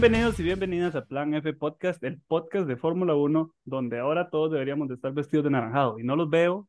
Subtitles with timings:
[0.00, 4.50] Bienvenidos y bienvenidas a Plan F Podcast, el podcast de Fórmula 1, donde ahora todos
[4.50, 5.98] deberíamos de estar vestidos de naranjado.
[5.98, 6.66] Y no los veo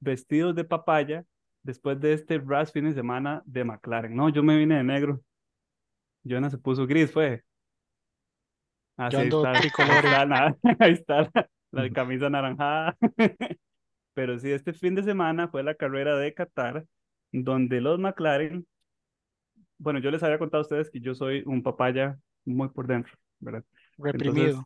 [0.00, 1.24] vestidos de papaya
[1.62, 4.14] después de este rush fin de semana de McLaren.
[4.14, 5.22] No, yo me vine de negro.
[6.24, 7.42] Jonah se puso gris, fue.
[8.98, 12.98] Ah, Yo sí, ando está, está, ahí está la, la camisa anaranjada.
[14.12, 16.84] Pero sí, este fin de semana fue la carrera de Qatar,
[17.32, 18.66] donde los McLaren,
[19.78, 23.12] bueno, yo les había contado a ustedes que yo soy un papaya muy por dentro,
[23.40, 23.64] ¿verdad?
[23.98, 24.46] Reprimido.
[24.46, 24.64] Entonces,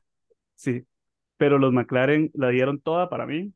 [0.54, 0.86] sí,
[1.36, 3.52] pero los McLaren la dieron toda para mí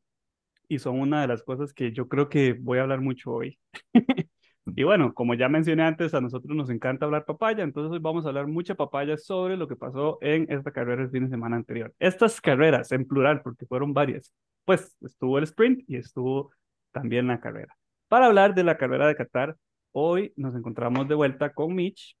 [0.67, 3.59] y son una de las cosas que yo creo que voy a hablar mucho hoy.
[4.65, 8.25] Y bueno, como ya mencioné antes, a nosotros nos encanta hablar papaya, entonces hoy vamos
[8.25, 11.57] a hablar mucha papaya sobre lo que pasó en esta carrera el fin de semana
[11.57, 11.93] anterior.
[11.99, 16.51] Estas carreras en plural, porque fueron varias, pues estuvo el sprint y estuvo
[16.93, 17.75] también la carrera.
[18.07, 19.57] Para hablar de la carrera de Qatar,
[19.91, 22.15] hoy nos encontramos de vuelta con Mitch,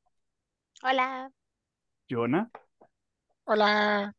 [0.81, 1.31] Hola.
[2.09, 2.49] Jonah
[3.45, 4.13] Hola.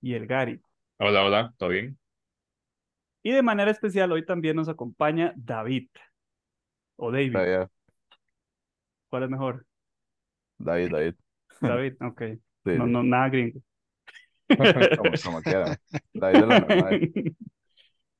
[0.00, 0.60] y el Gary.
[0.98, 1.98] Hola, hola, ¿todo bien?
[3.22, 5.88] Y de manera especial hoy también nos acompaña David.
[6.96, 7.68] O David, David,
[9.08, 9.66] ¿cuál es mejor?
[10.58, 11.14] David, David.
[11.60, 12.22] David, ok.
[12.64, 13.60] Sí, No, no, nada gringo.
[14.96, 15.76] como, como quiera.
[16.12, 17.12] David es lo normal.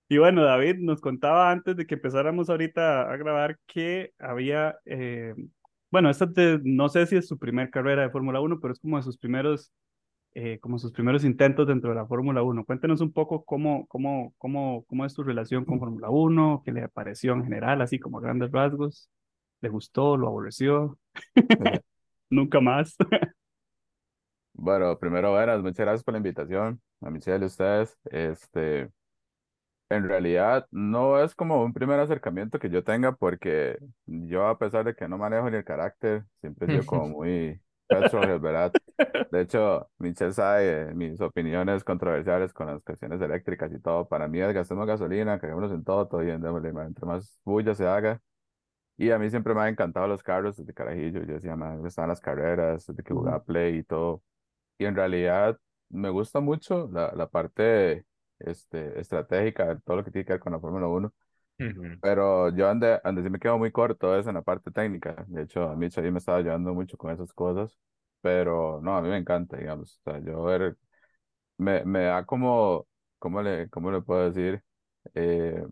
[0.09, 5.35] Y bueno, David nos contaba antes de que empezáramos ahorita a grabar que había, eh,
[5.93, 8.73] bueno, esta es de- no sé si es su primer carrera de Fórmula 1, pero
[8.75, 9.73] es como de sus primeros,
[10.35, 12.65] eh, como sus primeros intentos dentro de la Fórmula 1.
[12.65, 16.89] Cuéntenos un poco cómo, cómo, cómo, cómo es tu relación con Fórmula 1, qué le
[16.91, 19.11] pareció en general, así como a grandes rasgos.
[19.63, 20.17] ¿Le gustó?
[20.17, 20.99] ¿Lo aborreció?
[22.31, 22.97] Nunca más.
[24.55, 26.81] Bueno, primero, buenas, muchas gracias por la invitación.
[27.01, 27.97] A Michelle y ustedes.
[28.11, 28.89] Este,
[29.97, 34.85] en realidad, no es como un primer acercamiento que yo tenga, porque yo, a pesar
[34.85, 37.61] de que no manejo ni el carácter, siempre he sido como muy
[38.41, 38.73] ¿verdad?
[39.31, 44.09] De hecho, Michelle sabe eh, mis opiniones controversiales con las cuestiones eléctricas y todo.
[44.09, 46.23] Para mí es gastemos gasolina, caguémonos en todo, todo
[46.73, 48.21] ma, entre más bulla se haga.
[48.97, 51.25] Y a mí siempre me han encantado los carros desde carajillo.
[51.25, 54.23] Yo decía, me gustaban las carreras, desde que jugaba Play y todo.
[54.79, 55.59] Y en realidad
[55.91, 58.05] me gusta mucho la, la parte
[58.47, 61.13] este, estratégica todo lo que tiene que ver con la Fórmula 1.
[61.61, 61.99] Ujú.
[62.01, 65.25] Pero yo ande, ande sí me quedo muy corto eso en la parte técnica.
[65.29, 67.79] De hecho, a mí me estaba ayudando mucho con esas cosas.
[68.21, 70.01] Pero no, a mí me encanta, digamos.
[70.05, 70.77] O sea, yo ver,
[71.59, 72.87] me, me da como,
[73.19, 74.63] ¿cómo le, cómo le puedo decir?
[75.15, 75.65] Eh,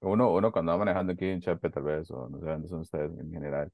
[0.00, 2.80] uno, uno cuando va manejando aquí en Chepe, tal vez, o no sé dónde son
[2.80, 3.72] ustedes en general.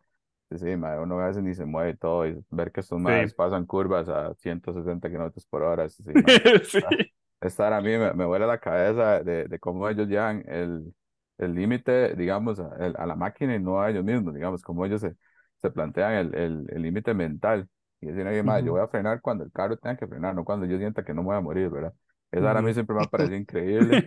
[0.50, 3.00] Sí, sí, mae, uno a veces ni se mueve y todo, y ver que estos
[3.00, 6.12] más pasan curvas a 160 kilómetros por hora, sí, sí.
[6.64, 6.80] Sí.
[7.42, 10.94] Estar a mí me, me vuela la cabeza de, de cómo ellos llevan el
[11.38, 14.86] el límite, digamos, a, el- a la máquina y no a ellos mismos, digamos, cómo
[14.86, 15.16] ellos se,
[15.60, 17.68] se plantean el el el límite mental.
[18.00, 18.74] Y decir, oye, mae, yo Ujú.
[18.74, 21.22] voy a frenar cuando el carro tenga que frenar, no cuando yo sienta que no
[21.22, 21.94] me voy a morir, ¿verdad?
[22.32, 24.04] Eso ahora a mí siempre me ha parecido increíble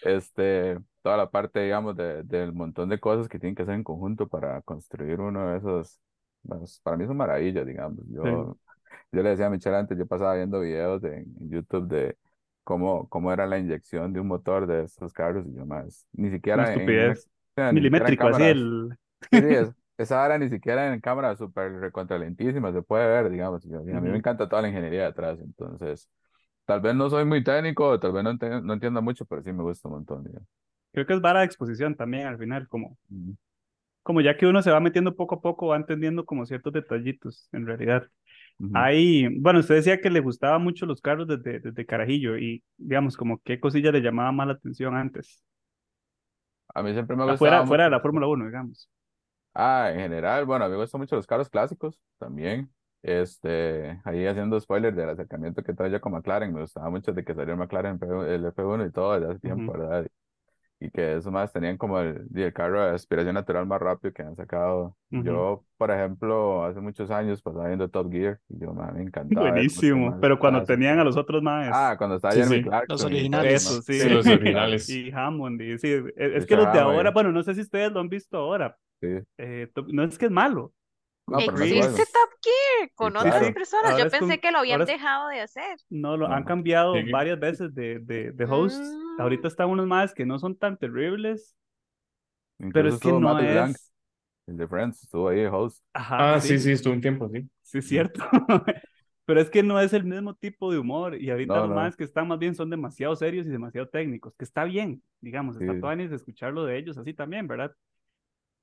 [0.00, 3.84] este, toda la parte, digamos, de, del montón de cosas que tienen que hacer en
[3.84, 6.00] conjunto para construir uno de esos,
[6.46, 7.98] pues, para mí son maravillas, digamos.
[8.08, 8.58] Yo,
[9.12, 12.18] yo le decía a Michelle antes, yo pasaba viendo videos de- en YouTube de
[12.64, 16.30] cómo, cómo era la inyección de un motor de estos carros y yo más, ni
[16.30, 17.28] siquiera en, una- estupidez.
[17.56, 18.96] en Milimétrico, así cámaras, el...
[19.30, 23.64] sí, sí, es- esa ahora ni siquiera en cámaras súper recontralentísimas se puede ver, digamos.
[23.66, 24.18] a mí me Ujú.
[24.18, 26.10] encanta toda la ingeniería detrás, entonces,
[26.66, 29.52] tal vez no soy muy técnico, tal vez no, ente- no entienda mucho, pero sí
[29.52, 30.48] me gusta un montón, digamos.
[30.92, 33.36] Creo que es vara de exposición también al final, como, Ujú.
[34.02, 37.48] como ya que uno se va metiendo poco a poco, va entendiendo como ciertos detallitos,
[37.52, 38.10] en realidad.
[38.72, 43.16] Ahí, bueno, usted decía que le gustaban mucho los carros desde, desde Carajillo y, digamos,
[43.16, 45.42] como qué cosilla le llamaba más la atención antes.
[46.74, 48.88] A mí siempre me Afuera, gustado fuera de la Fórmula 1, digamos.
[49.54, 52.72] Ah, en general, bueno, a mí me gustan mucho los carros clásicos también.
[53.02, 57.22] Este, ahí haciendo spoiler del acercamiento que trae yo con McLaren, me gustaba mucho de
[57.24, 59.78] que salió el McLaren F1 el F1 y todo desde hace tiempo, Ujú.
[59.78, 60.06] ¿verdad?
[60.84, 64.22] Y que esos más tenían como el, el carro de aspiración natural más rápido que
[64.22, 64.94] han sacado.
[65.10, 65.22] Ujú.
[65.24, 69.50] Yo, por ejemplo, hace muchos años pasaba viendo Top Gear y yo, man, me encantaba
[69.50, 71.70] Buenísimo, pero cuando tenían a los otros más.
[71.72, 72.62] Ah, cuando estaba Sí, Jeremy sí.
[72.64, 73.66] Clarkson Los originales.
[73.66, 73.98] Eso, sí.
[73.98, 74.88] Sí, los originales.
[74.90, 77.90] Y Hammond, y sí, es, es que los de ahora, bueno, no sé si ustedes
[77.90, 79.18] lo han visto ahora, Sí.
[79.38, 80.72] eh, no es que es malo,
[81.26, 81.38] No.
[81.38, 83.54] Existe Top Gear con Sí, otras claro.
[83.54, 83.92] personas.
[83.92, 85.78] Ahora Yo con- pensé que lo habían es- dejado de hacer.
[85.88, 87.10] no lo han cambiado Sí.
[87.10, 88.32] varias veces de, de.
[88.32, 89.20] Mm.
[89.20, 91.56] Ahorita están unos más que no son tan terribles,
[92.72, 93.92] pero es que no Matthew Blanc, es.
[94.46, 95.82] el de Friends, estuvo ahí de host.
[95.94, 97.48] Ajá, Ah, sí, sí, estuvo un tiempo, sí.
[97.62, 98.20] Sí, es cierto.
[99.26, 101.14] Pero es que no es el mismo tipo de humor.
[101.18, 101.76] Y ahorita No, los no.
[101.76, 105.56] más que están más bien son demasiado serios y demasiado técnicos, que está bien, digamos,
[105.58, 105.80] está Sí.
[105.80, 107.72] tuanis de escucharlo de ellos así también, ¿verdad?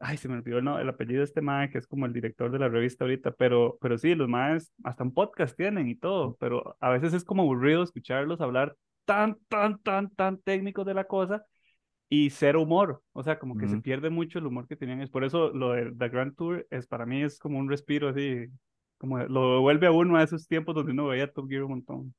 [0.04, 2.14] Ay, se me olvidó el, no- el apellido de este mae, que es como el
[2.14, 5.96] director de la revista ahorita, pero, pero sí, los maes hasta un podcast tienen y
[5.96, 8.76] todo, pero a veces es como aburrido escucharlos hablar
[9.06, 11.46] tan, tan, tan, tan técnicos de la cosa
[12.10, 13.84] y cero humor, o sea, como que se Ujú.
[13.84, 15.02] pierde mucho el humor que tenían.
[15.02, 18.10] Es por eso lo de The Grand Tour es para mí es como un respiro
[18.10, 18.48] así,
[18.98, 22.16] como lo devuelve a uno a esos tiempos donde uno veía Top Gear un montón.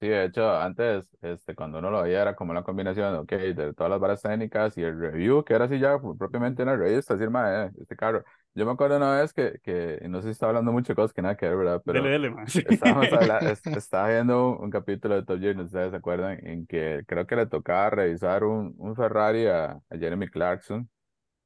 [0.00, 3.74] Sí, de hecho, antes, este, cuando uno lo veía era como una combinación, ok, de
[3.74, 7.12] todas las varas técnicas y el review, que era así ya pues, propiamente una revista,
[7.14, 8.24] decir, "Mae, eh, este carro.
[8.54, 11.12] Yo me acuerdo una vez que, que, no sé si estaba hablando mucho de cosas
[11.12, 11.82] que nada que ver, ¿verdad?
[11.84, 12.30] Pero Dele, dele,
[12.64, 15.90] estábamos habla- es- estaba viendo un, un capítulo de Top Gear, no sé si ustedes
[15.90, 20.28] se acuerdan, en que creo que le tocaba revisar un, un Ferrari a, a Jeremy
[20.28, 20.88] Clarkson,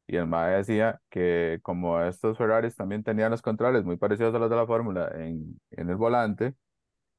[0.07, 4.39] y el mae decía que como estos Ferraris también tenían los controles muy parecidos a
[4.39, 6.55] los de la Fórmula en, en el volante,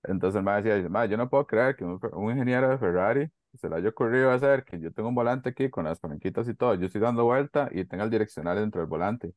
[0.07, 3.29] entonces el mae decía, mae, yo no puedo creer que un, un ingeniero de Ferrari
[3.57, 6.53] se le haya ocurrido hacer que yo tengo un volante aquí con las palanquitas y
[6.55, 9.33] todo, yo estoy dando vuelta y tenga el direccional dentro del volante.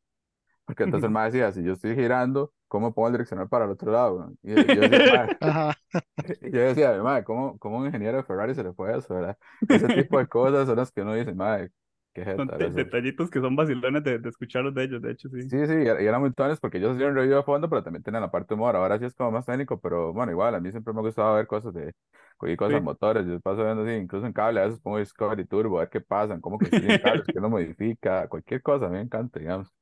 [0.65, 3.70] Porque entonces el mae decía, si yo estoy girando, ¿cómo pongo el direccional para el
[3.70, 4.32] otro lado?
[4.43, 5.29] Y yo, decía,
[6.43, 9.38] y yo decía, mae, ¿cómo, cómo un ingeniero de Ferrari se le fue eso, verdad?
[9.69, 11.71] Ese tipo de cosas son las que uno dice, mae,
[12.19, 12.75] qué jeta, Son eso".
[12.75, 15.50] detallitos que son vacilones de, de escucharlos de ellos, de hecho, sí.
[15.50, 17.82] Sí, sí, y era- y eran muy tones porque ellos hacían review a fondo, pero
[17.82, 18.76] también tenían la parte de humor.
[18.76, 21.35] Ahora sí es como más técnico, pero bueno, igual, a mí siempre me ha gustado
[21.37, 21.94] ver cosas de,
[22.37, 22.81] cualquier cosa Sí.
[22.81, 23.26] motores.
[23.26, 26.03] Yo paso viendo así, incluso en cable, a veces pongo Discovery Turbo, a ver qué
[26.03, 29.73] pasan, cómo construyen carros, qué lo modifica, cualquier cosa, a mí me encanta, digamos.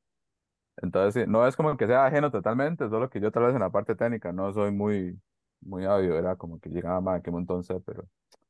[0.78, 3.60] Entonces, sí, no es como que sea ajeno totalmente, solo que yo tal vez en
[3.60, 5.20] la parte técnica no soy muy,
[5.60, 8.08] muy hábil, era como que llegaba más, qué montón sé, pero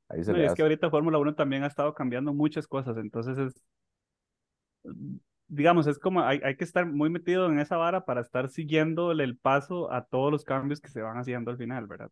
[0.09, 2.67] ahí se No, y le es que ahorita Fórmula 1 también ha estado cambiando muchas
[2.67, 3.63] cosas, entonces es,
[5.49, 9.25] digamos, es como hay, hay que estar muy metido en esa vara para estar siguiéndole
[9.25, 12.11] el paso a todos los cambios que se van haciendo al final, ¿verdad?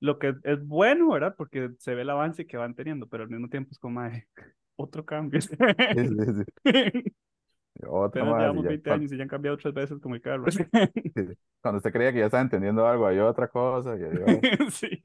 [0.00, 1.34] Lo que es bueno, ¿verdad?
[1.36, 4.22] Porque se ve el avance que van teniendo, pero al mismo tiempo es como ay,
[4.76, 5.40] otro cambio.
[5.40, 7.14] Sí, sí, sí.
[7.86, 10.20] Otra y llevamos ya 20 cuando, años y ya han cambiado tres veces como el
[10.20, 10.44] carro.
[11.60, 14.70] cuando usted creía que ya estaba entendiendo algo, hay otra cosa, y hay otra.
[14.70, 15.00] Sí.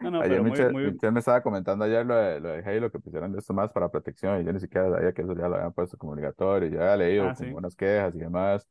[0.00, 2.48] No, no, Ayer pero muy, Michelle, muy, Michelle me estaba comentando ayer lo de, lo
[2.50, 5.34] de Halo, que pusieron esto más para protección, y yo ni siquiera sabía que eso
[5.34, 7.46] ya lo habían puesto como obligatorio, yo había leído Ah, sí.
[7.56, 8.68] unas quejas y demás,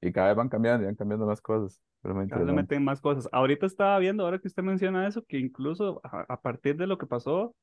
[0.00, 3.00] y cada vez van cambiando, y van cambiando más cosas, muy Cada le meten más
[3.00, 3.28] cosas.
[3.32, 6.96] Ahorita estaba viendo, ahora que usted menciona eso, que incluso a, a partir de lo
[6.98, 7.54] que pasó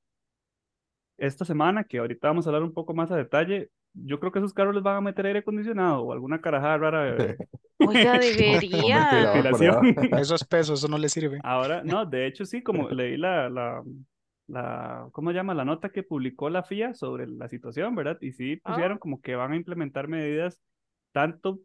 [1.19, 4.39] esta semana, que ahorita vamos a hablar un poco más a detalle, yo creo que
[4.39, 7.37] esos carros les van a meter aire acondicionado o alguna carajada rara de
[7.79, 9.07] Oiga, debería.
[9.33, 9.81] por debajo.
[9.81, 9.95] ventilación.
[10.19, 11.39] Eso es peso, eso no le sirve.
[11.43, 13.83] Ahora, no, de hecho sí, como leí la, la,
[14.47, 15.53] la, ¿cómo se llama?
[15.53, 18.17] La nota que publicó la FIA sobre la situación, ¿verdad?
[18.21, 18.99] Y sí pusieron Ah.
[18.99, 20.59] como que van a implementar medidas
[21.13, 21.59] tanto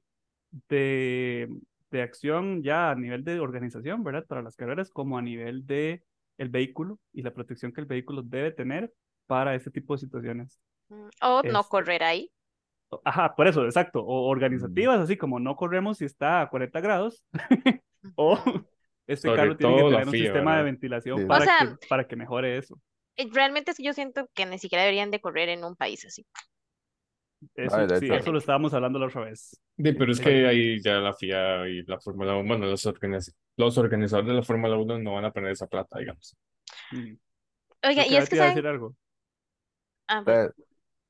[0.68, 1.48] de,
[1.90, 4.24] de acción ya a nivel de organización, ¿verdad?
[4.26, 6.02] Para las carreras, como a nivel de
[6.38, 8.92] el vehículo y la protección que el vehículo debe tener
[9.26, 10.60] para este tipo de situaciones.
[10.88, 12.30] Mm, O no correr ahí.
[13.04, 14.00] Ajá, por eso, exacto.
[14.04, 14.30] O Mm.
[14.30, 17.24] organizativas, así como no corremos si está a 40 grados,
[18.16, 18.38] o
[19.06, 21.24] este Sobre carro tiene que tener un sistema de ventilación Sí.
[21.24, 22.78] O para sea, que, para que mejore eso.
[23.16, 26.24] eh, realmente sí yo siento que ni siquiera deberían de correr en un país así.
[27.56, 29.60] Eso, sí, eso lo estábamos hablando la otra vez.
[29.76, 33.34] Sí, pero es que ahí ya la FIA y la Fórmula 1, bueno, los, organiz-
[33.58, 36.34] los organizadores de la Fórmula 1 no van a poner esa plata, digamos.
[36.92, 37.12] mm.
[37.86, 38.94] Oiga, y es que saben, decir algo.
[40.08, 40.52] Ah, pues,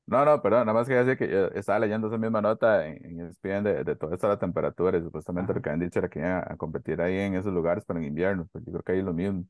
[0.07, 3.05] no, no, perdón, nada más quería decir que yo estaba leyendo esa misma nota en,
[3.05, 5.63] en ESPN de, de toda esta la temperatura y supuestamente lo Ajá.
[5.63, 8.47] que han dicho era que iban a competir ahí en esos lugares, pero en invierno,
[8.51, 9.45] pues yo creo que ahí es lo mismo.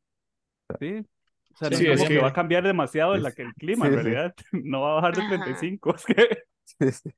[0.79, 1.05] Sí.
[1.53, 3.33] O sea, no Sí, es es como que que- va a cambiar demasiado Sí, la,
[3.33, 4.15] que el clima, en sí, sí.
[4.15, 4.35] realidad.
[4.53, 5.25] No va a bajar de Ajá.
[5.25, 5.95] 35.
[5.95, 6.15] Es que...
[6.65, 7.11] Sí, sí.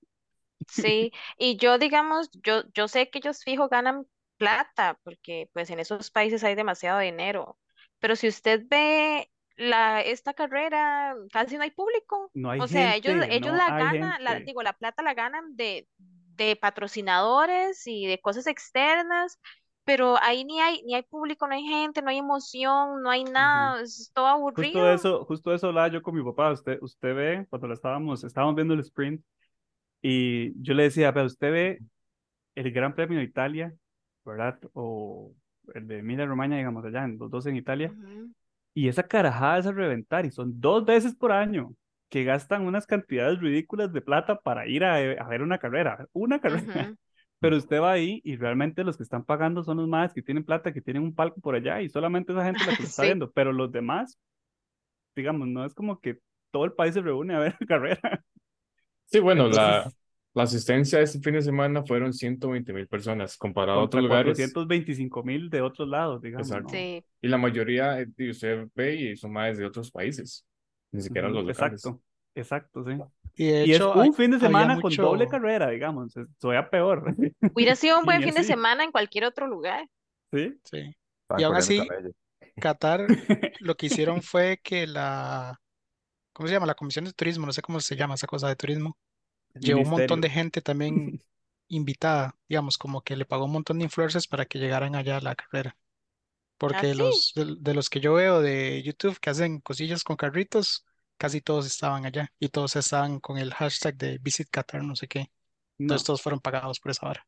[0.68, 4.08] sí, y yo digamos, yo, yo sé que ellos fijo ganan
[4.38, 7.58] plata, porque pues en esos países hay demasiado dinero,
[8.00, 12.32] pero si usted ve la, esta carrera, casi no hay público.
[12.34, 14.46] No hay O sea, ellos, gente, ellos no la ganan, la, gente.
[14.46, 15.88] digo, la plata la ganan de,
[16.36, 19.40] de patrocinadores y de cosas externas,
[19.84, 23.24] pero ahí ni hay, ni hay público, no hay gente, no hay emoción, no hay
[23.24, 24.94] nada, es todo Justo aburrido.
[24.94, 26.52] eso, justo eso hablaba yo con mi papá.
[26.52, 29.24] Usted, usted ve, cuando lo estábamos, estábamos viendo el sprint,
[30.02, 31.80] y yo le decía, pero usted ve
[32.56, 33.74] el Gran Premio de Italia,
[34.24, 34.60] ¿verdad?
[34.74, 35.34] O
[35.74, 37.94] el de Emilia Romagna, digamos, allá, en los dos en Italia.
[38.78, 41.74] Y esa carajada es a reventar, y son dos veces por año
[42.10, 46.40] que gastan unas cantidades ridículas de plata para ir a, a ver una carrera, una
[46.40, 46.94] carrera.
[47.40, 50.44] Pero usted va ahí y realmente los que están pagando son los más que tienen
[50.46, 53.32] plata, que tienen un palco por allá y solamente esa gente la que está viendo.
[53.32, 54.20] Pero los demás,
[55.16, 56.20] digamos, no es como que
[56.52, 58.24] todo el país se reúne a ver la carrera.
[59.06, 59.92] Sí, bueno, Entonces, la
[60.44, 64.38] asistencia este fin de semana fueron 120 mil personas, comparado a otros lugares.
[64.38, 66.67] 425 mil de otros lados, digamos, Exacto.
[66.74, 66.77] ¿no?
[66.77, 70.46] Sí, Y la mayoría, eh, usted ve y son más de otros países,
[70.91, 71.84] ni siquiera los locales.
[71.86, 72.01] Exacto,
[72.36, 72.98] exacto, sí.
[73.36, 76.13] Y de Y es hay- un fin de semana con doble carrera, digamos.
[76.39, 77.15] Todavía peor.
[77.56, 79.88] Hubiera sido un Y buen fin de semana en cualquier otro lugar.
[80.34, 80.60] ¿Sí?
[80.63, 80.96] Sí.
[81.38, 81.82] Y aún así.
[82.60, 83.06] Qatar
[83.60, 85.60] lo que hicieron fue que la,
[86.34, 86.65] ¿cómo se llama?
[86.65, 88.98] La Comisión de Turismo, no sé cómo se llama esa cosa de turismo,
[89.60, 91.24] llevó un montón de gente también
[91.68, 95.22] invitada, digamos, como que le pagó un montón de influencers para que llegaran allá a
[95.22, 95.78] la carrera.
[96.58, 96.96] Porque ¿Ah, sí?
[96.96, 100.86] los, de, de los que yo veo de YouTube que hacen cosillas con carritos,
[101.18, 105.08] casi todos estaban allá y todos estaban con el hashtag de Visit Qatar, no sé
[105.08, 105.32] qué.
[105.80, 107.28] No, Entonces todos fueron pagados por esa hora.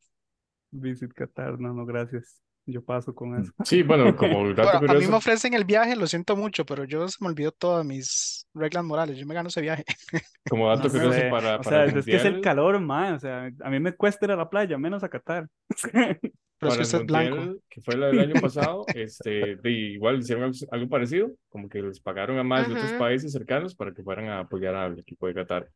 [0.71, 2.41] Visit Qatar, no, no, gracias.
[2.69, 3.51] Yo paso con eso.
[3.63, 6.83] Sí, bueno, como dato Bueno, a mí me ofrecen el viaje, lo siento mucho, pero
[6.83, 9.17] yo se me olvidó todas mis reglas morales.
[9.17, 9.83] Yo me gano ese viaje.
[10.49, 12.79] como dato No curioso sé, para, o para sea, el es que es el calor,
[12.79, 13.15] man.
[13.15, 15.47] O sea, a mí me cuesta ir a la playa, menos a Qatar.
[16.59, 17.61] Pero es para que el usted es blanco.
[17.69, 21.81] que fue la del año pasado, este, de, igual hicieron algo, algo parecido, como que
[21.81, 25.27] les pagaron a más de otros países cercanos para que fueran a apoyar al equipo
[25.27, 25.69] de Qatar.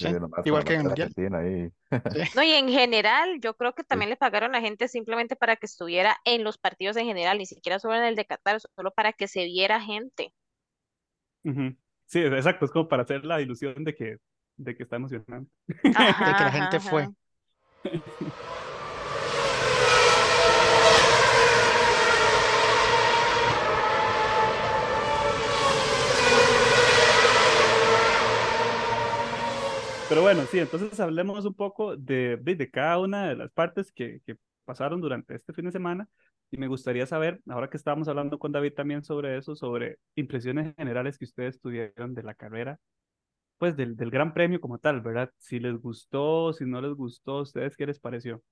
[0.00, 1.12] Sí, Sí, nomás igual que en el la mundial.
[1.12, 1.70] Argentina ahí.
[2.34, 5.66] No, y en general, yo creo que también le pagaron a gente simplemente para que
[5.66, 9.12] estuviera en los partidos en general, ni siquiera solo en el de Qatar, solo para
[9.12, 10.32] que se viera gente.
[12.06, 14.16] Sí, exacto, es como para hacer la ilusión de que,
[14.56, 15.50] de que está emocionante.
[16.24, 17.02] De que la gente ajá, fue.
[17.04, 17.14] ajá.
[30.10, 33.92] Pero bueno, sí, entonces hablemos un poco de, de, de cada una de las partes
[33.92, 36.08] que, que pasaron durante este fin de semana.
[36.50, 40.74] Y me gustaría saber, ahora que estábamos hablando con David también sobre eso, sobre impresiones
[40.76, 42.80] generales que ustedes tuvieron de la carrera,
[43.56, 45.30] pues del, del Gran Premio como tal, ¿verdad?
[45.38, 48.42] Si les gustó, si no les gustó, ¿a ustedes qué les pareció?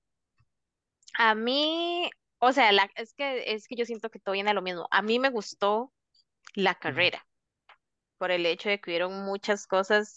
[1.17, 4.53] A mí, o sea, la, es que es que yo siento que todo viene a
[4.53, 4.87] lo mismo.
[4.91, 5.91] A mí me gustó
[6.55, 7.27] la carrera
[8.17, 10.15] por el hecho de que hubieron muchas cosas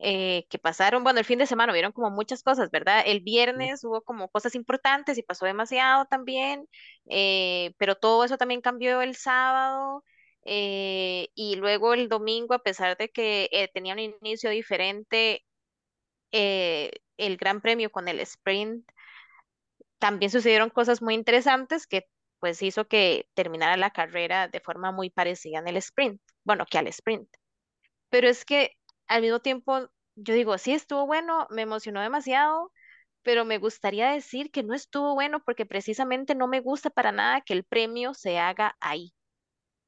[0.00, 1.04] eh, que pasaron.
[1.04, 3.02] Bueno, el fin de semana hubieron como muchas cosas, ¿verdad?
[3.06, 6.66] El viernes hubo como cosas importantes y pasó demasiado también,
[7.06, 10.04] eh, pero todo eso también cambió el sábado.
[10.44, 15.44] eh, y luego el domingo, a pesar de que tenía un inicio diferente,
[16.32, 18.86] el Gran Premio con el sprint
[19.98, 25.10] también sucedieron cosas muy interesantes que pues hizo que terminara la carrera de forma muy
[25.10, 27.28] parecida en el sprint, bueno, que al sprint.
[28.10, 28.72] Pero es que
[29.10, 32.72] al mismo tiempo, yo digo, sí estuvo bueno, me emocionó demasiado,
[33.22, 37.42] pero me gustaría decir que no estuvo bueno porque precisamente no me gusta para nada
[37.42, 39.14] que el premio se haga ahí.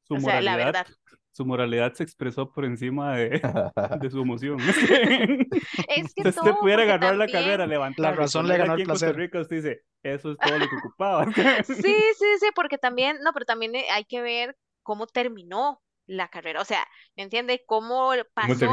[0.04, 0.86] Su O sea, la moralidad, verdad.
[1.32, 3.40] su moralidad se expresó por encima de,
[4.00, 4.64] de su emoción.
[5.86, 9.12] Es que Si usted todo, pudiera ganar la carrera, levantar razón le ganó el Costa
[9.12, 9.16] placer.
[9.16, 11.26] Rica, usted dice, eso es todo lo que ocupaba.
[11.62, 16.28] Sí, sí, sí, porque también, no, pero también eh, hay que ver cómo terminó la
[16.28, 16.84] carrera, o sea,
[17.16, 17.62] ¿me entiende?
[17.66, 18.66] Cómo ¿Cómo pasó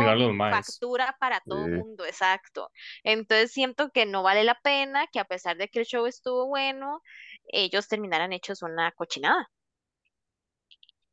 [0.52, 1.78] factura para todo el Sí.
[1.80, 2.72] mundo, exacto.
[3.04, 6.48] Entonces siento que no vale la pena que a pesar de que el show estuvo
[6.48, 7.02] bueno,
[7.48, 9.48] ellos terminaran hechos una cochinada.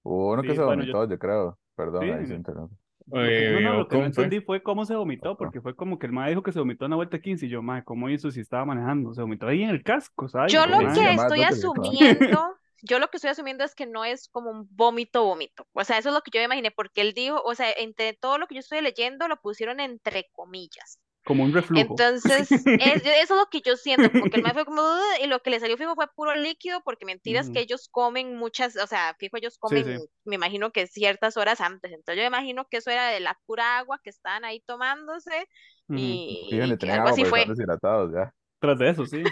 [0.03, 1.59] Hubo uno que Sí, se bueno, yo- vomitó, yo creo.
[1.75, 2.11] Perdón, Sí.
[2.11, 2.75] ahí se interrumpe.
[3.09, 4.25] Lo que- no, no, Eh, lo que no Ocon fue.
[4.25, 6.87] entendí fue cómo se vomitó, porque fue como que el mae dijo que se vomitó
[6.87, 9.13] en la vuelta 15 y yo, mae, ¿cómo hizo si estaba manejando?
[9.15, 10.53] Se vomitó ahí en el casco, ¿sabes?
[10.53, 14.51] Yo lo que estoy asumiendo, yo lo que estoy asumiendo es que no es como
[14.51, 15.67] un vómito, vómito.
[15.73, 18.13] O sea, eso es lo que yo me imaginé, porque él dijo, o sea, entre
[18.15, 21.01] todo lo que yo estoy leyendo lo pusieron entre comillas.
[21.25, 21.81] Como un reflujo.
[21.81, 24.83] Entonces, es- eso es lo que yo siento, como que el mae fue como,
[25.21, 28.77] y lo que le salió fijo fue puro líquido, porque mentiras que ellos comen muchas,
[28.77, 30.09] o sea, fijo, ellos comen, sí.
[30.25, 31.91] me imagino que ciertas horas antes.
[31.93, 35.49] Entonces, yo me imagino que eso era de la pura agua que estaban ahí tomándose,
[35.89, 37.41] y, algo así fue.
[37.41, 38.33] estaban deshidratados ya.
[38.59, 39.23] Tras de eso, sí.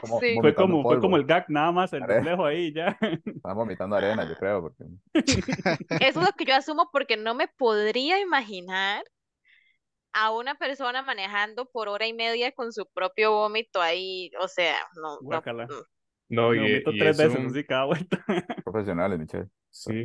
[0.00, 0.36] Como Sí.
[0.40, 2.96] Fue como, fue como el gag, nada más el reflejo ahí ya.
[3.24, 4.84] Estaban vomitando arena, yo creo, porque
[6.00, 9.04] Eso es lo que yo asumo porque no me podría imaginar
[10.12, 14.76] a una persona manejando por hora y media con su propio vómito ahí, o sea,
[14.96, 15.66] no, no, Guácala.
[15.66, 15.76] no.
[16.30, 18.22] No, y, vomito y tres veces así cada vuelta.
[18.62, 19.48] profesionales, Michelle.
[19.70, 20.04] sí.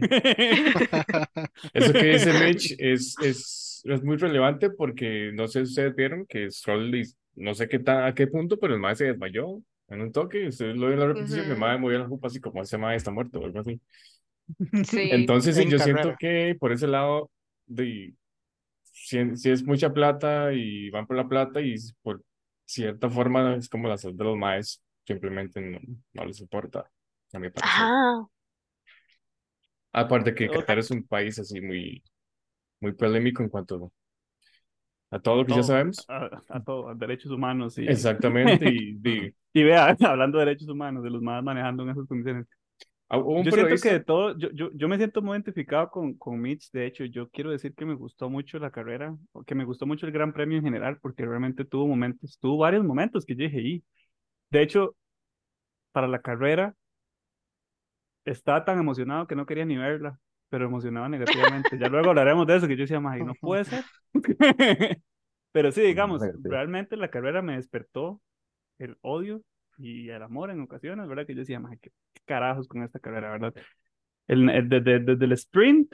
[1.73, 6.25] Eso que dice Mitch es, es, es muy relevante porque no sé si ustedes vieron
[6.25, 6.91] que Stroll,
[7.35, 10.47] no sé qué tan, a qué punto, pero el mae se desmayó en un toque.
[10.47, 11.59] Ustedes lo ven en la repetición, el Ujú.
[11.59, 13.79] mae movió la jupa así como ese mae está muerto o algo así.
[14.85, 15.09] Sí.
[15.11, 17.31] Entonces, sí, en yo siento que por ese lado,
[17.65, 18.13] de,
[18.83, 22.23] si, si es mucha plata y van por la plata y por
[22.65, 25.79] cierta forma es como la salud de los maes, simplemente no,
[26.13, 26.89] no les importa,
[27.33, 27.63] a mi parecer.
[27.63, 28.27] Ajá.
[29.93, 32.03] Aparte que Qatar es un país así muy,
[32.79, 33.91] muy polémico en cuanto
[35.13, 36.05] a todo lo que ya sabemos.
[36.09, 37.77] A, a todo, a derechos humanos.
[37.77, 38.99] Y, Exactamente, y,
[39.53, 42.47] y vea, hablando de derechos humanos, de los más manejando en esas condiciones.
[43.09, 46.15] Ah, un Yo siento que de todo, yo, yo, yo me siento muy identificado con,
[46.15, 46.71] con Mitch.
[46.71, 49.15] De hecho, yo quiero decir que me gustó mucho la carrera,
[49.45, 52.83] que me gustó mucho el Gran Premio en general, porque realmente tuvo momentos, tuvo varios
[52.83, 53.83] momentos que yo dije, y
[54.49, 54.95] de hecho,
[55.91, 56.73] para la carrera,
[58.25, 60.19] estaba tan emocionado que no quería ni verla,
[60.53, 61.79] pero emocionado negativamente.
[61.79, 63.87] Ya luego hablaremos de eso, que yo decía, "Mae, no puede ser.
[65.51, 68.21] Pero sí, digamos, realmente la carrera me despertó
[68.79, 69.43] el odio
[69.77, 71.25] y el amor en ocasiones, ¿verdad?
[71.27, 73.53] Que yo decía, "Mae, qué qué carajos con esta carrera, ¿verdad?
[74.27, 75.93] El, el- desde, desde el sprint,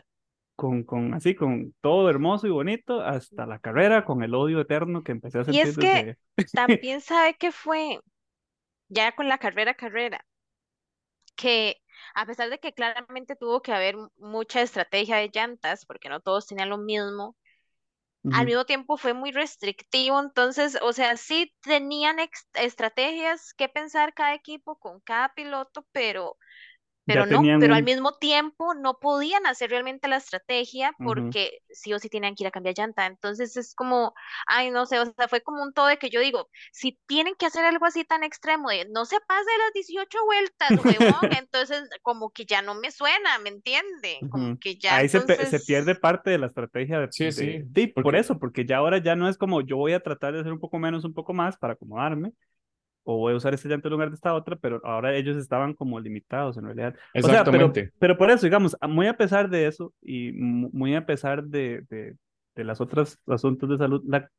[0.55, 5.03] con, con así, con todo hermoso y bonito, hasta la carrera, con el odio eterno
[5.03, 6.17] que empecé a Y sentir es que desde...
[6.53, 7.99] también sabe que fue
[8.89, 10.25] ya con la carrera carrera,
[11.35, 11.81] que
[12.15, 16.47] a pesar de que claramente tuvo que haber mucha estrategia de llantas, porque no todos
[16.47, 17.35] tenían lo mismo,
[18.29, 22.17] al mismo tiempo fue muy restrictivo, entonces, o sea, sí tenían
[22.53, 26.37] estrategias que pensar cada equipo con cada piloto, pero,
[27.09, 31.93] pero Ya no, pero al mismo tiempo no podían hacer realmente la estrategia porque sí
[31.93, 34.13] o sí tenían que ir a cambiar llanta, entonces es como,
[34.47, 37.35] ay, no sé, o sea, fue como un todo de que yo digo, si tienen
[37.35, 41.83] que hacer algo así tan extremo de no se pase las 18 vueltas, huevón, entonces
[42.03, 44.25] como que ya no me suena, ¿me entiende?
[44.29, 45.59] Como que ya Ahí se, pe- se entonces...
[45.59, 48.97] pierde parte de la estrategia de, Sí, de- sí, de- por eso, porque ya ahora
[48.97, 51.33] ya no es como yo voy a tratar de hacer un poco menos, un poco
[51.33, 52.33] más para acomodarme,
[53.11, 55.73] o voy a usar este llanta en lugar de esta otra, pero ahora ellos estaban
[55.73, 56.95] como limitados en realidad.
[57.21, 57.91] O sea, pero, Exactamente.
[57.99, 61.83] pero por eso, digamos, muy a pesar de eso y mu- muy a pesar de,
[61.89, 62.15] de,
[62.55, 64.29] de las otras asuntos de salud, la-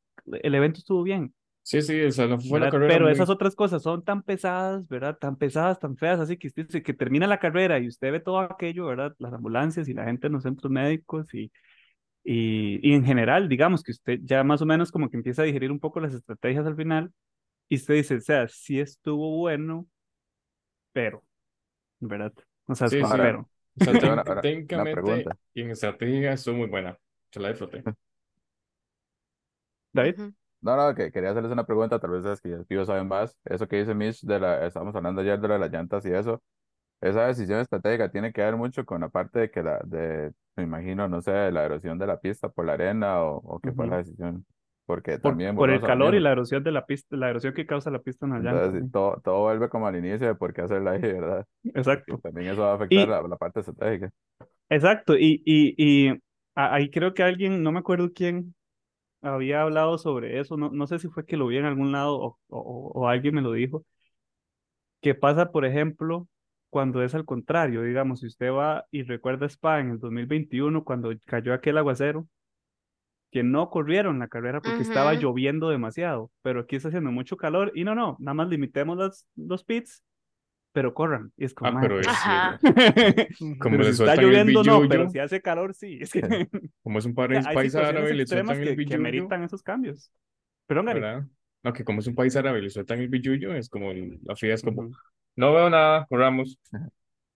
[0.43, 1.35] el evento estuvo bien.
[1.63, 4.87] Sí, sí, esa no fue la carrera Pero muy- esas otras cosas son tan pesadas,
[4.89, 5.17] ¿verdad?
[5.19, 8.39] Tan pesadas, tan feas, así que usted que termina la carrera y usted ve todo
[8.41, 9.15] aquello, ¿verdad?
[9.19, 11.53] Las ambulancias y la gente en los centros médicos y,
[12.25, 15.45] y, y en general, digamos que usted ya más o menos como que empieza a
[15.47, 17.13] digerir un poco las estrategias al final
[17.71, 19.89] y usted dice, o sea, sí estuvo bueno,
[20.93, 21.25] pero,
[22.01, 22.33] ¿verdad?
[22.67, 23.19] O sea, Sí, sí.
[23.19, 23.51] pero.
[23.81, 25.37] O sea, Ahora- ahora, técnicamente pregunta.
[25.55, 26.99] y en estrategia estuvo muy buena.
[27.33, 27.85] Se la disfruté.
[29.95, 30.33] David.
[30.63, 33.37] No, no, que quería hacerles una pregunta, tal vez es que ya tíos saben más.
[33.45, 36.13] Eso que dice Mitch de la, estamos hablando ayer de lo de las llantas y
[36.13, 36.43] eso.
[37.01, 40.65] Esa decisión estratégica tiene que ver mucho con la parte de que la, de, me
[40.65, 43.87] imagino, no sé, la erosión de la pista por la arena o, o qué fue
[43.89, 44.47] la decisión.
[44.91, 47.67] Porque por, también por el calor y la erosión de la pista, la erosión que
[47.67, 48.75] causa la pista en llantas.
[48.75, 51.47] Entonces, todo, todo vuelve como al inicio de por qué hacerla ahí, ¿verdad?
[51.63, 51.71] sí.
[51.73, 52.19] Que Exacto.
[52.19, 54.11] también eso va a afectar Y, la, la parte estratégica.
[54.69, 55.75] Exacto, y, y,
[56.09, 56.19] y
[56.55, 58.55] ahí creo que alguien, no me acuerdo quién,
[59.23, 62.17] había hablado sobre eso, no, no sé si fue que lo vi en algún lado
[62.21, 63.85] o, o, o alguien me lo dijo,
[65.01, 66.29] que pasa, por ejemplo,
[66.71, 71.11] cuando es al contrario, digamos, si usted va y recuerda Spa en el 2021, cuando
[71.27, 72.27] cayó aquel aguacero,
[73.31, 75.23] que no corrieron la carrera porque estaba Ujú.
[75.23, 79.27] lloviendo demasiado, pero aquí está haciendo mucho calor y no, no, nada más limitemos las,
[79.37, 80.03] los pits,
[80.73, 82.59] pero corran, y es como, Ah, "Mae, pero es Ajá.
[82.63, 83.59] Ujú.
[83.59, 85.99] como pero le si está el lloviendo, no, pero si hace calor, sí.
[86.01, 86.21] Es que
[86.83, 89.63] como es un o sea, país, árabe le sueltan el que, que billuyo, meritan esos
[89.63, 90.13] cambios.
[90.67, 91.01] Perdón, Gary.
[91.63, 94.33] No, que como es un país árabe le sueltan el billuyo, es como el- la
[94.35, 94.93] FIA es como, Ujú.
[95.37, 96.59] no veo nada, corramos.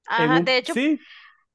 [0.06, 0.98] Ajá, un- de hecho, sí,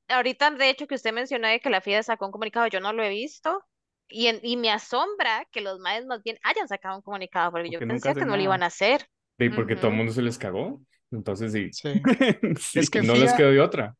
[0.10, 2.94] ahorita de hecho que usted mencionó de que la FIA sacó un comunicado, yo no
[2.94, 3.66] lo he visto.
[4.10, 7.70] Y, en- y me asombra que los maes más bien hayan sacado un comunicado, porque
[7.70, 8.66] yo porque nunca pensé que hacen no lo iban nada.
[8.66, 9.08] a hacer.
[9.38, 10.82] Y porque todo el mundo se les cagó.
[11.12, 12.02] Entonces, sí, Sí.
[12.60, 12.80] Sí.
[12.80, 13.96] Es que no les FIA, quedó de otra.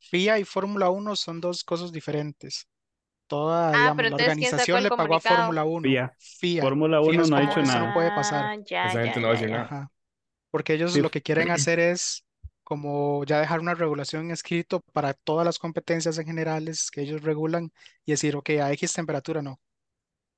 [0.00, 2.68] FIA y Fórmula 1 son dos cosas diferentes.
[3.28, 5.20] Toda, Ah, digamos, pero la entonces, ¿quién sacó organización le pagó a?
[5.20, 5.82] Fórmula 1.
[5.82, 6.14] FIA.
[6.18, 6.62] FIA.
[6.62, 7.94] Fórmula FIA 1 es no ha dicho eso no nada.
[7.94, 8.44] puede pasar.
[8.44, 9.92] Ah, ya, Esa gente ya, no va a decir nada.
[10.50, 12.25] Porque ellos Sí, lo que quieren hacer es
[12.66, 17.72] como ya dejar una regulación escrito para todas las competencias en generales que ellos regulan
[18.06, 19.60] y decir, ok, a X temperatura no.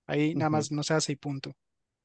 [0.07, 1.53] Ahí nada más no se hace y punto.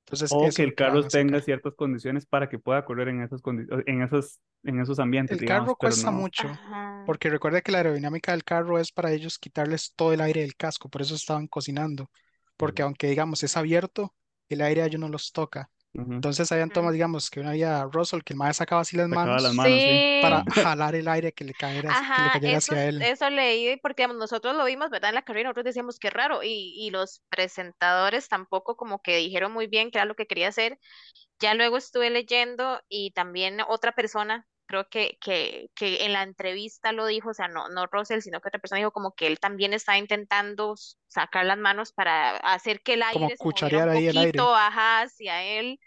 [0.06, 3.22] Entonces, O eso que el carro a tenga ciertas condiciones para que pueda correr en
[3.22, 3.42] esas
[3.86, 6.12] en esos, en esos ambientes, El digamos, carro cuesta no.
[6.12, 7.06] mucho, Ajá.
[7.06, 10.56] porque recuerda que la aerodinámica del carro es para ellos quitarles todo el aire del
[10.56, 12.10] casco, por eso estaban cocinando,
[12.58, 14.14] porque aunque digamos es abierto,
[14.50, 15.70] el aire a ellos no los toca.
[15.94, 19.54] Entonces habían tomas, digamos, que había Russell, que el mae sacaba así las Sacaba las
[19.54, 19.92] manos manos, sí.
[19.92, 20.10] Sí.
[20.20, 23.10] para jalar el aire que le cayera, que le Ajá, cayera eso, hacia él.
[23.10, 25.10] eso leí porque digamos, nosotros lo vimos, ¿verdad?
[25.10, 29.52] En la carrera, nosotros decíamos que raro, y, y los presentadores tampoco como que dijeron
[29.54, 30.80] muy bien qué era lo que quería hacer.
[31.40, 36.92] Ya luego estuve leyendo y también otra persona, creo que, que, que en la entrevista
[36.92, 39.40] lo dijo, o sea, no, no Russell, sino que otra persona dijo como que él
[39.40, 40.74] también está intentando
[41.08, 44.40] sacar las manos para hacer que el Como aire se moviera un ahí el aire.
[44.40, 45.80] poquito, ajá, hacia él.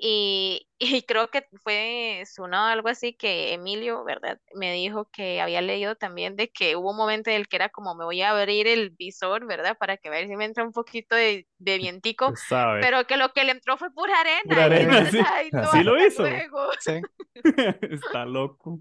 [0.00, 4.40] Y, y creo que fue sonado algo así que Emilio, ¿verdad?
[4.54, 7.68] Me dijo que había leído también de que hubo un momento en el que era
[7.68, 9.76] como me voy a abrir el visor, ¿verdad?
[9.78, 12.80] Para que ver si me entra un poquito de, de vientico, sabe.
[12.82, 14.40] pero que lo que le entró fue pura arena.
[14.44, 15.18] Pura y arena, entonces, sí.
[15.32, 16.22] ay, no, Sí lo hizo.
[16.22, 16.70] luego.
[16.80, 16.92] Sí.
[17.82, 18.80] Está loco.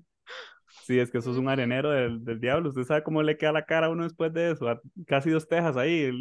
[0.86, 2.70] Sí, es que eso es un arenero del, del diablo.
[2.70, 4.68] Usted sabe cómo le queda la cara a uno después de eso.
[4.70, 6.12] a- Casi dos tejas ahí.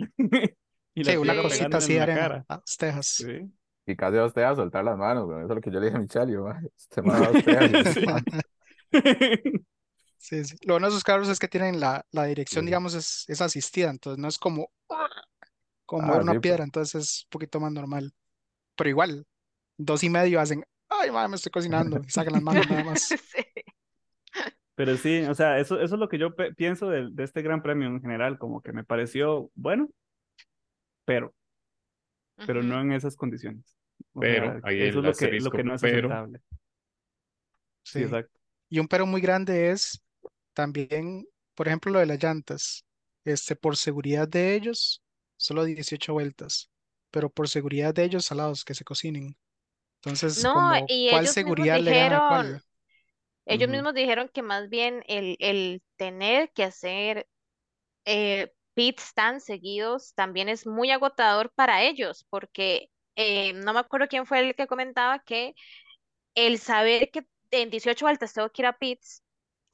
[0.94, 2.46] y Sí, una cosita así de arena, cara.
[2.78, 3.06] tejas.
[3.06, 3.52] Sí.
[3.86, 5.38] Y casi a usted a soltar las manos, güey.
[5.38, 6.32] Eso es lo que yo le dije a Michelle.
[6.32, 7.78] Yo, "Mae, este man a usted, yo,
[8.98, 9.66] Sí.
[10.18, 10.56] Sí, sí.
[10.62, 12.66] Lo bueno de esos carros es que tienen la, la dirección, Sí.
[12.66, 14.72] digamos, es, es asistida, entonces no es como,
[15.84, 16.40] como Ah, una sí, pues.
[16.40, 18.12] piedra, entonces es un poquito más normal.
[18.76, 19.26] Pero igual,
[19.78, 23.02] dos y medio hacen, ay, madre, me estoy cocinando, y sacan las manos nada más.
[23.02, 23.16] Sí.
[24.74, 27.62] Pero sí, o sea, eso, eso es lo que yo pienso de, de este gran
[27.62, 29.88] premio en general, como que me pareció bueno,
[31.04, 31.32] pero,
[32.46, 33.75] pero no en esas condiciones.
[34.14, 36.18] O Pero, sea, ahí eso el es lo que, lo asterisco, que no es pero.
[36.22, 36.40] aceptable.
[37.84, 38.02] Sí, Sí.
[38.02, 38.38] exacto.
[38.68, 40.02] Y un pero muy grande es
[40.54, 42.84] también, por ejemplo, lo de las llantas.
[43.24, 45.02] Este, por seguridad de ellos,
[45.36, 46.70] solo 18 vueltas,
[47.10, 49.36] pero por seguridad de ellos, salados, que se cocinen.
[50.02, 52.62] Entonces, No, como, y ¿cuál ellos mismos seguridad le gana a dijeron, cuál?
[53.46, 57.28] ellos mismos dijeron que más bien el, el tener que hacer
[58.06, 64.08] eh, pits tan seguidos también es muy agotador para ellos, porque eh, no me acuerdo
[64.08, 65.54] quién fue el que comentaba que
[66.34, 69.22] el saber que en 18 vueltas tengo que ir a pits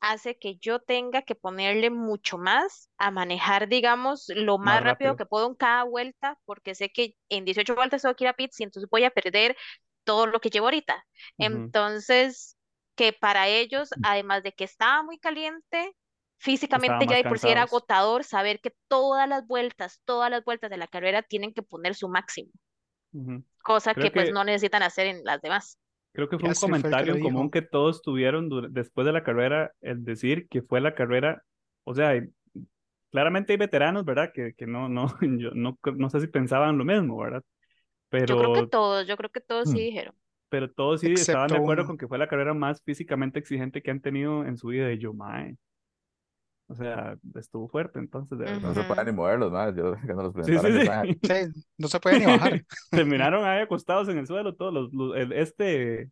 [0.01, 5.15] hace que yo tenga que ponerle mucho más a manejar, digamos, lo Más más rápido
[5.15, 5.17] rápido.
[5.17, 8.35] que puedo en cada vuelta, porque sé que en 18 vueltas tengo que ir a
[8.35, 9.57] pits y entonces voy a perder
[10.05, 11.07] todo lo que llevo ahorita.
[11.39, 12.57] Entonces,
[12.97, 15.97] que para ellos, además de que estaba muy caliente,
[16.39, 20.71] físicamente ya de por sí era agotador saber que todas las vueltas, todas las vueltas
[20.71, 22.51] de la carrera tienen que poner su máximo,
[23.13, 23.45] Ujú.
[23.63, 25.79] cosa Creo que pues que, no necesitan hacer en las demás.
[26.13, 29.73] creo que fue un que comentario en común que todos tuvieron después de la carrera,
[29.81, 31.43] el decir que fue la carrera,
[31.85, 32.29] o sea, hay-
[33.11, 34.33] claramente hay veteranos, ¿verdad?
[34.35, 35.07] Que, que no, no,
[35.41, 37.43] yo no, no sé si pensaban lo mismo, ¿verdad?
[38.25, 39.85] Yo creo que Pero, todos, yo creo que todos sí Hmm.
[39.85, 40.17] dijeron.
[40.51, 41.87] pero todos sí estaban Excepto de acuerdo uno.
[41.87, 44.93] con que fue la carrera más físicamente exigente que han tenido en su vida.
[44.93, 45.57] Y yo, mae,
[46.69, 48.61] o sea, estuvo fuerte entonces, de verdad.
[48.61, 49.17] No se pueden ni Ujú.
[49.17, 49.75] moverlos, más.
[49.75, 51.19] Yo cuando los Sí, sí, sí.
[51.23, 52.65] Sí, no se puede ni bajar.
[52.91, 56.11] Terminaron ahí acostados en el suelo todos los, los- el- este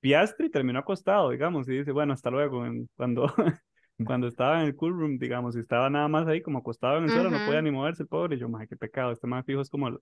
[0.00, 2.62] Piastri terminó acostado, digamos, y dice, bueno, hasta luego,
[2.96, 3.26] cuando,
[4.06, 7.04] cuando estaba en el cool room, digamos, y estaba nada más ahí como acostado en
[7.04, 9.44] el suelo, no podía ni moverse el pobre, y yo, mae, qué pecado, este más
[9.44, 9.98] fijo es como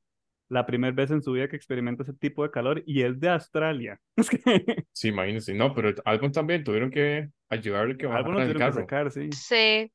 [0.48, 3.28] la, primera vez en su vida que experimenta ese tipo de calor, y es de
[3.30, 3.98] Australia.
[4.30, 5.54] Que Sí, imagínense.
[5.54, 8.72] No, pero Albon también tuvieron que ayudarle que algunos bajara el tuvieron que carro.
[8.72, 9.40] sacar, sí.
[9.40, 9.92] Sí,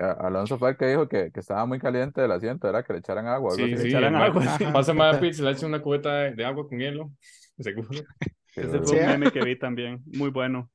[0.00, 3.00] Alonso fue el que dijo que, que estaba muy caliente el asiento, era que le
[3.00, 3.76] echaran agua Sí, así.
[3.76, 4.64] le sí, echaran el agua, sí.
[4.72, 7.10] Pasa más a pits, le echa una cubeta de, de agua con hielo,
[7.58, 8.06] seguro.
[8.54, 10.70] Sí, Ese sí, fue Sí, un meme que vi también, muy bueno,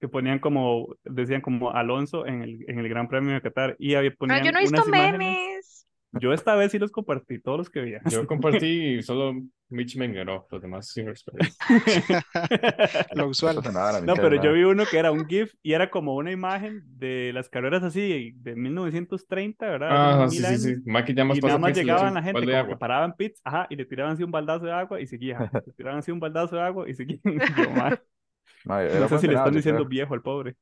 [0.00, 3.94] que ponían como, decían como Alonso en el, en el Gran Premio de Qatar, y
[3.94, 5.86] ahí Ah, yo ponían no he visto memes.
[6.12, 8.00] Yo esta vez sí los compartí, todos los que veía.
[8.10, 9.34] Yo compartí y solo
[9.68, 11.38] Mitch me ignoró, los demás sí respeto.
[13.14, 13.60] Lo No usual.
[13.72, 16.82] nada, No, pero yo vi uno que era un GIF y era como una imagen
[16.98, 20.22] de las carreras así de 1930, ¿verdad?
[20.24, 20.74] Ah, sí, sí, sí.
[21.06, 23.76] que ya más Y nada más llegaban la gente, como que paraban pits, ajá, y
[23.76, 25.38] le tiraban así un baldazo de agua y seguían.
[25.66, 27.20] Le tiraban así un baldazo de agua y seguían.
[27.24, 28.00] Yo, "Ma,
[28.64, 30.56] Mae, no sé si le están diciendo viejo al pobre.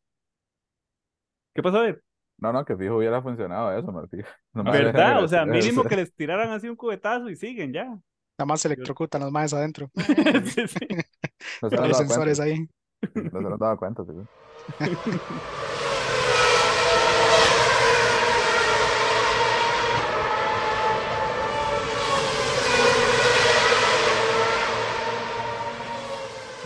[1.54, 1.84] ¿Qué pasó?
[1.84, 1.96] Ed?
[2.38, 4.24] No, no, que fijo hubiera funcionado eso, Martín.
[4.54, 5.22] No ¿Verdad?
[5.24, 5.88] O sea, mínimo eso.
[5.88, 7.84] que les tiraran así un cubetazo y siguen ya.
[7.84, 9.90] Nada más se electrocutan los maes adentro.
[10.44, 10.86] Sí, sí.
[11.62, 11.96] No se nos Los cuenta.
[11.96, 12.68] sensores ahí.
[13.14, 14.12] No se nos daba cuenta, sí.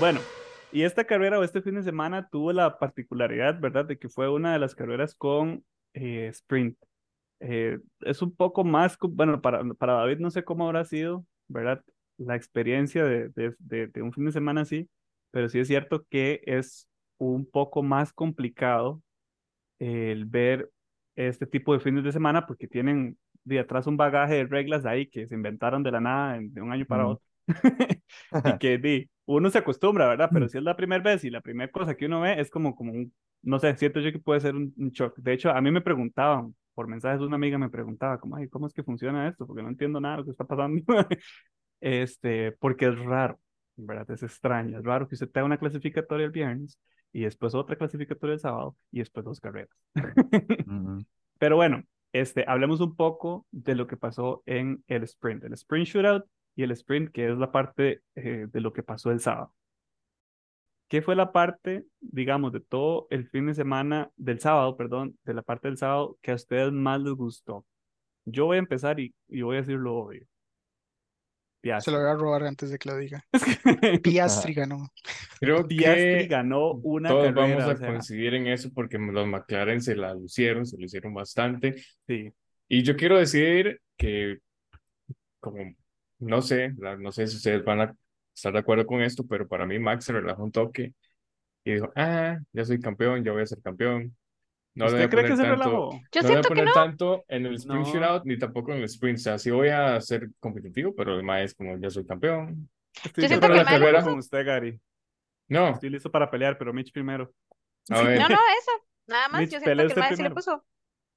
[0.01, 0.21] Bueno,
[0.73, 4.29] y esta carrera o este fin de semana tuvo la particularidad, ¿verdad?, de que fue
[4.31, 6.79] una de las carreras con eh, sprint.
[7.41, 11.85] Eh, es un poco más, bueno, para, para David no sé cómo habrá sido, ¿verdad?,
[12.19, 14.89] la experiencia de, de, de, de un fin de semana así,
[15.33, 19.03] pero sí es cierto que es un poco más complicado
[19.79, 20.71] el ver
[21.17, 25.09] este tipo de fines de semana porque tienen de atrás un bagaje de reglas ahí
[25.09, 27.25] que se inventaron de la nada en- de un año para otro.
[28.45, 30.31] y que di, uno se acostumbra, ¿verdad?
[30.33, 32.75] Pero si es la primera vez y la primera cosa que uno ve es como,
[32.75, 35.17] como un, no sé, siento yo que puede ser un, un shock.
[35.19, 38.67] De hecho, a mí me preguntaban, por mensajes una amiga me preguntaba, como, ay, ¿cómo
[38.67, 39.47] es que funciona esto?
[39.47, 40.83] Porque no entiendo nada de lo que está pasando.
[41.81, 43.39] este, porque es raro,
[43.77, 44.11] ¿verdad?
[44.11, 46.79] Es extraño, es raro que usted tenga una clasificatoria el viernes
[47.13, 49.77] y después otra clasificatoria el sábado y después dos carreras.
[50.67, 51.05] Ujú.
[51.39, 55.89] Pero bueno, este, hablemos un poco de lo que pasó en el sprint, el sprint
[55.89, 59.55] shootout y el sprint, que es la parte eh, de lo que pasó el sábado.
[60.89, 65.35] ¿Qué fue la parte, digamos, de todo el fin de semana, del sábado, perdón, de
[65.35, 67.65] la parte del sábado que a ustedes más les gustó?
[68.27, 70.27] Yo voy a empezar y, y voy a decir lo obvio.
[71.79, 71.97] Se lo Piastri.
[71.99, 73.25] voy a robar antes de que lo diga.
[74.03, 74.89] Piastri ganó.
[75.41, 78.99] Creo Piastri que ganó una todos carrera, vamos a o sea, coincidir en eso porque
[78.99, 81.77] los McLaren se la lucieron, se lucieron bastante.
[82.07, 82.33] sí.
[82.69, 84.39] Y yo quiero decir que,
[85.41, 85.75] como,
[86.23, 87.97] no sé, la- no sé si ustedes van a
[88.35, 90.95] estar de acuerdo con esto, pero para mí Max se relajó un toque
[91.65, 94.17] y dijo, ah, ya soy campeón, ya voy a ser campeón.
[94.75, 95.93] No ¿Usted a cree que poner se tanto, relajó?
[96.13, 96.73] Yo no le voy a siento que poner no.
[96.73, 97.93] tanto en el sprint No.
[97.93, 99.19] shootout ni tampoco en el sprint.
[99.19, 102.69] O sea, sí voy a ser competitivo, pero además es como ya soy campeón.
[103.05, 104.81] Estoy Yo siento que mae lo con usted, Gary.
[105.49, 107.33] No, Estoy listo para pelear, pero Mitch primero.
[107.91, 108.73] a ver, No, no, eso.
[109.07, 109.41] Nada más.
[109.43, 110.65] Mitch, Yo siento que el usted mae sí le puso.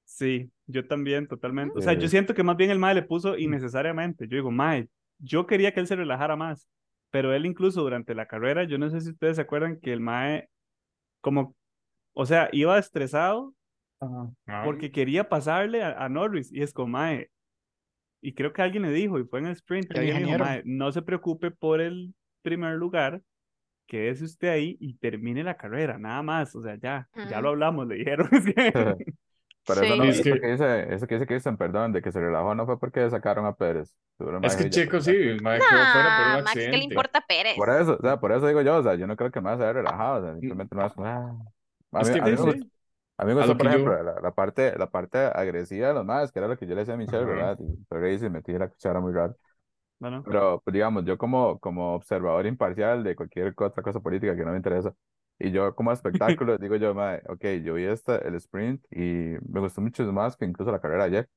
[0.06, 1.78] Sí, yo también, totalmente.
[1.78, 4.28] O sea, yo siento que más bien el Mae le puso innecesariamente.
[4.28, 4.88] Yo digo, Mae,
[5.20, 6.68] yo quería que él se relajara más,
[7.10, 10.00] pero él incluso durante la carrera, yo no sé si ustedes se acuerdan que el
[10.00, 10.48] Mae,
[11.22, 11.56] como,
[12.14, 13.54] o sea, iba estresado
[14.00, 14.30] ah,
[14.64, 17.30] porque quería pasarle a, a Norris y es como, Mae,
[18.22, 20.30] y creo que alguien le dijo, y fue en el sprint, que El alguien dijo,
[20.30, 20.46] ingeniero.
[20.46, 23.22] Mae, no se preocupe por el primer lugar,
[23.88, 27.88] quédese usted ahí y termine la carrera, nada más, o sea, ya, ya lo hablamos,
[27.88, 28.30] le dijeron.
[29.68, 29.98] es Pero eso, Sí.
[29.98, 32.54] no, Es eso que- que dice, eso que dice Cristian, perdón, de que se relajó
[32.56, 33.96] no fue porque sacaron a Pérez.
[34.44, 37.20] Es que Checo sí, el mae quedó fuera por Nah, un Max, ¿qué le importa
[37.20, 37.56] a Pérez?
[37.58, 39.58] Por eso, o sea, por eso digo yo, o sea, yo no creo que más
[39.58, 41.36] se haya relajado, o sea, simplemente más ah.
[41.92, 42.38] A Es mí, que a mí me
[43.18, 46.32] a mí por que yo- ejemplo, la, la parte, la parte agresiva de los más,
[46.32, 47.34] que era lo que yo le decía a Michelle, Ajá.
[47.34, 47.58] ¿verdad?
[47.60, 49.36] Y por ahí se la cuchara muy raro.
[50.00, 54.44] Bueno, Pero, pues, digamos, yo como, como observador imparcial de cualquier otra cosa política que
[54.44, 54.94] no me interesa,
[55.40, 55.92] y yo como
[56.44, 60.38] espectáculo, digo yo, mae, ok, yo vi esta, el sprint y me gustó mucho más
[60.38, 61.30] que incluso la carrera de ayer,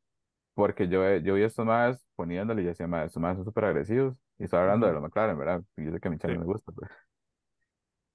[0.54, 3.66] porque yo, yo vi estos más poniéndole y yo decía, mae, estos más son súper
[3.66, 5.62] agresivos, y estaba hablando de los McLaren, ¿verdad?
[5.76, 6.38] Y yo sé que a Michelle Sí.
[6.38, 6.90] no me gusta, pues.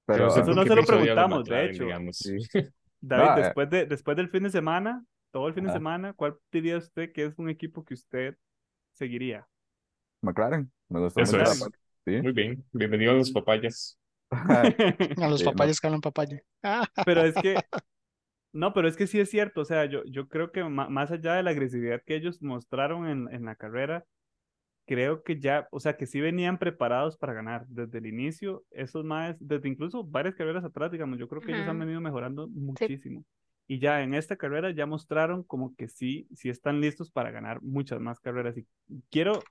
[0.06, 1.84] Pero, Eso no se lo preguntamos, de McLaren, hecho.
[1.86, 2.18] digamos.
[2.18, 2.38] Sí.
[3.02, 3.42] David, No, eh.
[3.44, 7.12] después, de, después del fin de semana, todo el fin de semana, ¿cuál diría usted
[7.14, 8.38] que es un equipo que usted
[8.92, 9.48] seguiría?
[10.22, 11.60] McLaren, me gustó Eso mucho es.
[12.06, 12.22] Sí.
[12.22, 13.98] Muy bien, bienvenido a los papayas.
[15.24, 15.52] A los Sí, no.
[15.52, 16.42] papayas que hablan papaya.
[17.04, 17.68] Pero es que,
[18.54, 21.36] no, pero es que sí es cierto, o sea, yo, yo creo que más allá
[21.36, 24.06] de la agresividad que ellos mostraron en, en la carrera,
[24.88, 29.06] creo que ya, o sea, que sí venían preparados para ganar desde el inicio, esos
[29.06, 33.26] más, desde incluso varias carreras atrás, digamos, yo creo que ellos han venido mejorando muchísimo.
[33.68, 37.62] Y ya en esta carrera ya mostraron como que sí, sí están listos para ganar
[37.62, 38.58] muchas más carreras.
[38.58, 38.68] Y
[39.10, 39.50] quiero,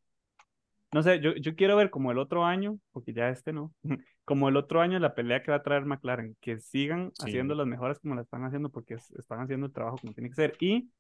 [0.93, 3.73] no sé, yo, yo quiero ver como el otro año, porque ya este no,
[4.25, 7.25] como el otro año la pelea que va a traer McLaren, que sigan Sí.
[7.29, 10.29] haciendo las mejoras como la están haciendo, porque es- están haciendo el trabajo como tiene
[10.29, 10.57] que ser.
[10.61, 10.91] Y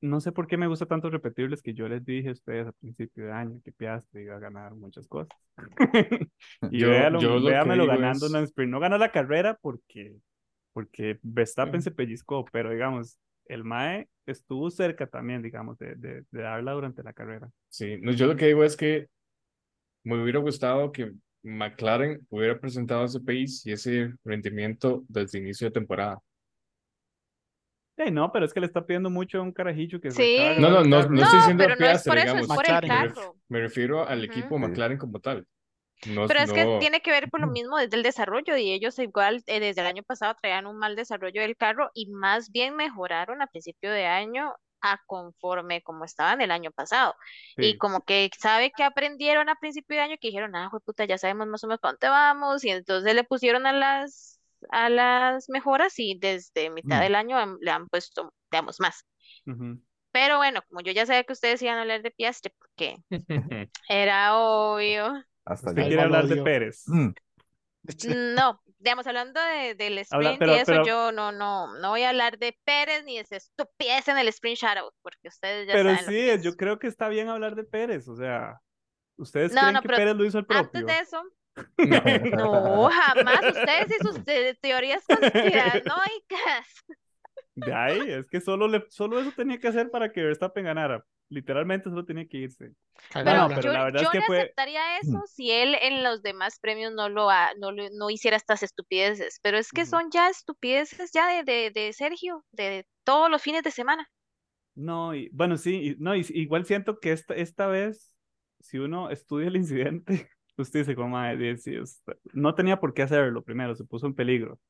[0.00, 2.72] no sé por qué me gusta tanto repetirles que yo les dije a ustedes a
[2.72, 5.36] principio de año que Piastri iba a ganar muchas cosas.
[6.70, 8.70] y Yo- véalo, yo lo véamelo digo ganando es- en sprint.
[8.72, 10.14] No ganó la carrera porque,
[10.72, 11.82] porque Verstappen Mm.
[11.82, 17.02] se pellizcó, pero digamos, el Mae estuvo cerca también, digamos, de, de, de darla durante
[17.02, 17.48] la carrera.
[17.68, 19.06] Sí, no, yo lo que digo es que
[20.04, 25.72] me hubiera gustado que McLaren hubiera presentado ese pace y ese rendimiento desde inicio de
[25.72, 26.18] temporada.
[27.98, 30.36] Eh, no, pero es que le está pidiendo mucho a un carajillo que se Sí.
[30.38, 31.10] de No, no, el no, carro.
[31.14, 32.56] no estoy diciendo pero no es Piastri, por eso, es digamos.
[32.56, 32.88] por el McLaren.
[32.88, 33.36] Me, ref- carro.
[33.48, 34.60] me refiero al equipo Sí.
[34.62, 35.46] McLaren como tal.
[36.04, 38.72] No, Pero es que no- tiene que ver por lo mismo desde el desarrollo y
[38.72, 42.50] ellos igual eh, desde el año pasado traían un mal desarrollo del carro y más
[42.50, 47.14] bien mejoraron a principio de año a conforme como estaban el año pasado.
[47.58, 47.78] Y Sí.
[47.78, 51.46] como que sabe que aprendieron a principio de año que dijeron, ah, puta, ya sabemos
[51.48, 54.34] más o menos para dónde vamos y entonces le pusieron a las
[54.70, 57.02] a las mejoras y desde mitad Mm.
[57.02, 59.04] del año han- le han puesto, digamos, más.
[60.12, 62.96] Pero bueno, como yo ya sabía que ustedes iban a hablar de Piastri porque
[63.88, 65.12] era obvio.
[65.46, 66.42] Hasta Usted quiere hablar de.
[66.42, 66.82] Pérez.
[66.88, 67.10] Mm,
[68.34, 71.90] No, digamos, hablando de, del Habla- sprint pero- y eso, pero- yo no, no, no
[71.90, 75.68] voy a hablar de Pérez ni de esa estupidez en el sprint shoutout, porque ustedes
[75.68, 78.60] ya Pero saben lo sí, yo creo que está bien hablar de Pérez, o sea,
[79.16, 80.80] ¿ustedes No, creen no, que pero Pérez lo hizo el propio?
[80.80, 81.22] Antes de eso,
[82.36, 82.76] No.
[82.84, 86.66] no, jamás ustedes y sus te- teorías conspiranoicas.
[87.56, 91.04] De ahí, es que solo, le, solo eso tenía que hacer para que Verstappen ganara.
[91.28, 92.72] Literalmente solo tenía que irse.
[93.10, 93.48] Cagada.
[93.48, 95.74] Pero, no, pero yo, la verdad es yo que le fue- aceptaría eso si él
[95.80, 99.72] en los demás premios no lo ha- no, lo- no hiciera estas estupideces, pero es
[99.72, 104.06] que son ya estupideces ya de, de, de Sergio, de todos los fines de semana.
[104.74, 108.12] No, y, bueno, sí, y- no, y, igual siento que esta, esta vez,
[108.60, 110.06] si uno estudia el incidente,
[110.58, 112.02] usted dice, como, "Mae, di- sí, es-
[112.34, 114.60] no tenía por qué hacerlo primero, se puso en peligro.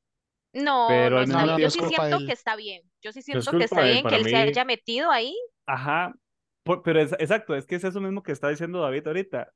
[0.52, 1.56] No, Pero no, al está mismo bien.
[1.56, 2.26] tiempo- Yo es sí de siento él.
[2.26, 2.82] que está bien.
[3.02, 4.64] Yo sí siento que culpa está de él, bien que para él se mí- haya
[4.64, 5.37] metido ahí.
[5.66, 6.14] Ajá,
[6.62, 9.52] por- pero es, exacto, es que es eso mismo que está diciendo David ahorita.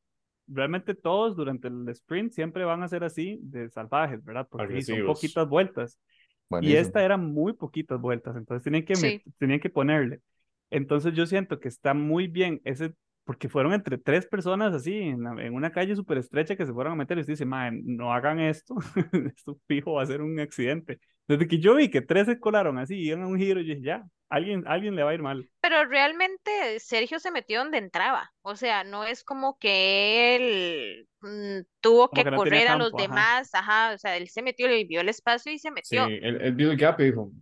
[0.47, 4.47] Realmente todos durante el sprint siempre van a ser así de salvajes, ¿verdad?
[4.51, 5.19] Porque sí, son Agresivos.
[5.19, 5.99] poquitas vueltas.
[5.99, 6.81] Y buenísimo.
[6.81, 9.23] esta era muy poquitas vueltas, entonces tenían que, Sí.
[9.39, 10.21] tenían que ponerle.
[10.71, 12.93] Entonces yo siento que está muy bien ese
[13.31, 16.73] porque fueron entre tres personas así, en, la- en una calle súper estrecha que se
[16.73, 18.75] fueron a meter y usted dice, mae, no hagan esto,
[19.37, 20.99] esto fijo va a ser un accidente.
[21.29, 23.83] Desde que yo vi que tres se colaron así, iban a un giro, yo dije,
[23.87, 25.49] ya, alguien, alguien le va a ir mal.
[25.61, 28.33] Pero realmente Sergio se metió donde entraba.
[28.43, 32.77] O sea, no es como que él mm, tuvo Como que que no correr a
[32.77, 33.31] los campo, ajá.
[33.31, 33.51] demás.
[33.55, 36.15] Ajá, o sea, él se metió, le vio el espacio y se Sí, metió.
[36.23, 37.33] él, él vio el gap y dijo,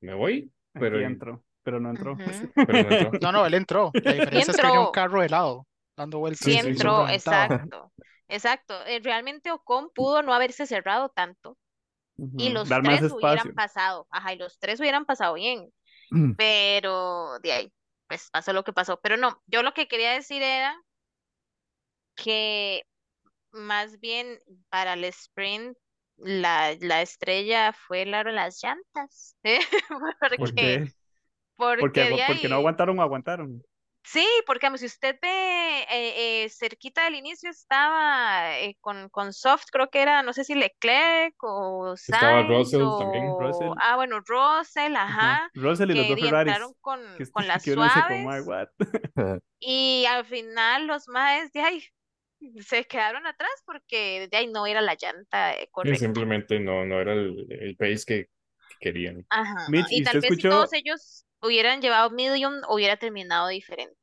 [0.00, 2.16] me voy, pero, Aquí entró, pero no entró.
[2.54, 3.18] Pero no entró.
[3.20, 3.90] No, no, él entró.
[4.02, 6.44] La diferencia es que había un carro de lado dando vueltas.
[6.44, 7.92] Sí Sí, entró, exacto.
[8.26, 8.74] Exacto.
[8.86, 11.58] Eh, Realmente Ocon pudo no haberse cerrado tanto
[12.38, 14.06] y los Dar tres hubieran pasado.
[14.10, 15.70] Ajá, y los tres hubieran pasado bien.
[16.38, 17.72] Pero de ahí,
[18.06, 18.98] pues pasó lo que pasó.
[19.02, 20.74] Pero no, yo lo que quería decir era
[22.14, 22.82] que
[23.52, 25.76] más bien para el sprint
[26.16, 29.36] la, la estrella fue la, las llantas.
[29.42, 29.60] ¿eh?
[30.20, 30.92] ¿Por Porque?
[31.80, 33.62] Porque Porque, de porque no ahí, aguantaron o aguantaron.
[34.04, 35.28] sí, porque si usted ve
[35.90, 40.44] eh, eh, cerquita del inicio estaba eh, con, con Soft, creo que era, no sé
[40.44, 43.24] si Leclerc o Estaba Sainz Russell también.
[43.34, 43.72] o, Russell.
[43.80, 45.34] ah, bueno, Russell, Ajá.
[45.34, 46.54] ajá, Russell y los dos Ferraris.
[46.80, 48.46] con, Que, con las que uno dice como, "Ay, suaves.
[48.46, 48.68] what?"
[49.60, 51.84] Y al final los maes de ahí
[52.66, 55.98] se quedaron atrás porque de ahí no era la llanta eh, Y correcta.
[55.98, 58.24] simplemente no, no era el, el pace que,
[58.68, 59.26] que querían.
[59.30, 59.68] Ajá.
[59.70, 63.96] Mitch, Y ¿y tal vez si escuchó, todos ellos hubieran llevado medium, hubiera terminado diferente.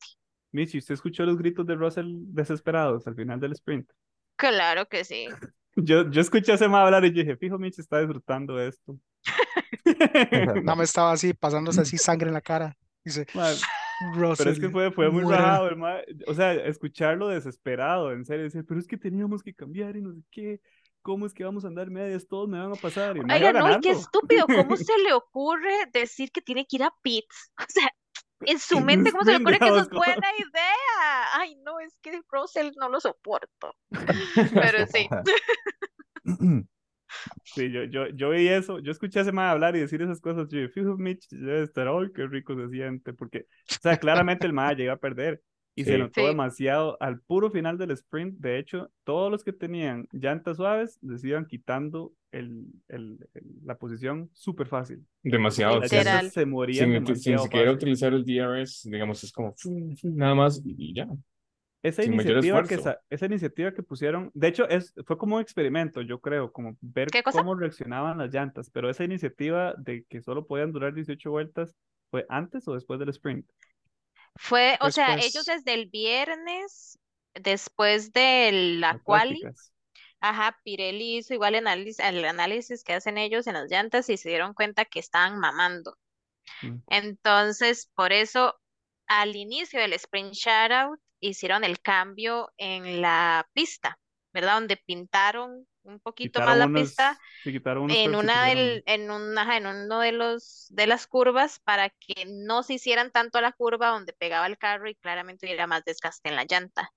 [0.52, 3.89] Mitch, ¿y usted escuchó los gritos de Russell desesperados al final del sprint?
[4.38, 5.28] Claro que sí.
[5.78, 8.98] Yo, yo escuché a ese ma hablar y dije, fijo, Mitch está disfrutando de esto.
[10.63, 12.78] No me estaba así, pasándose así sangre en la cara.
[13.04, 13.52] Dice, Ma,
[14.38, 15.41] Pero es que Russell, fue, fue muy muera".
[15.41, 19.95] rajado, ma- O sea, escucharlo desesperado, en serio, decir, pero es que teníamos que cambiar
[19.98, 20.62] y no sé qué.
[21.05, 22.27] ¿Cómo es que vamos a andar medias?
[22.27, 23.15] Todos me van a pasar.
[23.15, 26.77] Y iba Oiga, no, y qué estúpido, ¿cómo se le ocurre decir que tiene que
[26.77, 27.53] ir a pits?
[27.59, 27.87] O sea,
[28.41, 31.25] en su mente, ¿cómo se le ocurre que eso es buena idea?
[31.35, 33.75] Ay, no, es que Russell no lo soporto.
[34.51, 35.07] Pero sí.
[37.43, 40.19] Sí, yo, yo, yo vi eso, yo escuché a ese man hablar y decir esas
[40.19, 44.47] cosas, yo dije, Mitch debe estar, ay, qué rico se siente, porque, o sea, claramente
[44.47, 45.39] el man llega a perder
[45.75, 45.97] y se Sí.
[45.97, 46.27] notó Sí.
[46.27, 51.23] demasiado al puro final del sprint, de hecho, todos los que tenían llantas suaves les
[51.23, 55.79] iban quitando el, el, el- la posición súper fácil, Demasiado.
[55.79, 57.77] las llantas se morían Sin, sin demasiado siquiera fácil.
[57.77, 59.53] utilizar el DRS, digamos, es como
[60.03, 61.07] nada más y ya.
[61.83, 62.79] Esa sin iniciativa que,
[63.11, 67.09] esa iniciativa que pusieron, de hecho, es, fue como un experimento, yo creo, como ver
[67.31, 71.75] cómo reaccionaban las llantas, pero esa iniciativa de que solo podían durar 18 vueltas,
[72.09, 73.45] ¿fue antes o después del sprint?
[74.36, 77.00] Fue, o sea, ellos desde el viernes,
[77.34, 79.41] después de la quali,
[80.19, 84.17] ajá, Pirelli hizo igual el análisis, el análisis que hacen ellos en las llantas y
[84.17, 85.98] se dieron cuenta que estaban mamando.
[86.62, 86.78] Mm.
[86.88, 88.56] Entonces, por eso,
[89.08, 93.98] al inicio del sprint shoutout, hicieron el cambio en la pista,
[94.34, 94.56] ¿verdad?
[94.56, 99.67] Donde pintaron un poquito más la unos, pista en una del, en un, ajá, en
[99.67, 103.89] uno de los de las curvas para que no se hicieran tanto a la curva
[103.89, 106.91] donde pegaba el carro y claramente hubiera más desgaste en la llanta.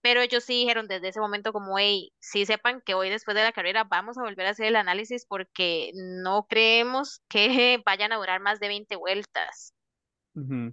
[0.00, 3.42] Pero ellos sí dijeron desde ese momento como, hey, sí sepan que hoy después de
[3.42, 8.16] la carrera vamos a volver a hacer el análisis porque no creemos que vayan a
[8.16, 9.74] durar más de 20 vueltas.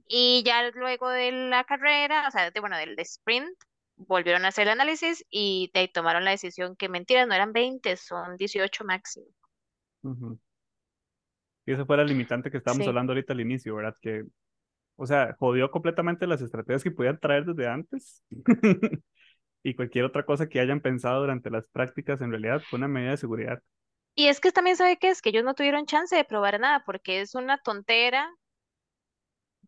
[0.08, 3.58] Y ya luego de la carrera, o sea, de, bueno, del de sprint,
[3.98, 8.38] volvieron a hacer el análisis y tomaron la decisión que mentiras, no eran 20, son
[8.38, 9.26] 18 máximo.
[10.04, 10.40] ujú.
[11.66, 12.88] Y esa fue la limitante que estábamos Sí.
[12.88, 13.96] hablando ahorita al inicio, ¿verdad?
[14.02, 14.24] Que,
[14.98, 18.24] o sea, jodió completamente las estrategias que podían traer desde antes.
[19.64, 23.12] Y cualquier otra cosa que hayan pensado durante las prácticas, en realidad fue una medida
[23.12, 23.62] de seguridad.
[24.14, 26.84] Y es que también sabe que es que ellos no tuvieron chance de probar nada
[26.86, 28.30] porque es una tontera.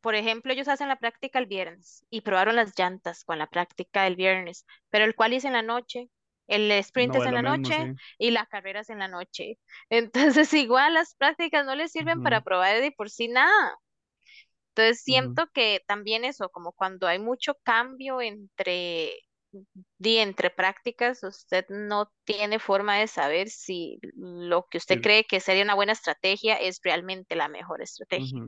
[0.01, 4.03] Por ejemplo, ellos hacen la práctica el viernes y probaron las llantas con la práctica
[4.03, 6.09] del viernes, pero el cual es en la noche,
[6.47, 7.99] el sprint No es en la mismo, noche sí.
[8.17, 9.59] y la carrera es en la noche.
[9.89, 13.77] Entonces, igual las prácticas no les sirven para probar de por sí nada.
[14.75, 19.11] Entonces, siento que también eso, como cuando hay mucho cambio entre,
[20.03, 25.39] entre prácticas, usted no tiene forma de saber si lo que usted sí, cree que
[25.39, 28.43] sería una buena estrategia es realmente la mejor estrategia.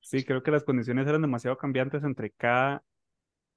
[0.00, 2.82] Sí, creo que las condiciones eran demasiado cambiantes entre cada,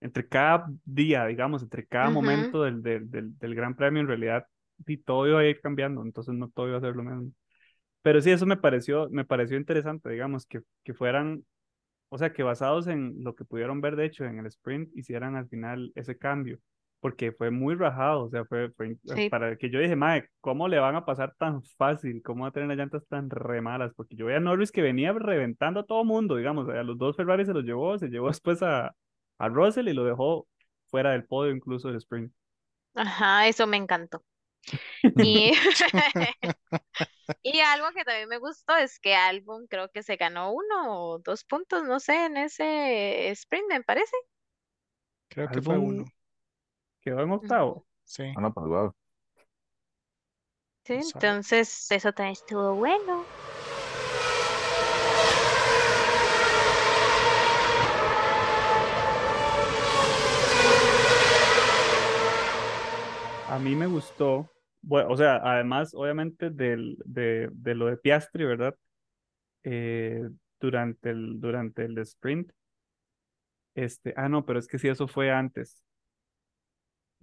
[0.02, 4.46] entre cada día, digamos, entre cada momento del, del, del, del Gran Premio, en realidad,
[4.86, 7.32] y todo iba a ir cambiando, entonces no todo iba a ser lo mismo.
[8.02, 11.46] Pero sí, eso me pareció, me pareció interesante, digamos, que, que fueran,
[12.10, 15.36] o sea, que basados en lo que pudieron ver, de hecho, en el sprint, hicieran
[15.36, 16.60] al final ese cambio,
[17.04, 19.30] porque fue muy rajado, o sea, fue, fue Sí.
[19.30, 22.24] para que yo dije, madre, ¿cómo le van a pasar tan fácil?
[22.24, 23.94] ¿Cómo va a tener las llantas tan re malas?
[23.96, 27.18] Porque yo veía a Norris que venía reventando a todo mundo, digamos, a los dos
[27.18, 28.96] Ferrari se los llevó, se llevó después a,
[29.40, 30.48] a Russell y lo dejó
[30.90, 32.34] fuera del podio incluso del sprint.
[32.96, 34.24] Ajá, eso me encantó.
[35.18, 35.54] Y,
[37.42, 41.20] y algo que también me gustó es que Albon creo que se ganó uno o
[41.20, 44.16] dos puntos, no sé, en ese sprint, me parece.
[45.28, 46.06] Creo que fue uno.
[47.04, 47.86] Quedó en octavo.
[48.06, 48.24] Sí.
[48.36, 48.94] Ah, no, pues wow.
[50.86, 51.04] Sí, ver.
[51.14, 53.24] entonces eso también estuvo bueno.
[63.50, 64.50] A mí me gustó,
[64.82, 68.76] bueno, o sea, además, obviamente, del, de, de lo de Piastri, ¿verdad?
[69.64, 70.28] Eh,
[70.60, 72.52] durante el, durante el sprint.
[73.76, 75.83] Este, ah, no, pero es que sí, eso fue antes.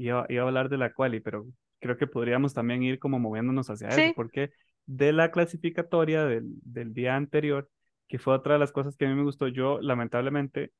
[0.00, 1.46] Iba, iba a hablar de la quali, pero
[1.78, 4.12] creo que podríamos también ir como moviéndonos hacia eso, Sí.
[4.16, 4.50] porque
[4.86, 7.68] de la clasificatoria del, del día anterior,
[8.08, 10.72] que fue otra de las cosas que a mí me gustó, yo lamentablemente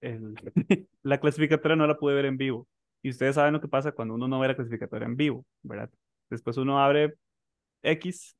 [0.00, 0.34] el-
[1.02, 2.66] la clasificatoria no la pude ver en vivo.
[3.02, 5.90] Y ustedes saben lo que pasa cuando uno no ve la clasificatoria en vivo, ¿verdad?
[6.30, 7.14] Después uno abre
[7.82, 8.36] X,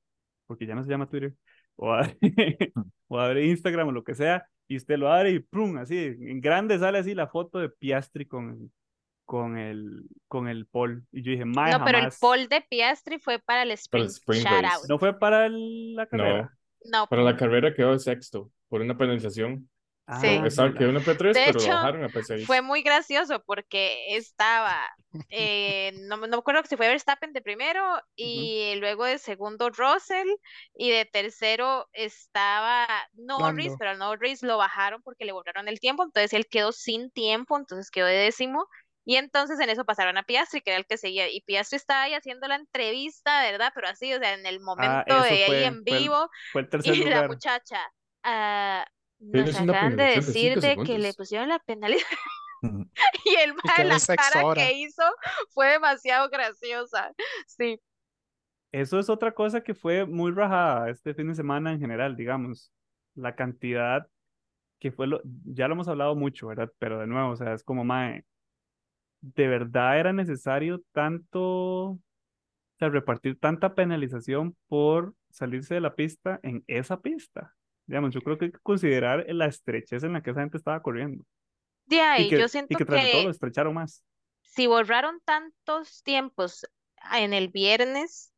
[0.46, 1.34] porque ya no se llama Twitter,
[1.76, 2.16] o abre,
[3.08, 5.76] o abre Instagram o lo que sea, y usted lo abre y ¡prum!
[5.76, 8.72] Así, en grande sale así la foto de Piastri con,
[9.24, 11.02] con el, con el pole.
[11.12, 12.18] Y yo dije, mae, No, pero el jamás.
[12.18, 14.10] pole de Piastri fue para el Para el sprint.
[14.10, 14.76] sprint Shout race.
[14.76, 14.84] out.
[14.88, 16.58] No fue para el- la No, carrera.
[16.92, 19.68] No, para la carrera quedó de sexto por una penalización.
[20.20, 20.26] Sí.
[20.42, 20.78] Ah, Estaba, ya.
[20.78, 22.44] quedó en P3, De pero lo hecho, bajaron a P6.
[22.44, 24.76] fue muy gracioso porque estaba,
[25.30, 27.82] eh, no, me- no me acuerdo si fue Verstappen de primero
[28.14, 30.28] y luego de segundo Russell
[30.74, 33.78] y de tercero estaba Norris, Lando.
[33.78, 37.56] pero a Norris lo bajaron porque le borraron el tiempo, entonces él quedó sin tiempo,
[37.56, 38.66] entonces quedó de décimo.
[39.04, 41.30] Y entonces en eso pasaron a Piastri, que era el que seguía.
[41.30, 43.72] Y Piastri estaba ahí haciendo la entrevista, ¿verdad?
[43.74, 46.02] Pero así, o sea, en el momento Ah, eso de ahí fue, en fue el,
[46.02, 46.30] vivo.
[46.52, 47.80] fue el tercer Y la muchacha,
[48.22, 48.86] ah,
[49.18, 52.18] nos acaban de de decir de que le pusieron la penalización.
[53.26, 54.62] Y el mae, quedó la cara hora.
[54.62, 55.02] que hizo
[55.50, 57.12] fue demasiado graciosa.
[57.46, 57.80] Sí,
[58.72, 62.72] Eso es otra cosa que fue muy rajada este fin de semana en general, digamos.
[63.14, 64.08] La cantidad
[64.80, 66.70] que fue lo, ya lo hemos hablado mucho, ¿verdad?
[66.78, 68.24] Pero de nuevo, o sea, es como, mae,
[69.34, 72.00] ¿de verdad era necesario tanto, o
[72.78, 77.54] sea, repartir tanta penalización por salirse de la pista en esa pista?
[77.86, 80.82] Digamos, yo creo que hay que considerar la estrechez en la que esa gente estaba
[80.82, 81.24] corriendo.
[81.86, 84.04] de Y ahí yo que, y siento que tras todo lo estrecharon más.
[84.42, 86.66] si borraron tantos tiempos
[87.12, 88.32] en el viernes,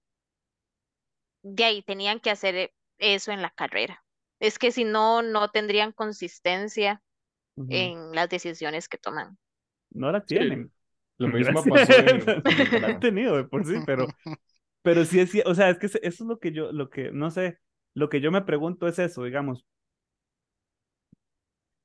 [1.43, 4.05] de ahí tenían que hacer eso en la carrera.
[4.41, 7.03] Es que si no, no tendrían consistencia
[7.69, 9.39] en las decisiones que toman.
[9.91, 10.73] No la Sí, tienen.
[11.19, 11.67] Lo mismo Gracias.
[11.67, 12.35] pasó en,
[12.71, 14.15] No la han tenido de por sí, pero,
[14.83, 17.13] pero sí es, cier- o sea, es que eso es lo que yo, lo que,
[17.13, 17.59] no sé,
[17.95, 19.67] lo que yo me pregunto es eso, digamos,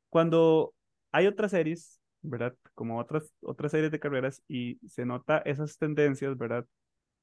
[0.09, 0.73] cuando
[1.11, 2.55] hay otras series, ¿verdad?
[2.75, 6.65] Como otras, otras series de carreras y se nota esas tendencias, ¿verdad?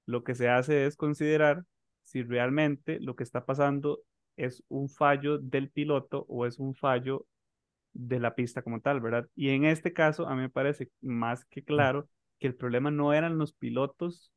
[0.07, 1.65] Lo que se hace es considerar
[2.05, 4.01] si realmente lo que está pasando
[4.37, 7.27] es un fallo del piloto o es un fallo
[7.99, 9.29] de la pista como tal, ¿verdad?
[9.35, 13.13] Y en este caso, a mí me parece más que claro que el problema no
[13.13, 14.33] eran los pilotos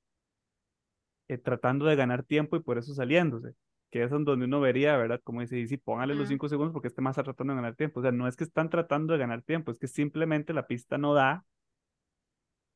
[1.28, 3.54] eh, tratando de ganar tiempo y por eso saliéndose,
[3.92, 5.22] que es en donde uno vería, ¿verdad?
[5.24, 7.76] Como dice, y sí, póngale los cinco segundos porque este más está tratando de ganar
[7.76, 8.00] tiempo.
[8.00, 10.98] O sea, no es que están tratando de ganar tiempo, es que simplemente la pista
[10.98, 11.46] no da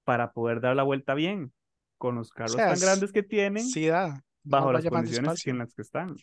[0.04, 1.52] para poder dar la vuelta bien
[1.98, 4.24] con los carros sea, tan es- grandes que tienen Sí da.
[4.44, 6.16] Bajo las condiciones en las que están.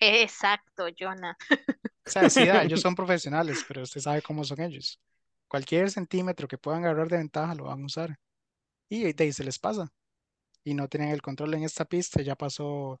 [0.00, 1.36] Exacto, Jonah.
[2.08, 5.00] O sea, sí da, ellos son profesionales, pero usted sabe cómo son ellos.
[5.48, 8.18] Cualquier centímetro que puedan agarrar de ventaja lo van a usar.
[8.88, 9.92] Y de ahí se les pasa.
[10.64, 12.22] Y no tienen el control en esta pista.
[12.22, 13.00] Ya pasó,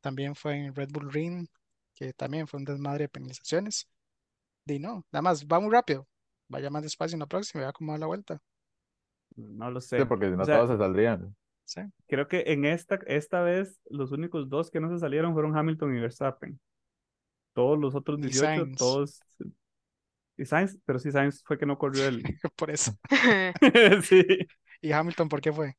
[0.00, 1.48] también fue en Red Bull Ring,
[1.94, 3.88] que también fue un desmadre de penalizaciones.
[4.66, 6.08] Y no, nada más, va muy rápido.
[6.48, 8.40] Vaya más despacio en la próxima y vea cómo da la vuelta.
[9.36, 10.06] No lo Sí, sé.
[10.06, 11.34] porque si O no sea, todos se saldrían.
[11.64, 11.82] Sí.
[12.06, 15.96] creo que en esta, esta vez los únicos dos que no se salieron fueron Hamilton
[15.96, 16.60] y Verstappen.
[17.58, 18.78] Todos los otros Y 18, Sainz.
[18.78, 19.20] todos.
[20.36, 22.22] Y Sainz, pero sí, Sainz fue que no corrió el.
[22.56, 22.96] Por eso.
[24.04, 24.24] sí.
[24.80, 25.74] ¿Y Hamilton por qué fue?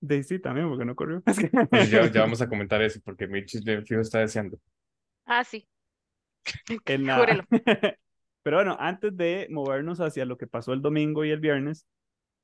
[0.00, 1.22] De sí, también, porque no corrió.
[1.22, 4.58] Pues ya, ya vamos a comentar eso, porque Mitch de fijo está deseando.
[5.24, 5.66] Ah, sí.
[6.84, 7.44] en la- Júrelo.
[8.42, 11.86] Pero bueno, antes de movernos hacia lo que pasó el domingo y el viernes,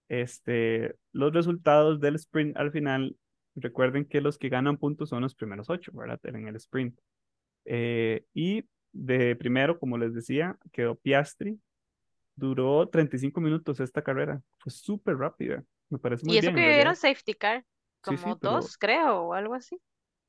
[0.08, 3.16] este, los resultados del sprint al final,
[3.56, 6.20] recuerden que los que ganan puntos son los primeros ocho, ¿verdad?
[6.24, 6.98] En el sprint.
[7.68, 11.60] Eh, y de primero, como les decía, quedó Piastri.
[12.36, 14.42] Duró 35 minutos esta carrera.
[14.58, 15.64] Fue súper rápida.
[15.90, 16.54] Me parece muy Y eso bien.
[16.54, 16.96] que en vieron realidad.
[16.96, 17.64] safety car,
[18.08, 19.80] Sí, sí, como pero dos, creo, o algo así.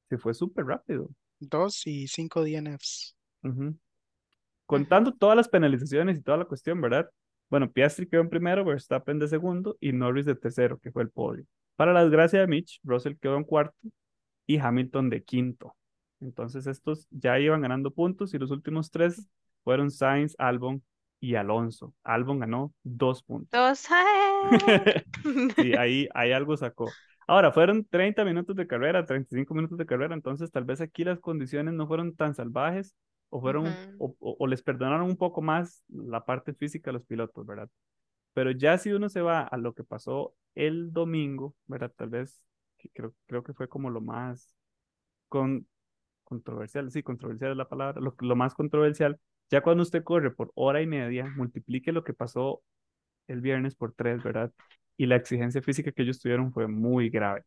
[0.10, 1.10] se fue súper rápido.
[1.40, 3.16] Dos y cinco DNFs.
[4.66, 7.10] Contando todas las penalizaciones y toda la cuestión, ¿verdad?
[7.50, 11.10] Bueno, Piastri quedó en primero, Verstappen de segundo y Norris de tercero, que fue el
[11.10, 11.46] podio.
[11.76, 13.76] Para la desgracia de Mitch, Russell quedó en cuarto
[14.48, 15.76] y Hamilton de quinto.
[16.22, 19.30] Entonces estos ya iban ganando puntos y los últimos tres
[19.64, 20.84] fueron Sainz, Albon
[21.20, 21.94] y Alonso.
[22.04, 23.52] Albon ganó dos puntos.
[23.52, 23.86] Dos.
[23.92, 24.06] ¡ay!
[25.58, 26.98] Sí, ahí, ahí algo sacó.
[27.28, 31.20] Ahora, fueron 30 minutos de carrera, 35 minutos de carrera, entonces tal vez aquí las
[31.20, 32.96] condiciones no fueron tan salvajes
[33.30, 37.04] o fueron o, o- o les perdonaron un poco más la parte física a los
[37.06, 37.70] pilotos, ¿verdad?
[38.34, 41.92] Pero ya si uno se va a lo que pasó el domingo, ¿verdad?
[41.96, 42.42] Tal vez
[42.94, 44.50] creo, creo que fue como lo más
[45.30, 45.68] con,
[46.30, 49.20] controversial, sí, controversial es la palabra, lo, lo más controversial,
[49.52, 52.62] ya cuando usted corre por hora y media, multiplique lo que pasó
[53.28, 54.52] el viernes por tres, ¿verdad?
[54.98, 57.44] Y la exigencia física que ellos tuvieron fue muy grave.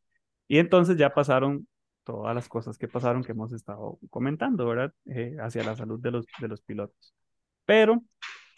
[0.48, 1.68] Y entonces ya pasaron
[2.04, 4.92] todas las cosas que pasaron que hemos estado comentando, ¿verdad?
[5.06, 7.14] Eh, hacia la salud de los, de los pilotos.
[7.64, 8.02] Pero,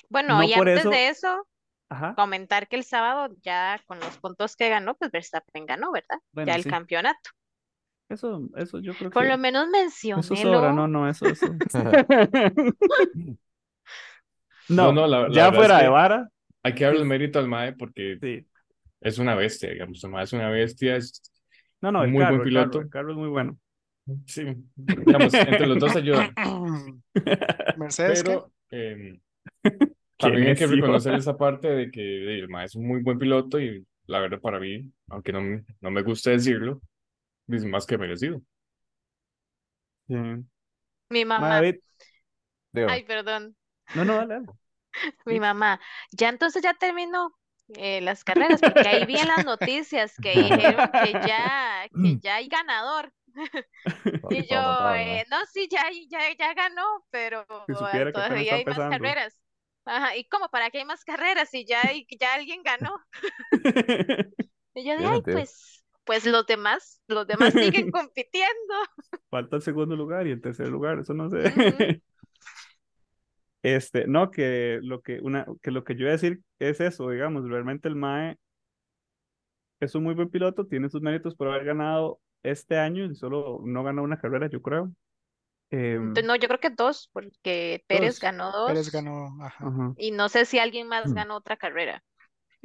[0.08, 1.46] Bueno, No y antes eso- de eso,
[1.88, 6.18] ajá, comentar que el sábado ya con los puntos que ganó, pues Verstappen ganó, ¿verdad?
[6.32, 6.70] Bueno, ya el sí.
[6.70, 7.30] campeonato.
[8.14, 11.46] Eso, eso yo creo Por que lo menos mencioné eso sobra, no, no, eso, eso.
[14.68, 16.28] No, No, no, la- la ya fuera es de que- vara,
[16.62, 18.46] Hay que darle el mérito al Mae porque sí.
[19.02, 20.02] es una bestia, digamos.
[20.02, 20.96] El Mae es una bestia.
[20.96, 21.20] Es,
[21.82, 22.80] No, no, el Muy buen carro, el carro, piloto.
[22.80, 23.58] el carro es muy bueno.
[24.26, 24.44] sí,
[24.76, 26.32] digamos, entre los dos ayudan.
[27.76, 28.30] Mercedes, ¿qué?
[28.30, 29.18] Pero eh,
[30.16, 33.18] también hay que reconocer esa parte de que de, el Mae es un muy buen
[33.18, 36.80] piloto y la verdad para mí, aunque no, me- no me gusta decirlo,
[37.49, 38.42] es más que merecido.
[40.09, 40.14] Sí.
[41.11, 41.62] Mi Ma, mamá,
[42.86, 43.57] ay, perdón,
[43.95, 44.47] no, no, dale, dale.
[45.26, 45.80] mi mamá,
[46.12, 47.34] ya entonces ya terminó
[47.76, 52.36] eh, las carreras, porque ahí vi en las noticias que dijeron que ya, que ya
[52.36, 53.12] hay ganador.
[54.30, 59.40] Y yo, eh, no, sí, ya, ya, ya ganó, pero Si todavía hay más carreras.
[59.84, 60.49] Ajá, ¿y cómo?
[60.49, 61.82] ¿Para qué hay más carreras si ya,
[62.20, 62.97] ya alguien ganó?
[64.74, 68.74] Y yo de, Tiene ay, pues, pues los demás, los demás siguen compitiendo.
[69.30, 71.42] Falta el segundo lugar y el tercer lugar, eso no sé.
[73.62, 77.09] Este, no, que lo que una, que lo que yo iba a decir es eso,
[77.09, 78.36] digamos, realmente el MAE
[79.80, 83.62] es un muy buen piloto, tiene sus méritos por haber ganado este año y solo
[83.64, 84.92] no ganó una carrera, yo creo.
[85.70, 88.20] Em, no, yo creo que dos, porque Pérez Dos.
[88.20, 88.70] ganó dos.
[88.70, 89.94] Pérez ganó, ajá.
[89.96, 92.05] Y no sé si alguien más ganó otra carrera.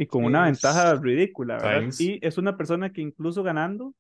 [0.02, 1.94] Y con una Es- ventaja ridícula, ¿verdad?
[2.00, 3.94] Y es una persona que incluso ganando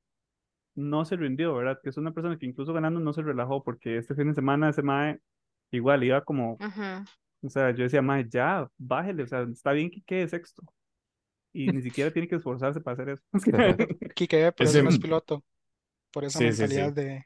[0.75, 1.79] no se rindió, ¿verdad?
[1.83, 4.69] Que es una persona que incluso ganando no se relajó porque este fin de semana
[4.69, 5.19] ese MAE
[5.71, 6.57] igual iba como.
[7.41, 10.63] O sea, yo decía, mae, ya, bájele, o sea, está bien que quede sexto.
[11.51, 13.23] Y ni siquiera tiene que esforzarse para hacer eso.
[14.15, 15.43] Quique, por Ese- no es piloto,
[16.13, 16.61] por esa Sí, sí, sí.
[16.61, 17.25] mentalidad de...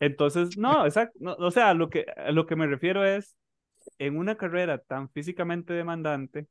[0.00, 3.36] Entonces, no, exacto, no, o sea, lo que, a lo que me refiero es,
[3.98, 6.48] en una carrera tan físicamente demandante,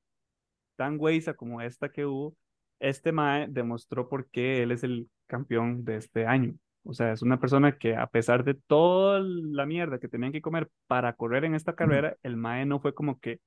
[0.80, 2.38] tan güeyza como esta que hubo,
[2.80, 6.56] este mae demostró por qué él es el campeón de este año.
[6.86, 10.42] O sea, es una persona que a pesar de toda la mierda que tenían que
[10.42, 13.42] comer para correr en esta carrera, el mae no fue como que,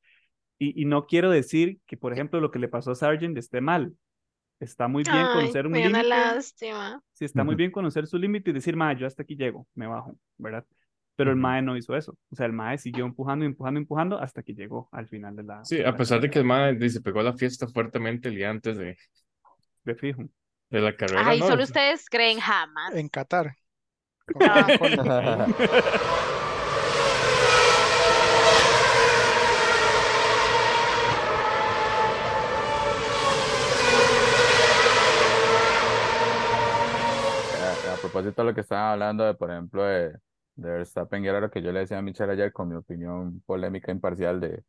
[0.59, 3.63] y, y no quiero decir que, por ejemplo, lo que le pasó a Sargent esté
[3.63, 3.95] mal.
[4.61, 6.03] Está muy bien Ay, conocer un límite.
[6.05, 7.03] lástima.
[7.15, 9.89] Sí, está muy bien conocer su límite y decir, mae, yo hasta aquí llego, me
[9.89, 10.65] bajo, ¿verdad?
[11.23, 12.17] Pero el mae no hizo eso.
[12.31, 15.65] O sea, el mae siguió empujando, empujando, empujando hasta que llegó al final de la,
[15.65, 18.77] Sí, a pesar de que el Mae se pegó la fiesta fuertemente el día antes
[18.77, 18.97] de,
[19.85, 20.23] de fijo.
[20.71, 21.47] de la carrera, Ay, ¿no?
[21.47, 22.95] solo ustedes creen jamás.
[22.95, 23.55] En Qatar.
[24.39, 24.47] No.
[37.51, 40.13] Eh, A, a propósito de lo que estaban hablando de, por ejemplo, de,
[40.57, 43.41] de Verstappen, y era lo que yo le decía a Michelle ayer con mi opinión
[43.47, 44.65] polémica imparcial de,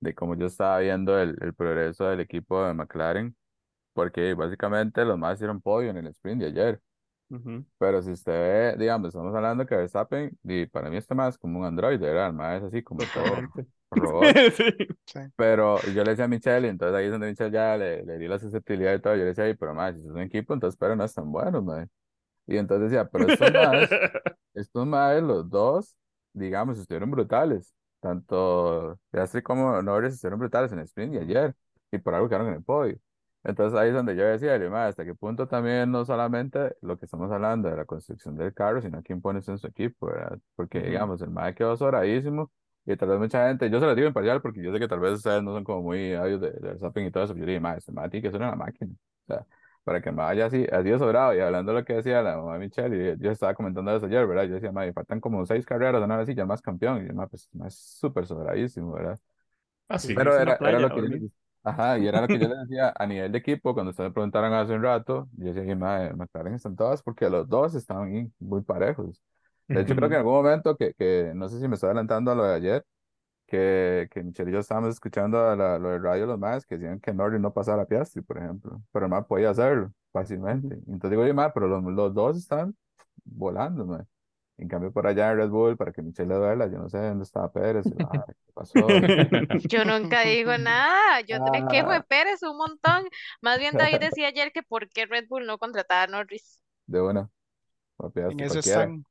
[0.00, 3.36] de cómo yo estaba viendo el, el progreso del equipo de McLaren,
[3.94, 6.82] porque básicamente los más hicieron podio en el sprint de ayer.
[7.78, 11.58] Pero si usted ve, digamos, estamos hablando que Verstappen, y para mí este más como
[11.60, 12.32] un androide, ¿verdad?
[12.32, 13.42] Más es así como todo
[13.90, 14.40] robot.
[14.56, 14.64] Sí.
[15.06, 15.20] Sí.
[15.36, 18.18] Pero yo le decía a Michelle, y entonces ahí es donde Michelle ya le, le
[18.18, 19.14] di la susceptibilidad y todo.
[19.14, 21.30] Yo le decía, "Ay, pero más, si es un equipo, entonces, pero no es tan
[21.30, 21.86] bueno, mae".
[22.46, 23.96] Y entonces decía, pero estos más,
[24.54, 25.96] estos más, los dos,
[26.32, 27.74] digamos, estuvieron brutales.
[28.00, 31.54] Tanto Piastri como Norris estuvieron brutales en el sprint y ayer,
[31.90, 32.98] y por algo quedaron en el podio.
[33.44, 36.98] Entonces ahí es donde yo decía, "Oye, mae, hasta qué punto también no solamente lo
[36.98, 40.06] que estamos hablando de la construcción del carro, sino quién pone eso en su equipo,
[40.08, 40.38] ¿verdad?
[40.56, 40.82] Porque, Ujú.
[40.82, 42.50] digamos, el mae quedó sobradísimo.
[42.84, 45.00] Y tal vez mucha gente, yo se lo digo imparcial porque yo sé que tal
[45.00, 47.50] vez ustedes no son como muy avios de, de Verstappen y todo eso, pero yo
[47.52, 48.92] digo, mae, este mae tiene que ser una máquina.
[49.28, 49.46] O sea,
[49.86, 51.34] para que el mae haya así, así sobrado.
[51.34, 54.06] Y hablando de lo que decía la mamá de Michelle, y yo estaba comentando eso
[54.06, 54.44] ayer, ¿verdad?
[54.46, 57.06] Yo decía, mae, faltan como seis carreras, a así, ya más campeón.
[57.10, 59.20] Y mae, pues, es súper sobradísimo, ¿verdad?
[59.88, 60.14] Ah, sí.
[60.14, 61.08] Pero era, era playa lo a que yo
[61.64, 64.14] Ajá, y era lo que yo les decía a nivel de equipo, cuando ustedes me
[64.14, 68.62] preguntaron hace un rato, yo decía, "Mae, McLaren están todas porque los dos estaban muy
[68.62, 69.20] parejos.
[69.72, 72.30] De hecho, creo que en algún momento, que, que no sé si me estoy adelantando
[72.30, 72.84] a lo de ayer,
[73.46, 76.76] que, que Michelle y yo estábamos escuchando a la- lo de radio los más que
[76.78, 80.74] decían que Norris no pasara a Piastri, por ejemplo, pero el más podía hacerlo fácilmente.
[80.86, 82.76] Entonces digo, "Oye, mae, pero los, los dos están
[83.24, 84.04] volando, mae".
[84.58, 86.98] En cambio, por allá en Red Bull, para que Michelle le duela, yo no sé
[86.98, 89.00] dónde estaba Pérez, "Ay, ¿qué pasó?
[89.68, 93.08] Yo nunca digo nada, yo me quejo de Ah, Pérez un montón.
[93.40, 96.60] Más bien David decía ayer que por qué Red Bull no contrataba a Norris.
[96.86, 97.30] de una,
[97.96, 98.60] para En Piastri, eso cualquiera.
[98.60, 99.04] están.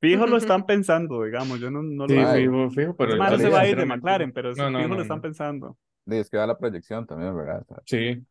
[0.00, 3.30] Fijo lo están pensando, digamos, yo no, no lo Sí, fijo, fijo, pero el mae
[3.30, 5.20] no se va a ir de McLaren, pero sí, no, no, fijo no, lo están
[5.20, 5.78] pensando.
[6.06, 7.64] y es que da la proyección también, ¿verdad?
[7.86, 8.26] Sí,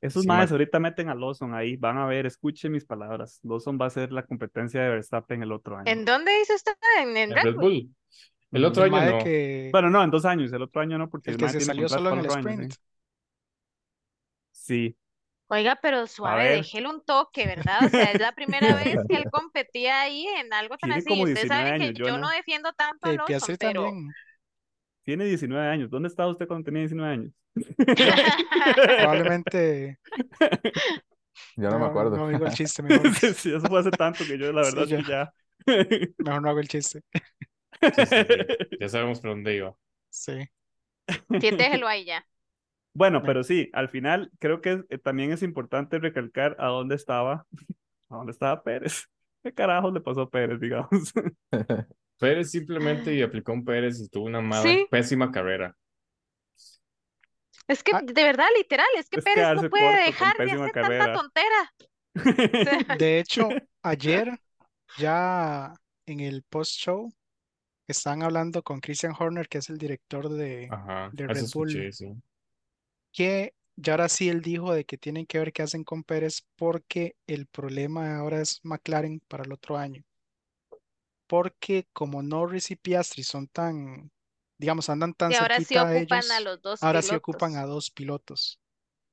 [0.00, 3.40] Esos sí, Mac- ahorita meten a Lawson ahí, van a ver, escuchen mis palabras.
[3.42, 5.92] Lawson va a ser la competencia de Verstappen el otro año.
[5.92, 6.72] ¿En dónde dice usted?
[7.00, 7.58] En, en el Red Bull.
[7.58, 7.94] Bull.
[8.52, 8.66] El Ujú.
[8.66, 9.18] otro El año no.
[9.18, 11.60] que, Bueno, no, en dos años, el otro año no, porque el el que se
[11.60, 12.74] tiene salió solo en el el otro año, sprint.
[14.52, 14.96] sí.
[15.54, 17.84] Oiga, pero suave, ver, déjele un toque, ¿verdad?
[17.84, 21.08] O sea, es la primera vez que él competía ahí en algo tan tiene así.
[21.08, 24.12] como 19 saben que yo no defiendo tanto a Lawson, pero también.
[25.04, 25.90] Tiene 19 años.
[25.90, 27.32] ¿Dónde estaba usted cuando tenía 19 años?
[28.74, 29.98] Probablemente
[31.56, 32.16] yo no me acuerdo.
[32.16, 33.14] no digo el chiste mejor.
[33.14, 35.32] Sí, sí, eso fue hace tanto que yo la verdad ya.
[36.18, 37.02] mejor no hago el chiste.
[37.80, 38.36] Sí, sí, sí.
[38.80, 39.76] Ya sabemos por dónde iba.
[40.10, 40.48] Sí.
[41.40, 42.26] sí, déjelo ahí ya.
[42.94, 47.46] Bueno, pero sí, al final creo que eh, también es importante recalcar a dónde estaba,
[48.08, 49.04] a dónde estaba Pérez.
[49.42, 51.12] ¿Qué carajos le pasó a Pérez, digamos?
[52.18, 55.76] Pérez simplemente y aplicó un Pérez y tuvo una mala, Sí, pésima carrera.
[57.66, 60.72] es que ah, de verdad, literal, es que Es Pérez no puede dejar de hacer
[60.72, 61.12] tanta carrera.
[61.12, 61.74] tontera.
[62.16, 63.48] O sea, de hecho,
[63.82, 64.38] ayer
[64.96, 65.74] ya
[66.06, 67.12] en el post-show
[67.86, 71.92] estaban hablando con Christian Horner, que es el director de, Ajá, de Red Bull, escuché,
[71.92, 72.06] sí.
[73.14, 76.44] Que ya ahora sí él dijo de que tienen que ver qué hacen con Pérez
[76.56, 80.04] porque el problema ahora es McLaren para el otro año.
[81.26, 84.10] Porque como Norris y Piastri son tan,
[84.58, 87.62] digamos, andan tan y ahora sí ocupan a ellos, los dos ahora sí ocupan a
[87.62, 87.74] pilotos.
[87.74, 88.60] dos pilotos.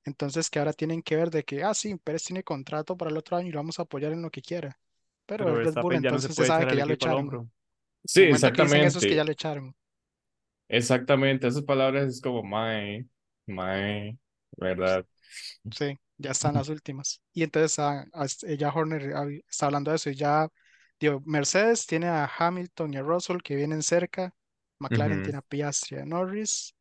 [0.04, 3.18] Entonces que ahora tienen que ver de que, ah, sí, Pérez tiene contrato para el
[3.18, 4.80] otro año y lo vamos a apoyar en lo que quiera.
[5.26, 7.52] Pero Pero es Red Bull, ya no se entonces se sabe que ya lo echaron.
[8.04, 9.24] Sí, momento que eso es que ya exactamente.
[9.24, 9.76] lo echaron.
[10.68, 11.48] Exactamente.
[11.48, 13.08] Esas palabras es como mae,
[13.52, 14.18] mae,
[14.58, 15.06] ¿verdad?
[15.72, 17.22] Sí, ya están las últimas.
[17.34, 18.26] Y entonces ah, ah,
[18.58, 20.48] ya Horner ah, está hablando de eso y ya,
[21.00, 24.34] digo, Mercedes tiene a Hamilton y a Russell que vienen cerca,
[24.80, 26.76] McLaren tiene a Piastri a Norris.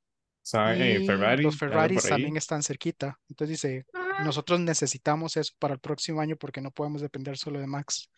[0.52, 3.18] Eh, y Ferrari, los Ferraris también están cerquita.
[3.28, 3.86] Entonces dice,
[4.24, 8.08] nosotros necesitamos eso para el próximo año porque no podemos depender solo de Max.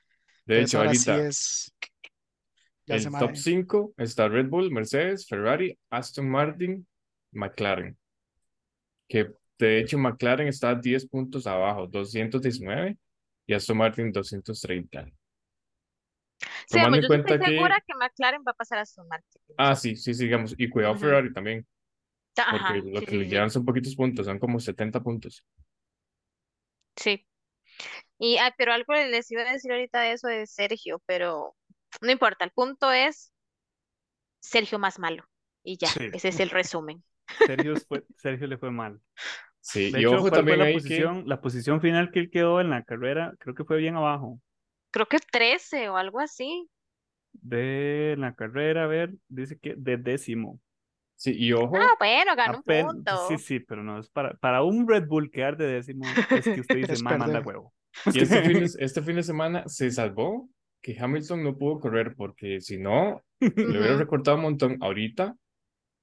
[0.47, 1.75] De Entonces hecho, sí ahorita es,
[2.87, 3.37] ya se el top mae.
[3.37, 6.87] 5 está Red Bull, Mercedes, Ferrari, Aston Martin,
[7.33, 7.97] McLaren.
[9.13, 12.97] Que de hecho McLaren está 10 puntos abajo, 219,
[13.47, 15.07] y Aston Martin 230.
[16.67, 18.83] Sí, Tomando en yo sí estoy cuenta segura que, que McLaren va a pasar a
[18.83, 19.43] Aston Martin.
[19.57, 20.97] ah, sí, sí, sigamos, y cuidado.
[20.97, 21.67] Ferrari también,
[22.49, 25.45] porque Ajá, lo sí, que le llevan son poquitos puntos, son como 70 puntos.
[26.97, 27.27] Sí.
[28.19, 31.57] Y, ah, pero algo les iba a decir ahorita de eso de Sergio, pero
[32.01, 33.33] no importa, el punto es
[34.41, 35.25] Sergio más malo.
[35.63, 37.05] Y ya, Sí, ese es el resumen.
[37.47, 39.01] Sergio, fue, Sergio le fue mal.
[39.61, 41.25] Sí, De y hecho, ojo ¿cuál fue también la ahí que, posición?
[41.27, 44.41] La posición final que él quedó en la carrera, creo que fue bien abajo.
[44.91, 46.69] Creo que 13 o algo así.
[47.33, 50.61] De la carrera, a ver, dice que de décimo.
[51.17, 53.29] sí, y Ah, ojo, bueno, ganó un punto.
[53.29, 56.61] sí, sí, pero no es para, para un Red Bull quedar de décimo, es que
[56.61, 57.73] usted dice, "Mae, manda huevo.
[58.15, 60.49] y este fin de, este fin de semana se salvó
[60.83, 63.49] que Hamilton no pudo correr, porque si no, le
[63.79, 64.79] hubiera recortado un montón.
[64.81, 65.37] Ahorita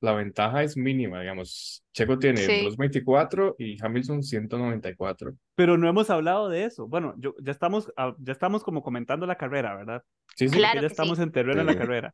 [0.01, 1.83] la ventaja es mínima, digamos.
[1.93, 5.33] Checo tiene Sí, 224 y Hamilton 194.
[5.55, 6.87] Pero no hemos hablado de eso.
[6.87, 10.03] Bueno, yo, ya estamos, ah, ya estamos como comentando la carrera, ¿verdad?
[10.35, 10.55] Sí, sí.
[10.57, 11.23] Claro ya que estamos sí.
[11.23, 11.79] en terreno en la Sí.
[11.79, 12.13] carrera.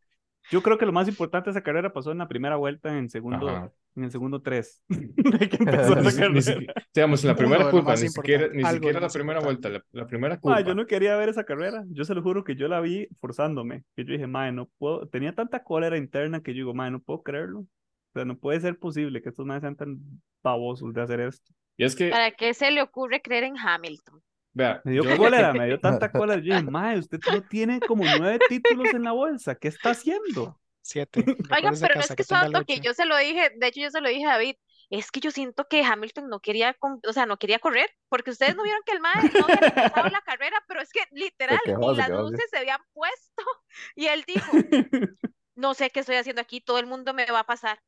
[0.51, 3.05] Yo creo que lo más importante de esa carrera pasó en la primera vuelta, en
[3.05, 3.71] el segundo, Ajá.
[3.95, 6.41] en el segundo tres, de que empezó Ni, la si- ni carrera.
[6.41, 9.83] siquiera, digamos, en la primera lo curva, ni siquiera, ni siquiera la primera vuelta, la,
[9.91, 10.75] la primera Ma, yo curva.
[10.75, 11.83] no quería ver esa carrera.
[11.89, 13.83] Yo se lo juro que yo la vi forzándome.
[13.95, 15.07] Que yo dije, mae, no puedo.
[15.07, 17.59] Tenía tanta cólera interna que yo digo, mae, no puedo creerlo.
[17.61, 17.67] O
[18.13, 19.99] sea, no puede ser posible que estos maes sean tan
[20.43, 21.51] babosos de hacer esto.
[21.75, 24.21] Y es que, ¿Para qué se le ocurre creer en Hamilton?
[24.55, 26.41] Vea, Me dio yo, cólera, me dio tanta cólera.
[26.41, 29.55] Yo dije, mae, usted no tiene como nueve títulos en la bolsa.
[29.55, 30.59] ¿Qué está haciendo?
[30.81, 31.23] Siete.
[31.55, 34.01] Oigan, pero no es que que que yo se lo dije, de hecho yo se
[34.01, 34.55] lo dije a David,
[34.89, 38.55] es que yo siento que Hamilton no quería, o sea, no quería correr, porque ustedes
[38.55, 41.91] no vieron que el mae no había empezado la carrera, pero es que literal, quejó,
[41.91, 42.31] ni las quejó, sí.
[42.31, 43.43] luces se habían puesto,
[43.95, 44.45] y él dijo,
[45.55, 47.81] no sé qué estoy haciendo aquí, todo el mundo me va a pasar.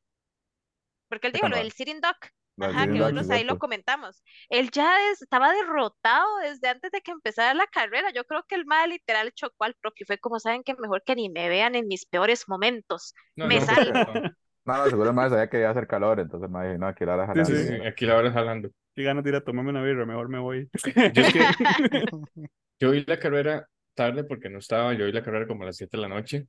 [1.08, 2.32] porque él ¿Qué dijo lo del sitting duck.
[2.60, 4.22] Ajá, que nosotros ahí lo comentamos.
[4.48, 8.10] Él ya es- estaba derrotado desde antes de que empezara la carrera.
[8.12, 10.06] Yo creo que el mal literal chocó al propio.
[10.06, 13.14] Fue como saben que mejor que ni me vean en mis peores momentos.
[13.36, 13.92] No, Me no, salgo.
[14.06, 14.22] no.
[14.64, 17.04] No, seguro el mae sabía que iba a hacer calor, entonces me dije, no, aquí
[17.04, 17.66] la hora Sí, Sí, sí.
[17.66, 17.78] jalando.
[17.78, 18.70] sí, aquí la hora jalando.
[18.94, 20.70] Qué ganas de ir a tomarme una birra, mejor me voy.
[21.12, 21.54] Yo es que
[22.80, 25.76] yo vi la carrera tarde porque no estaba, yo vi la carrera como a las
[25.76, 26.46] 7 de la noche.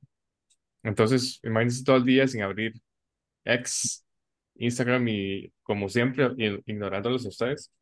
[0.82, 2.74] Entonces, imagínense todo el día sin abrir
[3.44, 4.04] X,
[4.60, 6.28] Instagram y como siempre,
[6.66, 7.72] ignorándolos a ustedes.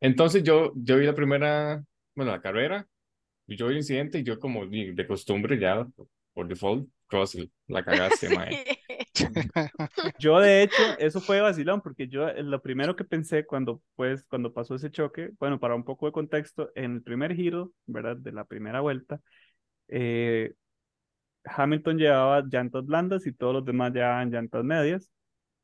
[0.00, 1.82] Entonces yo, yo vi la primera,
[2.14, 2.86] bueno, la carrera,
[3.46, 5.86] y yo vi el incidente y yo como de, costumbre ya,
[6.32, 8.64] por default, Russell, la cagaste, mae.
[9.12, 9.26] Sí.
[10.18, 14.24] Yo, de hecho, eso fue vacilón, porque yo eh, lo primero que pensé cuando, pues,
[14.24, 18.16] cuando pasó ese choque, bueno, para un poco de contexto, en el primer giro, ¿verdad?
[18.16, 19.20] De la primera vuelta,
[19.88, 20.54] eh,
[21.44, 25.10] Hamilton llevaba llantas blandas y todos los demás llevaban llantas medias.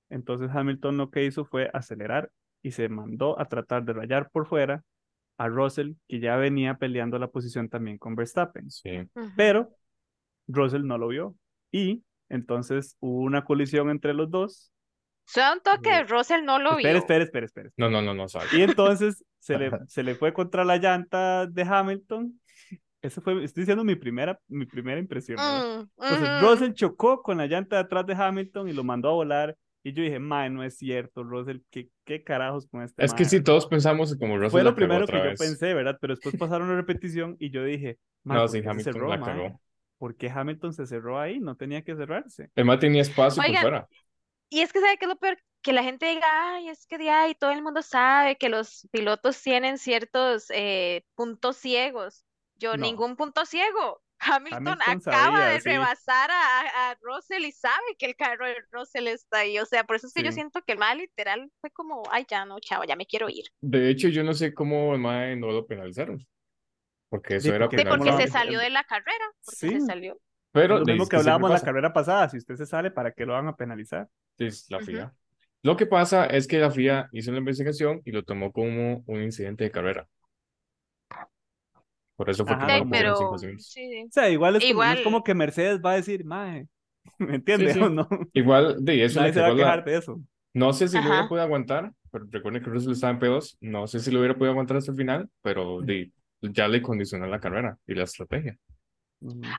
[0.09, 2.31] Entonces Hamilton lo que hizo fue acelerar
[2.63, 4.83] y se mandó a tratar de rayar por fuera
[5.39, 8.71] a Russell, que ya venía peleando la posición también con Verstappen.
[8.71, 9.09] Sí.
[9.37, 9.71] Pero
[10.49, 11.35] Russell no lo vio
[11.73, 14.73] y entonces hubo una colisión entre los dos.
[15.25, 16.99] Suena un toque de Russell no lo Espera, vio.
[16.99, 17.71] espera, espera, espera.
[17.77, 18.47] No, no, no, no, sabe.
[18.53, 22.40] Y entonces se le, se le fue contra la llanta de Hamilton.
[23.03, 25.39] Eso fue, estoy diciendo mi primera, mi primera impresión.
[25.39, 26.43] Mm, Entonces.
[26.43, 29.57] Russell chocó con la llanta de atrás de Hamilton y lo mandó a volar.
[29.83, 33.23] Y yo dije, mae, no es cierto, Russell, ¿qué, qué carajos con este Es que
[33.23, 35.97] mae?" sí, todos pensamos como Russell Fue lo primero otra que yo pensé, ¿verdad?
[36.01, 38.93] Pero después pasaron la repetición y yo dije, mae, No, ¿por sí, qué se Hamilton
[38.93, 39.35] cerró, la mae?
[39.35, 39.61] cagó.
[39.97, 41.41] ¿Por qué Hamilton se cerró ahí?
[41.41, 42.51] No tenía que cerrarse.
[42.55, 43.89] El mae tenía espacio por fuera.
[44.49, 46.99] Y es que sabe qué es lo peor, que la gente diga, ay, es que
[46.99, 52.25] de ahí todo el mundo sabe que los pilotos tienen ciertos eh, puntos ciegos.
[52.61, 52.85] Yo, No.
[52.85, 54.03] ningún punto ciego.
[54.23, 55.01] Hamilton, Hamilton acaba
[55.39, 55.69] sabía, de sí.
[55.71, 59.59] rebasar a, a Russell y sabe que el carro de Russell está ahí.
[59.59, 60.35] O sea, por eso es que yo Sí.
[60.35, 63.47] siento que el mal literal fue como, ay, ya no, chavo, ya me quiero ir.
[63.63, 66.27] De hecho, yo no sé cómo el mae no lo penalizaron.
[67.09, 69.81] Porque eso Sí, era porque Sí, ¿cómo porque se salió de la carrera, porque se
[69.81, 69.81] Sí.
[69.81, 70.21] salió.
[70.53, 71.67] Pero lo mismo que hablábamos la pasa.
[71.67, 72.29] carrera pasada.
[72.29, 74.09] Si usted se sale, ¿para qué lo van a penalizar?
[74.39, 74.81] Es la.
[74.81, 75.15] FIA.
[75.63, 79.23] Lo que pasa es que la FIA hizo la investigación y lo tomó como un
[79.23, 80.09] incidente de carrera.
[82.21, 83.65] Por eso fue Ajá, que Sí, no lo pusieron cinco pero segundos.
[83.65, 84.03] sí, sí.
[84.09, 85.03] O sea, igual es, Como, no es Igual.
[85.03, 86.69] como que Mercedes va a decir, mae,
[87.19, 87.75] ¿me entiendes?
[87.75, 87.81] sí.
[87.81, 88.09] ¿O no?
[88.35, 90.21] Igual, de eso Nadie se va a cagó la- quejar de eso.
[90.55, 91.29] No sé si lo hubiera Ajá.
[91.29, 93.57] podido aguantar, pero recuerden que Russell estaba en P2.
[93.61, 96.13] No sé si lo hubiera podido aguantar hasta el final, pero de,
[96.43, 98.59] ya le condicionó la carrera y la estrategia.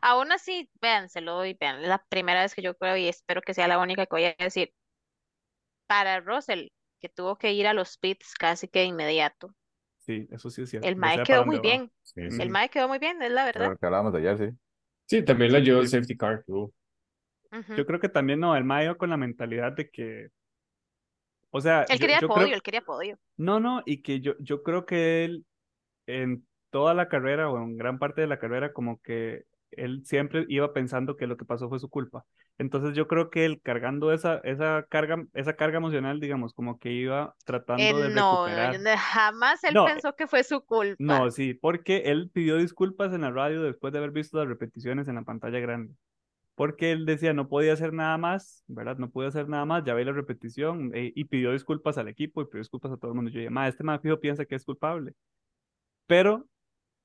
[0.01, 3.07] Aún así, vean, se lo doy, vean, es la primera vez que yo creo y
[3.07, 4.73] espero que sea la única que voy a decir.
[5.85, 9.53] Para Russell, que tuvo que ir a los pits casi que de inmediato.
[10.01, 10.89] Sí, eso sí es cierto.
[10.89, 11.91] El Mae quedó muy bien.
[12.03, 12.35] Sí, Ujú.
[12.35, 12.41] sí.
[12.43, 13.69] El Mae quedó muy bien, es la verdad.
[13.69, 14.57] Lo que hablábamos ayer, sí.
[15.07, 16.43] Sí, también le ayudó el safety car.
[17.51, 17.75] Ujú.
[17.75, 20.29] Yo creo que también no, el Mayo con la mentalidad de que,
[21.51, 23.19] o sea, Él yo, quería yo podio, creo, él quería podio.
[23.37, 25.45] no, no, y que yo, yo creo que él
[26.07, 30.45] en toda la carrera o en gran parte de la carrera como que él siempre
[30.49, 32.25] iba pensando que lo que pasó fue su culpa.
[32.57, 36.91] Entonces yo creo que él cargando esa, esa carga, esa carga emocional, digamos, como que
[36.91, 38.79] iba tratando de Él no, recuperar.
[38.79, 40.97] no, jamás él No, pensó que fue su culpa.
[41.03, 45.07] No, sí, porque él pidió disculpas en la radio después de haber visto las repeticiones
[45.07, 45.95] en la pantalla grande.
[46.55, 48.97] Porque él decía no podía hacer nada más, ¿verdad?
[48.97, 52.41] No podía hacer nada más, ya vi la repetición eh, y pidió disculpas al equipo
[52.41, 53.31] y pidió disculpas a todo el mundo.
[53.31, 55.13] Yo dije, ma, este fijo piensa que es culpable.
[56.07, 56.47] Pero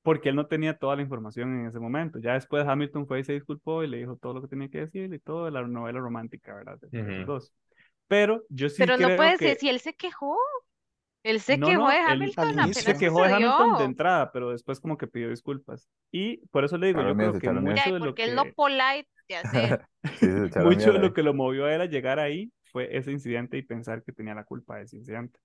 [0.07, 2.19] porque él no tenía toda la información en ese momento.
[2.19, 4.79] Ya después Hamilton fue y se disculpó y le dijo todo lo que tenía que
[4.79, 6.79] decir y todo la novela romántica, ¿verdad?
[6.79, 7.25] De de los Ujú.
[7.25, 7.53] dos.
[8.07, 9.37] Pero yo sí Pero no creo puede que...
[9.37, 10.37] ser, si él se quejó.
[11.23, 13.75] Él se No, quejó no, de él- Hamilton Al apenas se se quejó de Hamilton
[13.77, 15.87] de entrada, pero después como que pidió disculpas.
[16.11, 18.33] Y por eso le digo, Echaron yo creo que mucho de lo porque es que,
[18.33, 19.79] lo polite de hacer.
[20.13, 20.27] Sí,
[20.57, 23.61] mucho de lo que lo movió a él a llegar ahí fue ese incidente y
[23.61, 25.39] pensar que tenía la culpa de ese incidente.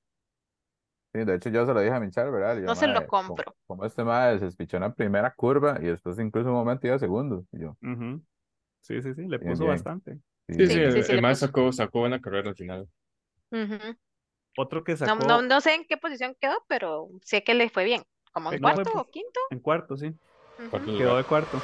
[1.15, 2.57] Sí, de hecho yo se lo dije a Michelle, ¿verdad?
[2.57, 3.55] Yo, No se lo "Mae, como- compro.
[3.67, 6.99] Como este mae se despichó en la primera curva y después incluso un momento iba
[6.99, 7.45] segundo.
[7.53, 7.77] Y yo.
[8.81, 9.69] Sí, sí, sí, le puso bien.
[9.69, 10.15] bastante.
[10.49, 11.35] sí, Sí, Sí, sí, el, sí, sí el puso.
[11.47, 12.89] sacó, sacó buena carrera al final.
[14.57, 17.69] Otro que No, sacó no, no sé en qué posición quedó, pero sé que le
[17.69, 18.03] fue bien.
[18.33, 19.41] Como en no fue cuarto o quinto.
[19.51, 20.15] en cuarto, sí,
[20.99, 21.59] quedó de cuarto.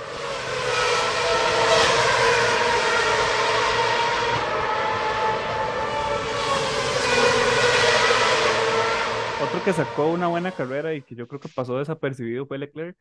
[9.40, 12.96] Otro que sacó una buena carrera y que yo creo que pasó desapercibido fue Leclerc.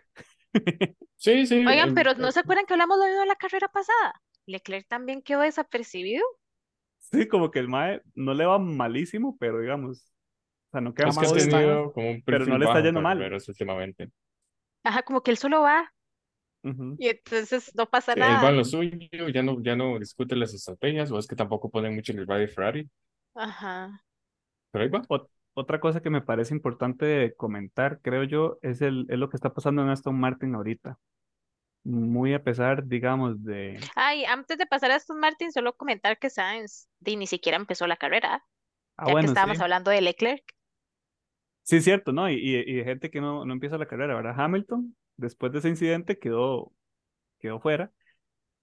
[1.18, 1.66] Sí, sí.
[1.66, 4.22] Oigan, el- pero ¿no se acuerdan que hablamos lo mismo en la carrera pasada?
[4.46, 6.24] Leclerc también quedó desapercibido.
[7.00, 9.98] Sí, como que el Mae no le va malísimo, pero digamos,
[10.70, 11.60] o sea, no queda es que está- nada.
[11.64, 13.18] tenido como un pero no le está yendo mal.
[13.20, 14.10] carreras últimamente.
[14.84, 15.94] Ajá, como que él solo va.
[16.98, 18.52] Y entonces no pasa Sí, él va nada.
[18.52, 18.98] lo suyo,
[19.34, 22.26] ya no, ya no discute las estrategias, o es que tampoco ponen mucho en el
[22.26, 22.90] de Ferrari,
[23.36, 24.04] Ajá.
[24.72, 25.02] pero ahí va.
[25.10, 29.38] Ot- otra cosa que me parece importante comentar, creo yo, es, el, es lo que
[29.38, 31.00] está pasando en Aston Martin ahorita.
[31.84, 33.80] Muy a pesar, digamos, de...
[33.96, 37.98] Ay, antes de pasar a Aston Martin, solo comentar que Sainz ni siquiera empezó la
[37.98, 38.44] carrera,
[38.98, 39.64] Ah, ya que estábamos sí.
[39.64, 40.44] hablando de Leclerc.
[41.64, 42.30] Sí, cierto, ¿no?
[42.30, 44.36] Y, y, y de gente que no, no empieza la carrera, ¿verdad?
[44.40, 46.72] Hamilton, después de ese incidente, quedó,
[47.40, 47.92] quedó fuera.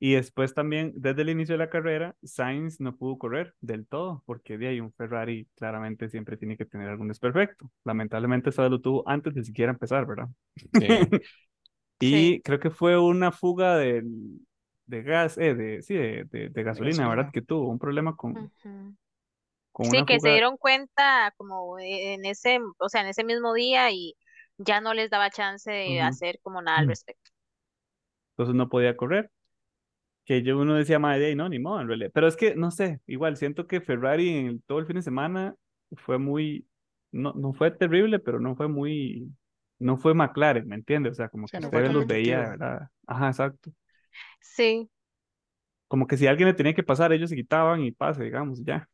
[0.04, 4.22] Y después también, desde el inicio de la carrera, Sainz no pudo correr del todo,
[4.26, 7.70] porque de ahí un Ferrari claramente siempre tiene que tener algún desperfecto.
[7.84, 10.28] Lamentablemente, vez lo tuvo antes de siquiera empezar, ¿verdad?
[10.72, 11.14] Sí.
[12.00, 12.42] Y Sí.
[12.42, 14.02] creo que fue una fuga de,
[14.86, 17.30] de gas, eh, de, sí, de, de, de gasolina, ¿verdad?
[17.32, 18.96] Que tuvo un problema con, Ujú.
[19.72, 23.90] con Sí, que se dieron cuenta como en ese, o sea, en ese mismo día
[23.92, 24.16] y
[24.58, 26.02] ya no les daba chance de Ujú.
[26.02, 27.30] hacer como nada al respecto.
[28.32, 29.30] Entonces no podía correr.
[30.24, 32.10] Que yo uno decía, madre, de no, ni modo, en realidad.
[32.14, 35.02] Pero es que, no sé, igual siento que Ferrari en el- todo el fin de
[35.02, 35.54] semana
[35.96, 36.66] fue muy,
[37.12, 39.30] no, no fue terrible, pero no fue muy,
[39.78, 41.12] no fue McLaren, ¿me entiendes?
[41.12, 42.40] O sea, como Sí, que no fue ustedes los veía.
[42.50, 42.88] ¿verdad?
[43.06, 43.70] Ajá, exacto.
[44.40, 44.90] Sí,
[45.88, 48.88] Como que si alguien le tenía que pasar, ellos se quitaban y pase, digamos, ya.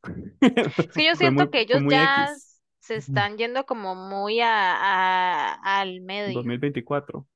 [0.89, 2.61] es que yo siento muy, que ellos ya X.
[2.81, 6.43] se están yendo como muy a, a- al medio.
[6.43, 7.27] 2024.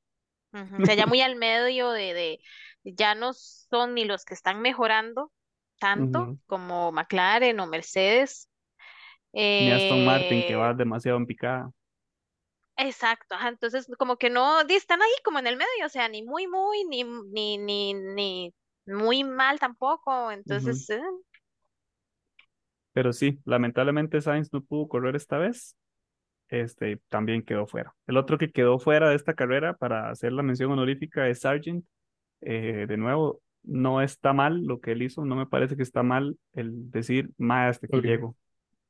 [0.53, 2.41] Ujú, O sea, ya muy al medio de, de,
[2.85, 5.33] ya no son ni los que están mejorando
[5.79, 8.49] tanto como McLaren o Mercedes.
[9.59, 11.71] Ni Aston Martin, que Eh, va demasiado en picada.
[12.77, 16.23] exacto, ajá, entonces como que no, están ahí como en el medio, o sea, ni
[16.23, 18.55] muy, muy, ni, ni, ni, ni
[18.87, 20.31] muy mal tampoco.
[20.31, 21.01] Entonces, eh,
[22.93, 25.77] Pero sí, lamentablemente Sainz no pudo correr esta vez.
[26.49, 27.95] Este también quedó fuera.
[28.07, 31.85] El otro que quedó fuera de esta carrera, para hacer la mención honorífica, es Sargent.
[32.45, 36.03] Eh, de nuevo, no está mal lo que él hizo, no me parece que está
[36.03, 38.05] mal el decir más hasta aquí Ok.
[38.05, 38.37] llego,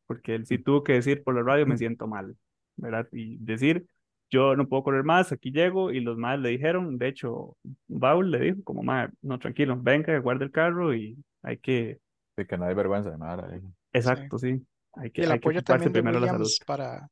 [0.07, 2.36] porque él sí tuvo que decir por la radio me siento mal,
[2.76, 3.09] ¿verdad?
[3.12, 3.86] Y decir
[4.30, 8.30] yo no puedo correr más, aquí llego, y los más le dijeron, de hecho, Baul
[8.32, 12.00] le dijo como, más, no, tranquilo, venga, guarde el carro y hay que,
[12.36, 13.48] Sí, que no hay vergüenza de nada.
[13.50, 13.66] Sí.
[13.92, 16.28] exacto, sí, hay Y que, el hay que apoyo ocuparse también de primero de la
[16.28, 16.52] salud.
[16.52, 17.09] Williams para,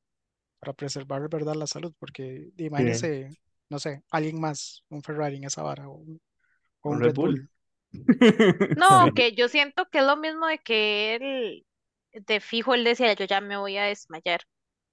[0.61, 1.55] para preservar, ¿verdad?
[1.57, 3.31] La salud, porque Sí, imagínese,
[3.71, 6.21] no sé, alguien más, un Ferrari en esa vara o un,
[6.83, 7.49] un Red Bull.
[8.79, 11.67] No, que yo siento que es lo mismo de que él,
[12.13, 14.41] de fijo, él decía, yo ya me voy a desmayar.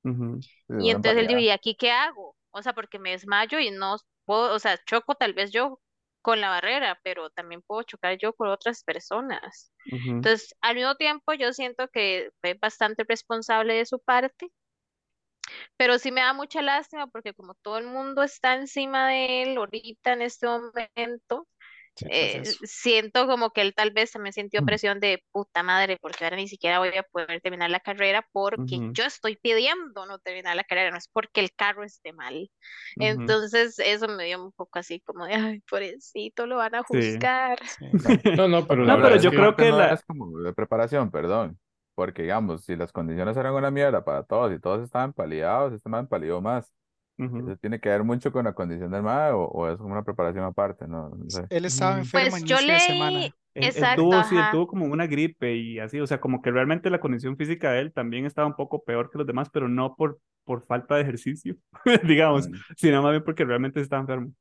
[0.04, 1.40] Y entonces él dijo.
[1.40, 2.36] ¿y aquí qué hago?
[2.52, 5.80] O sea, porque me desmayo y no puedo, o sea, choco tal vez yo
[6.22, 9.72] con la barrera, pero también puedo chocar yo con otras personas.
[9.86, 14.52] Entonces, al mismo tiempo, yo siento que fue bastante responsable de su parte,
[15.78, 19.58] pero sí me da mucha lástima porque como todo el mundo está encima de él
[19.58, 21.48] ahorita en este momento,
[22.00, 25.98] Sí, pues eh, siento como que él tal vez también sintió presión de puta madre,
[26.02, 30.18] porque ahora ni siquiera voy a poder terminar la carrera porque yo estoy pidiendo no
[30.20, 32.50] terminar la carrera, no es porque el carro esté mal.
[32.96, 37.60] Entonces, eso me dio un poco así como de, ay, pobrecito, lo van a juzgar.
[37.68, 37.86] Sí.
[38.40, 40.40] No, no, pero la No, Pero es yo que creo que no la, es como
[40.40, 41.60] de preparación, perdón.
[41.96, 45.90] Porque, digamos, si las condiciones eran una mierda para todos y todos estaban paliados, este
[45.90, 46.72] man palió más.
[47.20, 49.94] Ujú, Eso tiene que ver mucho con la condición del man o, o es como
[49.94, 51.48] una preparación aparte, no, no sé.
[51.50, 52.00] Él estaba ujú.
[52.00, 53.20] enfermo Pues a yo inicio de semana.
[53.22, 56.20] leí, Él, él exacto, tuvo, sí, él tuvo como una gripe y así, o sea,
[56.22, 59.28] como que realmente la condición física de él también estaba un poco peor que los
[59.28, 61.56] demás, pero no por, por falta de ejercicio,
[62.08, 62.64] digamos, Mm.
[62.78, 64.32] sino más bien porque realmente estaba enfermo.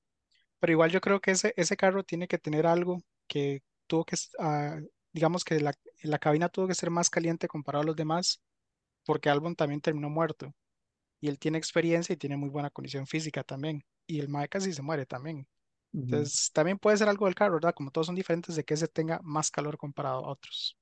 [0.61, 4.17] Pero igual yo creo que ese, ese carro tiene que tener algo que tuvo que,
[4.39, 4.79] ah,
[5.13, 5.73] digamos que la,
[6.03, 8.41] la cabina tuvo que ser más caliente comparado a los demás,
[9.07, 10.55] porque Albon también terminó muerto.
[11.21, 13.85] Y él tiene experiencia y tiene muy buena condición física también.
[14.07, 15.47] Y el mae casi se muere también.
[16.11, 17.75] Entonces, también puede ser algo del carro, ¿verdad?
[17.75, 20.79] Como todos son diferentes, de que ese tenga más calor comparado a otros.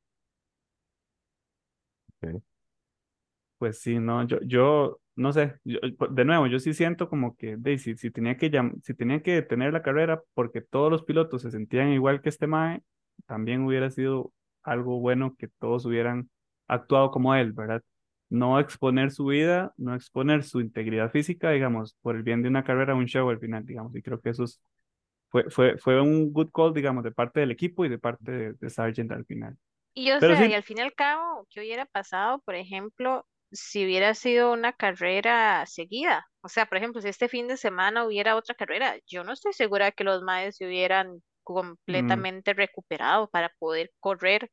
[2.22, 2.43] Ok.
[3.59, 5.78] Pues sí, no, yo, yo, no sé, yo-
[6.11, 8.51] de nuevo, yo sí siento como que, de, si, si tenía que
[8.82, 12.47] si tenía que detener la carrera porque todos los pilotos se sentían igual que este
[12.47, 12.82] mae,
[13.26, 14.32] también hubiera sido
[14.62, 16.28] algo bueno que todos hubieran
[16.68, 17.82] actuado como él, ¿verdad?
[18.29, 22.64] No exponer su vida, no exponer su integridad física, digamos, por el bien de una
[22.64, 24.61] carrera, un show al final, digamos, y creo que eso es-
[25.31, 28.53] fue, fue, fue un good call, digamos, de parte del equipo y de parte de,
[28.55, 29.57] de Sargent al final.
[29.95, 33.27] Y o Pero sea, y al fin y al cabo, ¿qué hubiera pasado, por ejemplo,
[33.53, 36.27] si hubiera sido una carrera seguida?
[36.43, 39.53] O sea, por ejemplo, si este fin de semana hubiera otra carrera, yo no estoy
[39.55, 41.22] segura que los maes se hubieran
[41.95, 44.51] mm, completamente recuperado para poder correr.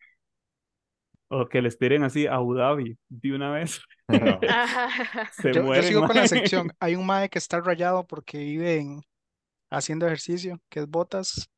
[1.41, 3.81] O que les tiren así a Abu Dhabi de una vez.
[4.07, 4.39] no.
[5.31, 6.27] Se Yo, yo mueren, sigo con la mae.
[6.27, 6.71] sección.
[6.79, 9.01] Hay un mae que está rayado porque vive en,
[9.71, 11.49] haciendo ejercicio, que es botas,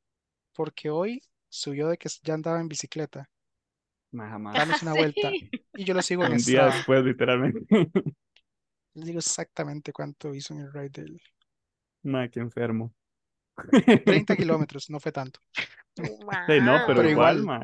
[0.53, 3.30] porque hoy subió de que ya andaba en bicicleta.
[4.11, 4.53] Ma, jamás.
[4.55, 4.97] Danos una Sí.
[4.97, 5.39] vuelta.
[5.76, 6.76] Y yo lo sigo en Un día Strava.
[6.76, 7.65] después, literalmente.
[8.95, 11.21] Les digo exactamente cuánto hizo en el ride de él.
[12.03, 12.93] Ma, qué enfermo.
[14.05, 15.39] 30 kilómetros, no fue tanto.
[16.47, 17.43] Sí, no, pero, Pero igual, igual.
[17.43, 17.59] ma.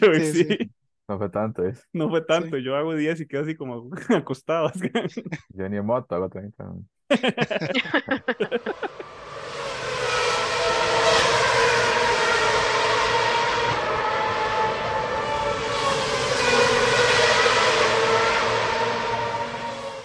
[0.00, 0.72] Yo Sí, sí, sí.
[1.08, 1.88] No fue tanto, es.
[1.94, 2.58] no fue tanto.
[2.58, 4.70] Yo hago 10 y quedo así como acostado.
[5.48, 6.70] Yo ni en moto hago 30.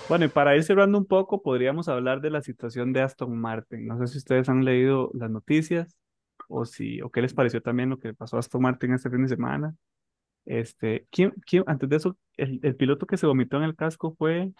[0.09, 3.87] Bueno, y para ir cerrando un poco, podríamos hablar de la situación de Aston Martin.
[3.87, 5.97] No sé si ustedes han leído las noticias
[6.47, 9.23] o si, o qué les pareció también lo que pasó a Aston Martin este fin
[9.23, 9.73] de semana.
[10.45, 14.15] Este, ¿quién, quién, antes de eso, el, el piloto que se vomitó en el casco
[14.17, 14.51] fue,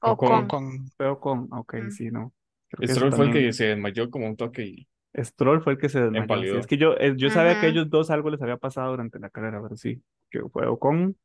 [0.00, 0.46] Ocon.
[0.48, 1.48] Con, fue Ocon.
[1.52, 1.90] Ok, Mm.
[1.90, 2.32] sí, no.
[2.68, 5.78] Creo que Stroll fue el que se desmayó como un toque y Stroll fue el
[5.78, 6.44] que se desmayó.
[6.52, 7.68] Sí, es que yo, eh, yo sabía que Ujú.
[7.68, 11.16] ellos dos algo les había pasado durante la carrera, pero sí, que fue Ocon,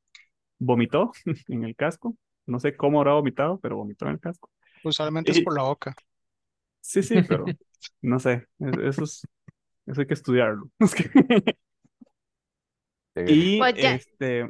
[0.60, 1.12] vomitó
[1.50, 2.16] en el casco.
[2.48, 4.50] No sé cómo habrá vomitado, pero vomitó en el casco.
[4.84, 5.96] usualmente es por la boca.
[6.82, 7.56] Sí, sí, pero
[8.02, 9.28] no sé, es- eso es,
[9.88, 10.70] eso hay que estudiarlo.
[13.16, 14.50] Y Pues ya- este,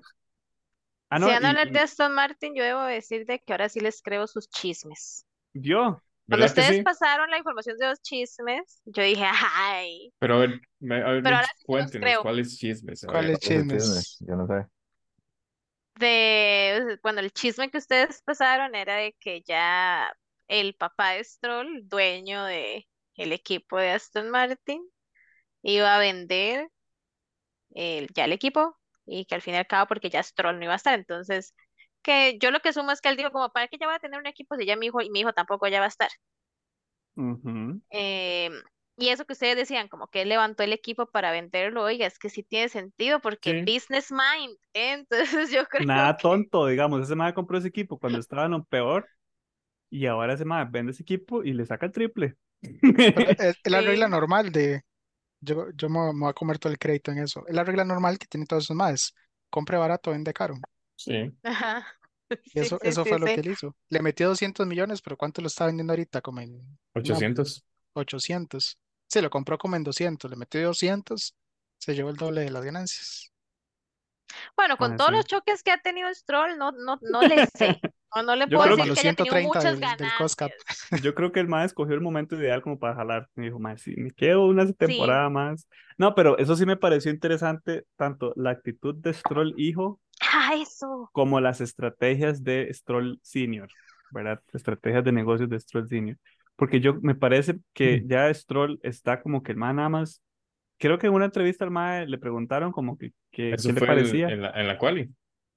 [1.09, 3.67] ah, no, si van a hablar de Aston Martin, yo debo decir de que ahora
[3.67, 5.25] sí les creo sus chismes.
[5.53, 6.83] yo, Cuando ¿verdad que ustedes sí?
[6.83, 9.23] pasaron la información de los chismes, yo dije,
[9.55, 12.19] ay, Pero a ver, me- a ver, Pero ahora sí los cuéntenos, creo.
[12.19, 13.03] ¿cuáles chismes?
[13.05, 13.39] ¿Cuáles ver.
[13.39, 13.67] ¿Cuál es el chismes?
[13.67, 14.27] chisme?
[14.29, 14.67] Yo no sé.
[15.95, 20.11] de, bueno, el chisme que ustedes pasaron era de que ya
[20.47, 24.81] el papá de Stroll, dueño de el equipo de Aston Martin,
[25.63, 26.69] iba a vender
[27.73, 30.65] el, ya el equipo y que al fin y al cabo porque ya Stroll no
[30.65, 31.53] iba a estar, entonces
[32.01, 33.99] que yo lo que sumo es que él dijo como para que ya voy a
[33.99, 36.09] tener un equipo si ya mi hijo y mi hijo tampoco ya va a estar.
[37.15, 38.49] ujú, Eh,
[38.97, 42.19] y eso que ustedes decían, como que él levantó el equipo para venderlo, oiga, es
[42.19, 43.65] que sí tiene sentido porque Sí.
[43.65, 44.93] business mind, ¿eh?
[45.47, 48.51] Entonces yo creo Nada que tonto, digamos, ese mae compró ese equipo cuando estaba en
[48.51, 49.09] lo peor
[49.89, 52.37] y ahora ese mae vende ese equipo y le saca el triple.
[53.15, 53.83] Es, es la Sí.
[53.83, 54.83] regla normal de.
[55.43, 57.45] Yo, yo me, me voy a comer todo el crédito en eso.
[57.47, 59.13] Es la regla normal que tienen todos esos más.
[59.49, 60.55] Compre barato, vende caro.
[60.95, 61.33] Sí.
[61.43, 61.85] Ajá.
[62.53, 63.31] Y eso, sí, eso sí, fue lo sí.
[63.31, 63.75] que él hizo.
[63.89, 66.21] Le metió 200 millones, pero ¿cuánto lo está vendiendo ahorita?
[66.21, 67.63] Como en una 800.
[67.93, 68.79] 800.
[69.07, 70.29] Sí, lo compró como en 200.
[70.31, 71.35] Le metió 200.
[71.79, 73.31] Se llevó el doble de las ganancias.
[74.55, 75.13] Bueno, con Ah, todos sí.
[75.13, 77.83] los choques que ha tenido Stroll, no, no, no le sé.
[78.15, 81.03] O no le Yo puedo creo decir los que haya tenido 130 muchas del, del.
[81.03, 83.27] Yo creo que el mae escogió el momento ideal como para jalar.
[83.35, 85.67] Me dijo, mae, sí, me quedo una temporada más.
[85.97, 91.09] No, pero eso sí me pareció interesante, tanto la actitud de Stroll hijo Ah, eso.
[91.11, 93.67] como las estrategias de Stroll Senior,
[94.11, 94.39] ¿verdad?
[94.53, 96.17] Estrategias de negocios de Stroll Senior.
[96.55, 98.07] Porque yo me parece que Mm.
[98.07, 100.21] ya Stroll está como que el mae nada más.
[100.77, 104.27] Creo que en una entrevista al mae le preguntaron como que, que qué le parecía.
[104.29, 105.09] en la, en la quali,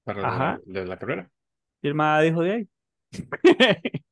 [0.03, 0.59] para la, Ajá.
[0.65, 1.29] de la carrera.
[1.87, 2.69] Y el mae dijo de ahí.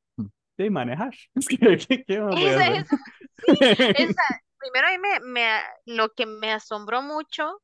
[0.56, 1.14] De ahí manejar.
[1.34, 1.56] Es que,
[1.88, 2.96] ¿qué, qué más Esa- esa-
[3.44, 3.58] sí,
[3.96, 7.60] esa- primero a mí me, me, lo que me asombró mucho,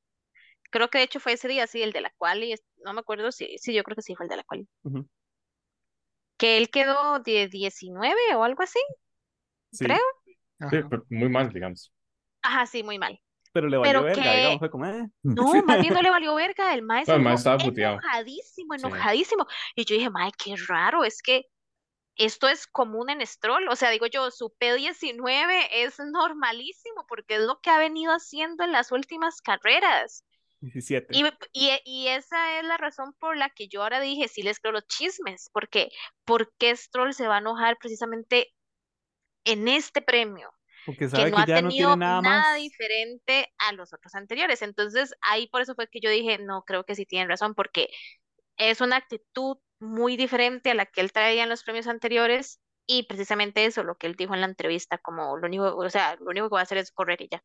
[0.71, 2.55] creo que de hecho fue ese día, sí, el de la quali,
[2.85, 4.69] no me acuerdo si, sí, yo creo que sí fue el de la quali,
[6.37, 8.81] que él quedó de 19 o algo así,
[9.73, 9.99] Sí, creo.
[10.59, 11.93] Sí, pero muy mal, digamos.
[12.43, 13.21] Ajá, sí, muy mal.
[13.53, 15.09] Pero le valió Pero verga, que- digamos, fue como, eh.
[15.23, 17.95] No, más bien no le valió verga, el maestro No, mae estaba puteado.
[17.99, 18.81] enojadísimo, Sí.
[18.87, 19.47] enojadísimo.
[19.77, 21.47] Y yo dije, mae, qué raro, es que
[22.17, 23.69] esto es común en Stroll.
[23.69, 28.65] O sea, digo yo, su P19 es normalísimo porque es lo que ha venido haciendo
[28.65, 30.25] en las últimas carreras.
[30.61, 31.09] 17.
[31.11, 34.61] Y, y, y esa es la razón por la que yo ahora dije, sí les
[34.61, 35.91] creo los chismes, porque
[36.25, 38.53] ¿por qué Stroll se va a enojar precisamente
[39.45, 40.53] en este premio?
[40.85, 42.47] Porque que sabe no que ha ya no tenido tiene nada más.
[42.57, 44.63] diferente a los otros anteriores.
[44.63, 47.89] Entonces, ahí por eso fue que yo dije, no, creo que sí tienen razón, porque
[48.57, 53.05] es una actitud muy diferente a la que él traía en los premios anteriores y
[53.05, 56.31] precisamente eso, lo que él dijo en la entrevista, como lo único, o sea, lo
[56.31, 57.43] único que va a hacer es correr y ya.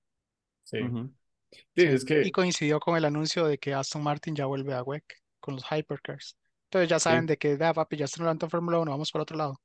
[0.64, 0.78] Sí.
[0.80, 1.12] Ujú.
[1.52, 4.74] Sí, Sí, es que Y coincidió con el anuncio de que Aston Martin ya vuelve
[4.74, 5.04] a WEC
[5.40, 6.38] con los Hypercars.
[6.66, 9.38] Entonces ya saben de que, vea, papi, ya está en Fórmula 1, vamos para otro
[9.38, 9.62] lado.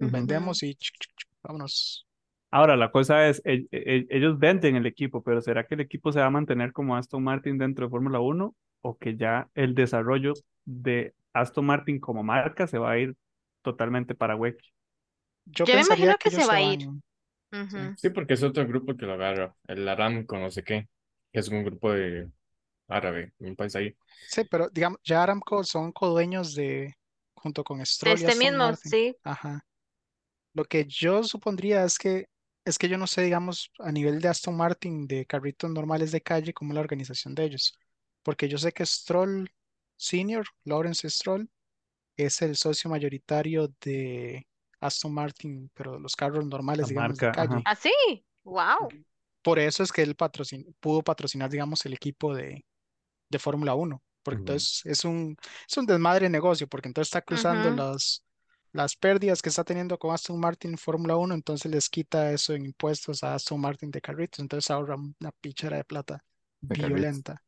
[0.00, 0.10] Ujú.
[0.12, 2.06] Vendemos y chuc, chuc, chuc, vámonos.
[2.50, 6.12] Ahora, la cosa es, e- e- ellos venden el equipo, pero ¿será que el equipo
[6.12, 9.74] se va a mantener como Aston Martin dentro de Fórmula 1 o que ya el
[9.74, 10.32] desarrollo
[10.64, 13.14] de Aston Martin como marca se va a ir
[13.62, 14.58] totalmente para WEC?
[15.46, 16.88] Yo Yo me imagino que se va a ir.
[17.96, 20.88] Sí, porque es otro grupo que lo agarra, el Aramco, no sé qué,
[21.32, 22.28] que es un grupo de
[22.88, 23.94] árabe, un país ahí.
[24.28, 26.94] Sí, pero digamos, ya Aramco son codueños de,
[27.34, 28.90] junto con Stroll este mismo, Martin.
[28.90, 29.16] sí.
[29.24, 29.64] Ajá.
[30.54, 32.26] Lo que yo supondría es que
[32.70, 36.22] es que yo no sé, digamos, a nivel de Aston Martin, de carritos normales de
[36.22, 37.78] calle, cómo es la organización de ellos.
[38.22, 39.50] Porque yo sé que Stroll
[39.96, 41.50] Senior, Lawrence Stroll,
[42.16, 44.46] es el socio mayoritario de
[44.80, 47.30] Aston Martin, pero los carros normales, La digamos, de ajá.
[47.30, 47.64] calle.
[47.64, 47.92] ¿Ah, sí?
[48.44, 48.94] ¡Wow!
[49.42, 52.64] Por eso es que él patrocin- pudo patrocinar, digamos, el equipo de,
[53.30, 54.02] de Fórmula 1.
[54.22, 55.36] Porque entonces es un,
[55.68, 58.24] es un desmadre de negocio, porque entonces está cruzando las,
[58.72, 62.54] las pérdidas que está teniendo con Aston Martin en Fórmula 1, entonces les quita eso
[62.54, 66.24] en impuestos a Aston Martin de carritos, entonces ahorra una pichara de plata
[66.62, 67.22] De carritos.
[67.22, 67.42] violenta.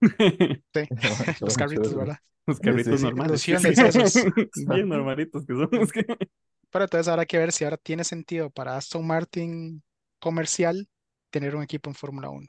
[0.74, 0.90] Sí,
[1.40, 1.94] los carritos.
[1.94, 2.18] ¿verdad?
[2.46, 2.98] Los carritos sí.
[3.00, 3.32] normales.
[3.32, 3.82] Los sí, Hyundai sí.
[3.86, 4.22] esos.
[4.54, 5.68] Bien normalitos que son.
[5.82, 6.06] es que-
[6.70, 9.82] Pero entonces habrá que ver si ahora tiene sentido para Aston Martin
[10.20, 10.88] comercial
[11.30, 12.46] tener un equipo en Fórmula 1.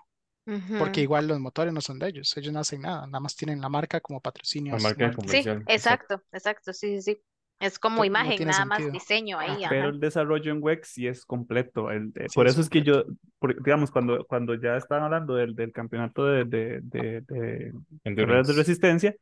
[0.76, 3.62] Porque igual los motores no son de ellos, ellos no hacen nada, nada más tienen
[3.62, 5.20] la marca como patrocinio La marca Martin.
[5.26, 5.64] Sí, comercial.
[5.66, 7.24] exacto, exacto, sí, sí, sí.
[7.60, 8.94] Es como No- no imagen, tiene nada más sentido.
[8.94, 9.90] diseño ahí, Pero ajá.
[9.90, 11.92] el desarrollo en WEC sí es completo.
[11.92, 13.04] el Sí, por es eso es que yo,
[13.40, 17.74] por- digamos, cuando, cuando ya estaban hablando del, del campeonato de, de, de, de
[18.16, 19.14] carreras de resistencia,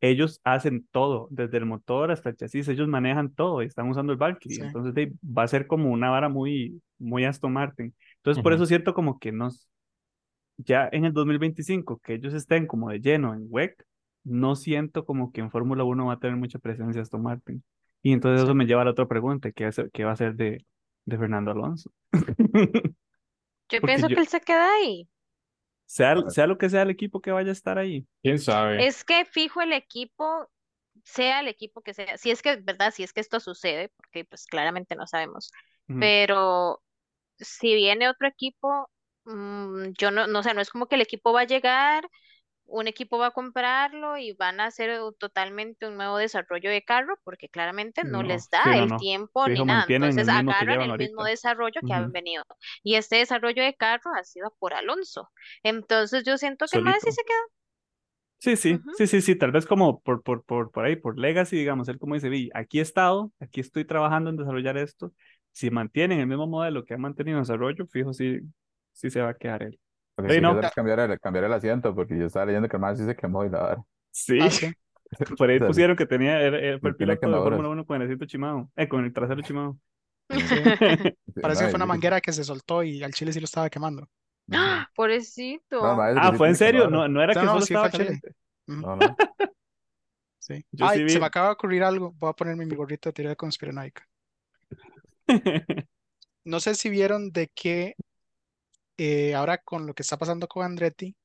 [0.00, 4.12] ellos hacen todo, desde el motor hasta el chasis, ellos manejan todo y están usando
[4.12, 4.56] el Valkyrie.
[4.58, 4.62] Sí.
[4.66, 7.94] Entonces de, va a ser como una vara muy, muy Aston Martin.
[8.16, 9.68] Entonces por eso siento como que nos,
[10.56, 13.84] ya en el 2025, que ellos estén como de lleno en WEC,
[14.24, 17.62] no siento como que en Fórmula 1 va a tener mucha presencia Aston Martin.
[18.04, 18.44] Y entonces Sí.
[18.44, 20.66] eso me lleva a la otra pregunta, ¿qué, es- qué va a ser de,
[21.06, 21.92] de Fernando Alonso?
[23.68, 25.06] Yo pienso yo- que él se queda ahí.
[25.86, 28.06] sea, sea lo que sea el equipo que vaya a estar ahí.
[28.22, 28.86] ¿Quién sabe?
[28.86, 30.50] Es que fijo el equipo,
[31.04, 32.92] sea el equipo que sea, si es que, ¿verdad?
[32.92, 35.50] Si es que esto sucede, porque pues claramente no sabemos,
[35.98, 36.82] pero
[37.38, 38.90] si viene otro equipo,
[39.26, 42.08] mm, yo no, no sé, no es como que el equipo va a llegar,
[42.66, 46.82] un equipo va a comprarlo y van a hacer un- totalmente un nuevo desarrollo de
[46.84, 48.96] carro, porque claramente no No, les sí, da no, el no.
[48.96, 49.84] tiempo ni nada.
[49.84, 52.12] el Entonces que agarran el mismo desarrollo que han Ujú.
[52.12, 52.44] venido.
[52.82, 55.30] Y este desarrollo de carro ha sido por Alonso.
[55.62, 57.38] Entonces yo siento que el mae sí se queda.
[58.38, 61.56] Sí, sí, sí, sí, sí, tal vez como por, por, por, por ahí, por legacy,
[61.56, 65.14] digamos, él como dice, vi, aquí he estado, aquí estoy trabajando en desarrollar esto,
[65.52, 68.40] si mantienen el mismo modelo que han mantenido en desarrollo, fijo, sí,
[68.92, 69.80] sí se va a quedar él.
[70.16, 70.60] Lo que sí no.
[70.74, 73.44] cambiar el, cambiar el asiento, porque yo estaba leyendo que el man sí se quemó
[73.44, 73.84] y la vara.
[74.10, 74.72] Sí, Ah, sí.
[75.38, 77.50] por ahí pusieron que tenía, el no tiene piloto de.
[77.50, 79.76] Fórmula 1 con el asiento chimado, eh, con el trasero chimado.
[81.34, 81.40] Sí.
[81.42, 84.08] Parece que fue una manguera que se soltó y al chile sí lo estaba quemando.
[84.52, 84.88] ¡Ah!
[84.94, 85.82] Pobrecito.
[85.82, 86.88] No, el Ah, ¿fue en serio?
[86.88, 88.32] No, no era que no, solo estaba caliente.
[88.66, 89.16] No, no.
[90.38, 90.64] sí.
[90.72, 92.12] Yo Ay, sí se me acaba de ocurrir algo.
[92.12, 94.06] Voy a ponerme mi gorrito de teoría conspiranoica.
[96.46, 97.94] No sé si vieron de que
[98.96, 101.16] eh, ahora con lo que está pasando con Andretti,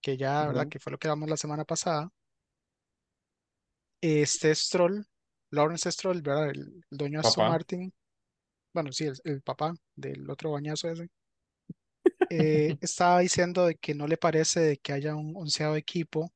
[0.00, 0.62] que ya, ¿verdad?
[0.62, 0.70] Ujú.
[0.70, 2.10] Que fue lo que hablamos la semana pasada,
[4.00, 5.04] este Stroll,
[5.50, 6.50] Lawrence Stroll, ¿verdad?
[6.50, 7.50] El, el dueño de Aston Papá.
[7.50, 7.92] Martin,
[8.72, 11.08] bueno, sí, el, el papá del otro bañazo ese,
[12.30, 16.32] eh, estaba diciendo de que no le parece de que haya un onceavo equipo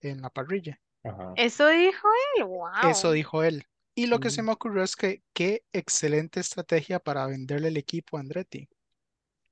[0.00, 0.80] en la parrilla.
[1.04, 1.32] Ajá.
[1.36, 2.44] Eso dijo él.
[2.44, 2.90] Wow.
[2.90, 3.64] Eso dijo él.
[3.94, 8.16] Y lo que se me ocurrió es que qué excelente estrategia para venderle el equipo
[8.16, 8.68] a Andretti.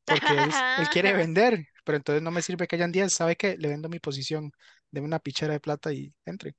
[0.07, 3.12] Porque él, él quiere vender, pero entonces no me sirve que hayan 10.
[3.12, 3.57] ¿Sabe qué?
[3.59, 4.52] Le vendo mi posición.
[4.90, 6.55] Deme una pichera de plata y entre.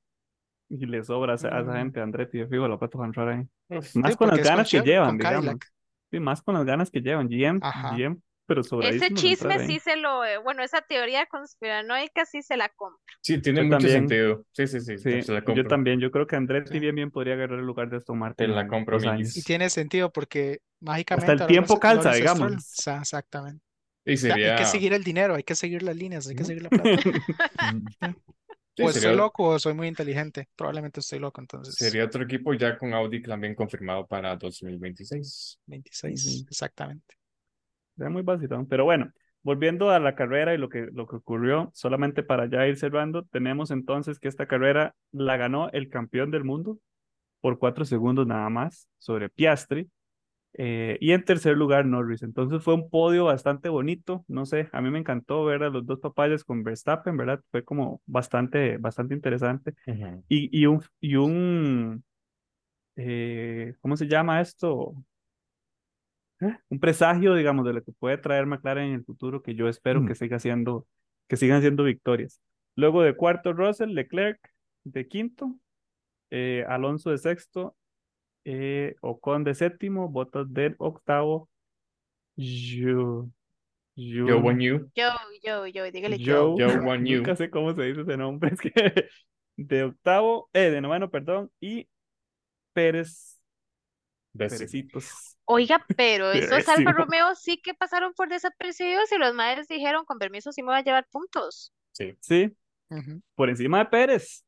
[0.69, 1.77] Y le sobra a esa, Mm.
[1.77, 3.47] gente, Andretti, de fijo, lo puedo entrar ahí.
[3.69, 5.61] Uf, Más Sí, con las con ganas que llevan, digamos.
[6.11, 7.27] Sí, más con las ganas que llevan.
[7.29, 7.89] GM, Ajá.
[7.89, 9.67] GM, pero Ese sobradísimos de entrar chisme ahí.
[9.67, 12.99] sí se lo, eh, bueno, esa teoría conspiranoica sí se la compro.
[13.21, 14.07] Sí, tiene Yo mucho también.
[14.09, 14.45] sentido.
[14.51, 14.97] Sí, sí, sí.
[14.97, 15.67] Sí, se la yo compro.
[15.67, 15.99] también.
[15.99, 16.79] Yo creo que Andretti Sí.
[16.79, 18.97] bien bien podría agarrar el lugar de Aston Martin Te la compro.
[18.99, 22.63] Y tiene sentido porque mágicamente Hasta el tiempo calza, digamos.
[22.65, 23.63] Sa- Exactamente.
[24.07, 24.55] Y O sea, hay sería.
[24.57, 26.83] que seguir el dinero, hay que seguir las líneas, hay que seguir la plata.
[27.61, 28.13] Mm.
[28.77, 30.49] Sí, O sería, estoy loco o soy muy inteligente.
[30.55, 31.75] Probablemente estoy loco, entonces.
[31.75, 35.59] sería otro equipo ya con Audi también confirmado para 2026.
[35.65, 36.47] 26, Ujú.
[36.49, 37.15] exactamente.
[37.97, 38.67] Es muy vacilón.
[38.67, 39.11] Pero bueno,
[39.43, 43.23] volviendo a la carrera y lo que, lo que ocurrió, solamente para ya ir cerrando,
[43.25, 46.77] tenemos entonces que esta carrera la ganó el campeón del mundo
[47.41, 49.89] por cuatro segundos nada más sobre Piastri.
[50.53, 52.23] eh, y en tercer lugar Norris.
[52.23, 54.25] Entonces fue un podio bastante bonito.
[54.27, 57.41] No sé, a mí me encantó ver a los dos papayas con Verstappen, ¿verdad?
[57.51, 59.73] Fue como bastante, bastante interesante.
[60.29, 62.03] Y, y un, y un
[62.95, 64.93] eh, ¿cómo se llama esto?
[66.69, 70.01] Un presagio, digamos, de lo que puede traer McLaren en el futuro, que yo espero
[70.01, 70.07] Mm.
[70.07, 70.87] que siga siendo,
[71.27, 72.41] que sigan siendo victorias.
[72.75, 74.39] Luego de cuarto, Russell, Leclerc
[74.83, 75.55] de quinto,
[76.31, 77.75] eh, Alonso de sexto,
[78.43, 81.49] eh, Ocon de séptimo, Bottas de octavo,
[82.37, 83.29] Yo,
[83.95, 84.91] Yo Yo- want you.
[84.93, 85.09] Yo,
[85.41, 86.55] yo, yo, dígale Joe, yo.
[86.57, 87.17] Joe you.
[87.17, 88.71] nunca sé cómo se dice ese nombre, es que
[89.57, 91.87] de octavo, eh, de noveno, perdón, y
[92.73, 93.34] Pérez
[94.35, 94.59] Décimo.
[94.59, 95.37] Perecitos.
[95.45, 96.67] Oiga, pero esos.
[96.67, 100.67] Alfa Romeo sí que pasaron por desapercibidos y los madres dijeron, con permiso, sí me
[100.67, 101.71] voy a llevar puntos.
[101.93, 102.15] Sí.
[102.19, 102.55] Sí,
[103.35, 104.43] por encima de Pérez.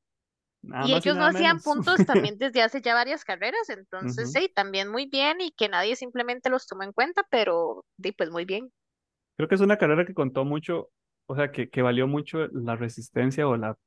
[0.61, 1.64] Nada y ellos no hacían menos.
[1.64, 5.95] puntos también desde hace ya varias carreras, entonces sí, también muy bien y que nadie
[5.95, 8.72] simplemente los tomó en cuenta, pero di, pues muy bien.
[9.38, 10.89] Creo que es una carrera que contó mucho,
[11.27, 13.77] o sea, que, que valió mucho la resistencia o, la,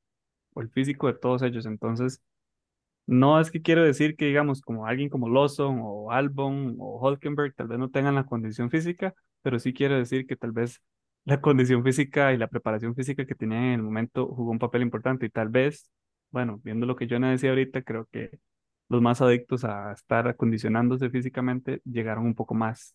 [0.55, 1.67] o el físico de todos ellos.
[1.67, 2.23] Entonces,
[3.11, 7.55] no es que quiero decir que, digamos, como alguien como Lawson o Albon o Hulkenberg
[7.57, 10.81] tal vez no tengan la condición física, pero sí quiero decir que tal vez
[11.25, 14.83] la condición física y la preparación física que tenían en el momento jugó un papel
[14.83, 15.91] importante y tal vez,
[16.31, 18.39] bueno, viendo lo que yo decía ahorita, creo que
[18.89, 22.95] los más adictos a estar acondicionándose físicamente llegaron un poco más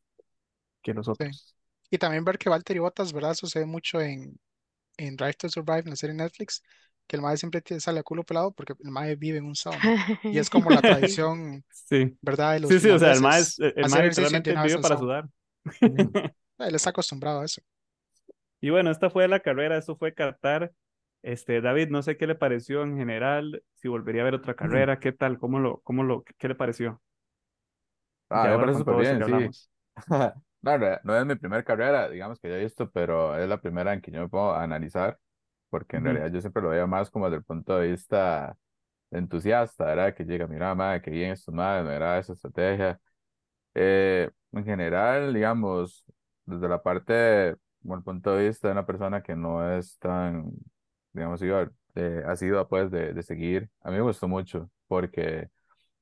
[0.82, 1.58] que los otros.
[1.92, 3.34] Y también ver que Valtteri Bottas, ¿verdad?
[3.34, 4.40] Sucede mucho en,
[4.96, 6.64] en Drive to Survive, en la serie Netflix,
[7.08, 9.56] que el mae siempre tiene- sale a culo pelado porque el mae vive en un
[9.56, 9.94] sauna.
[10.30, 12.54] Y es como la tradición, Sí, ¿verdad?
[12.54, 13.84] De los sí, sí, o sea, el más, finlandeses, el
[14.16, 15.30] vez vive para sudar.
[16.60, 17.62] Él está acostumbrado a eso.
[18.62, 20.72] Y bueno, esta fue la carrera, esto fue Qatar.
[21.22, 25.00] Este, David, no sé qué le pareció en general, si volvería a ver otra carrera,
[25.00, 27.02] qué tal, cómo lo, cómo lo, qué le pareció.
[28.30, 29.24] Ah, Ya me ahora parece súper bien, sí.
[29.24, 29.70] hablamos.
[30.62, 33.94] No, no es mi primera carrera, digamos que ya he visto, pero es la primera
[33.94, 35.20] en que yo me puedo analizar,
[35.70, 38.58] porque en Ujú, realidad yo siempre lo veía más como desde el punto de vista
[39.12, 40.16] entusiasta, ¿verdad?
[40.16, 43.00] Que llega, mira, madre, qué bien estos madres, mira esa estrategia.
[43.74, 46.06] Eh, en general, digamos,
[46.46, 50.52] desde la parte, como el punto de vista de una persona que no es tan,
[51.14, 55.50] digamos, iba, eh, asidua, pues, de, de seguir, a mí me gustó mucho, porque,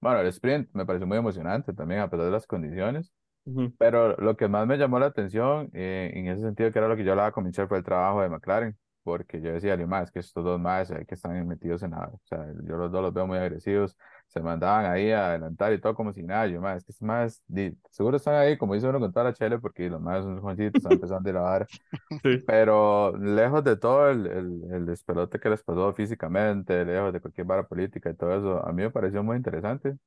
[0.01, 3.11] bueno, el sprint me pareció muy emocionante también, a pesar de las condiciones.
[3.77, 6.95] Pero lo que más me llamó la atención eh, en ese sentido, que era lo
[6.95, 10.19] que yo hablaba con Michelle, fue el trabajo de McLaren, porque yo decía, más que
[10.19, 13.27] estos dos más que están metidos en nada, o sea, yo los dos los veo
[13.27, 13.97] muy agresivos,
[14.27, 17.05] se mandaban ahí a adelantar y todo como si nada, yo más, es que estos
[17.07, 17.43] más,
[17.91, 20.77] seguro están ahí, como dice uno con toda la chele, porque los más son jovencitos,
[20.77, 21.69] están empezando a lavar,
[22.23, 27.21] Sí, pero lejos de todo el, el, el despelote que les pasó físicamente, lejos de
[27.21, 29.97] cualquier vara política y todo eso, a mí me pareció muy interesante.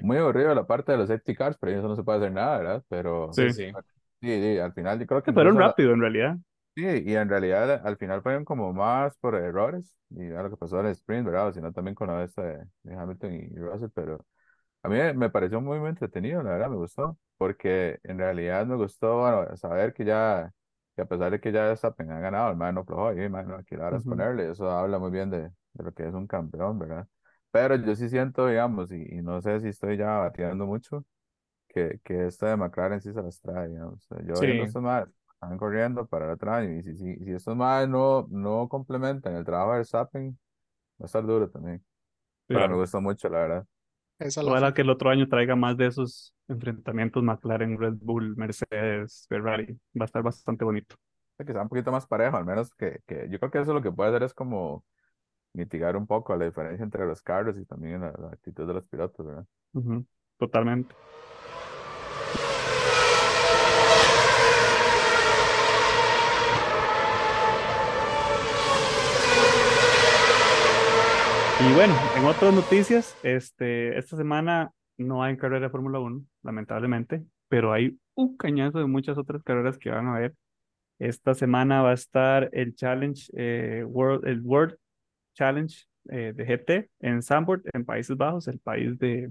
[0.00, 2.58] Muy aburrido la parte de los safety cars, pero eso no se puede hacer nada,
[2.58, 2.84] ¿verdad?
[2.88, 3.44] Pero sí.
[3.44, 3.76] Sí, sí.
[4.20, 6.36] sí, sí, al final yo creo que fueron la- rápido en realidad.
[6.76, 10.58] Sí, y en realidad al final fueron como más por errores, y a lo que
[10.58, 11.52] pasó en el sprint, ¿verdad?
[11.54, 14.26] Sino también con la de esta de, de Hamilton y Russell, pero
[14.82, 18.76] a mí me pareció muy, muy entretenido, la verdad, me gustó, porque en realidad me
[18.76, 20.52] gustó, bueno, saber que ya,
[20.96, 23.48] que a pesar de que ya Verstappen ha ganado, el man no aflojó, y man
[23.48, 25.42] no quiere ahora Ujú, ponerle, eso habla muy bien de,
[25.74, 27.08] de lo que es un campeón, ¿verdad?
[27.52, 31.04] Pero yo sí siento, digamos, y, y no sé si estoy ya bateando mucho,
[31.68, 34.06] que, que esta de McLaren sí se las trae, digamos.
[34.10, 34.46] O yo Sí.
[34.46, 38.26] estos más, están corriendo para el otro año, y si, si, si estos más no,
[38.30, 40.38] no complementan el trabajo de Verstappen,
[41.00, 41.84] va a estar duro también.
[42.50, 42.78] Pero me Claro.
[42.78, 43.66] gustó mucho, la verdad.
[44.18, 47.94] Esa es la Ojalá que el otro año traiga más de esos enfrentamientos McLaren, Red
[48.00, 49.78] Bull, Mercedes, Ferrari.
[49.98, 50.96] Va a estar bastante bonito.
[51.38, 53.82] que sea un poquito más parejo, al menos que, que yo creo que eso lo
[53.82, 54.84] que puede hacer es como
[55.54, 58.86] mitigar un poco la diferencia entre los carros y también la, la actitud de los
[58.88, 59.46] pilotos, ¿verdad?
[59.74, 60.04] Ujú,
[60.38, 60.96] Totalmente.
[71.58, 77.24] Y bueno, en otras noticias, este, esta semana no hay carrera de Fórmula 1, lamentablemente,
[77.48, 80.34] pero hay un cañazo de muchas otras carreras que van a haber.
[80.98, 84.76] Esta semana va a estar el Challenge, eh, World, el World
[85.34, 85.74] Challenge
[86.10, 89.30] eh, de GT en Zandvoort, en Países Bajos, el país de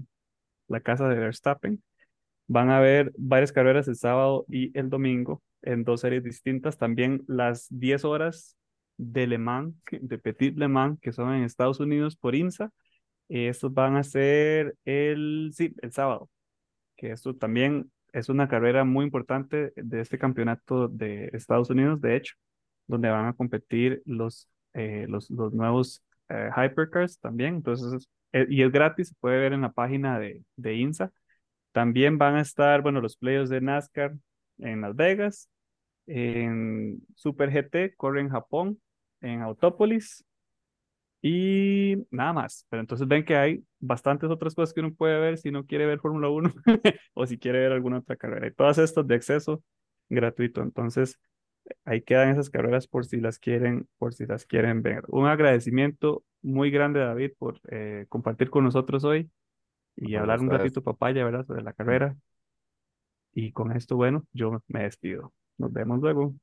[0.66, 1.80] la casa de Verstappen.
[2.48, 6.76] Van a haber varias carreras el sábado y el domingo en dos series distintas.
[6.76, 8.56] También las 10 horas
[8.96, 12.70] de Le Mans, de Petit Le Mans, que son en Estados Unidos por IMSA.
[13.28, 16.30] Estos van a ser el, sí, el sábado,
[16.96, 22.16] que esto también es una carrera muy importante de este campeonato de Estados Unidos, de
[22.16, 22.34] hecho,
[22.86, 27.56] donde van a competir los, eh, los, los nuevos eh, Hypercars también.
[27.56, 31.12] Entonces, eh, y es gratis, se puede ver en la página de, de INSA.
[31.72, 34.14] También van a estar, bueno, los players de NASCAR
[34.58, 35.50] en Las Vegas,
[36.06, 38.80] en Super GT, corre en Japón,
[39.20, 40.24] en Autópolis
[41.22, 42.66] y nada más.
[42.68, 45.86] Pero entonces ven que hay bastantes otras cosas que uno puede ver si no quiere
[45.86, 46.52] ver Fórmula 1
[47.14, 48.46] o si quiere ver alguna otra carrera.
[48.46, 49.62] Y todas estas de acceso
[50.08, 50.62] gratuito.
[50.62, 51.18] Entonces,
[51.84, 55.04] ahí quedan esas carreras por si las quieren, por si las quieren ver.
[55.08, 59.30] Un agradecimiento muy grande, David, por eh, compartir con nosotros hoy
[59.96, 61.46] y hablar un ratito papaya, ¿verdad?
[61.46, 62.16] Sobre la carrera.
[63.32, 65.32] Y con esto, bueno, yo me despido.
[65.58, 66.34] Nos vemos luego.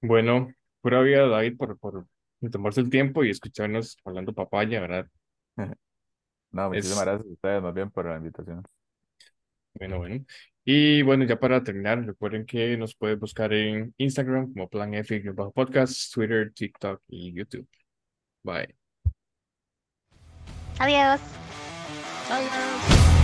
[0.00, 0.48] Bueno,
[0.90, 2.06] pura vida, David, por, por
[2.50, 5.06] tomarse el tiempo y escucharnos hablando papaya, ¿verdad?
[6.50, 8.62] No, muchísimas Es- gracias a ustedes más bien por la invitación.
[9.74, 10.24] Bueno, bueno.
[10.64, 15.20] Y bueno, ya para terminar, recuerden que nos pueden buscar en Instagram como Plan F
[15.32, 17.68] bajo podcast, Twitter, TikTok y YouTube.
[18.42, 18.74] Bye.
[20.78, 21.20] Adiós.
[22.30, 23.17] Adiós.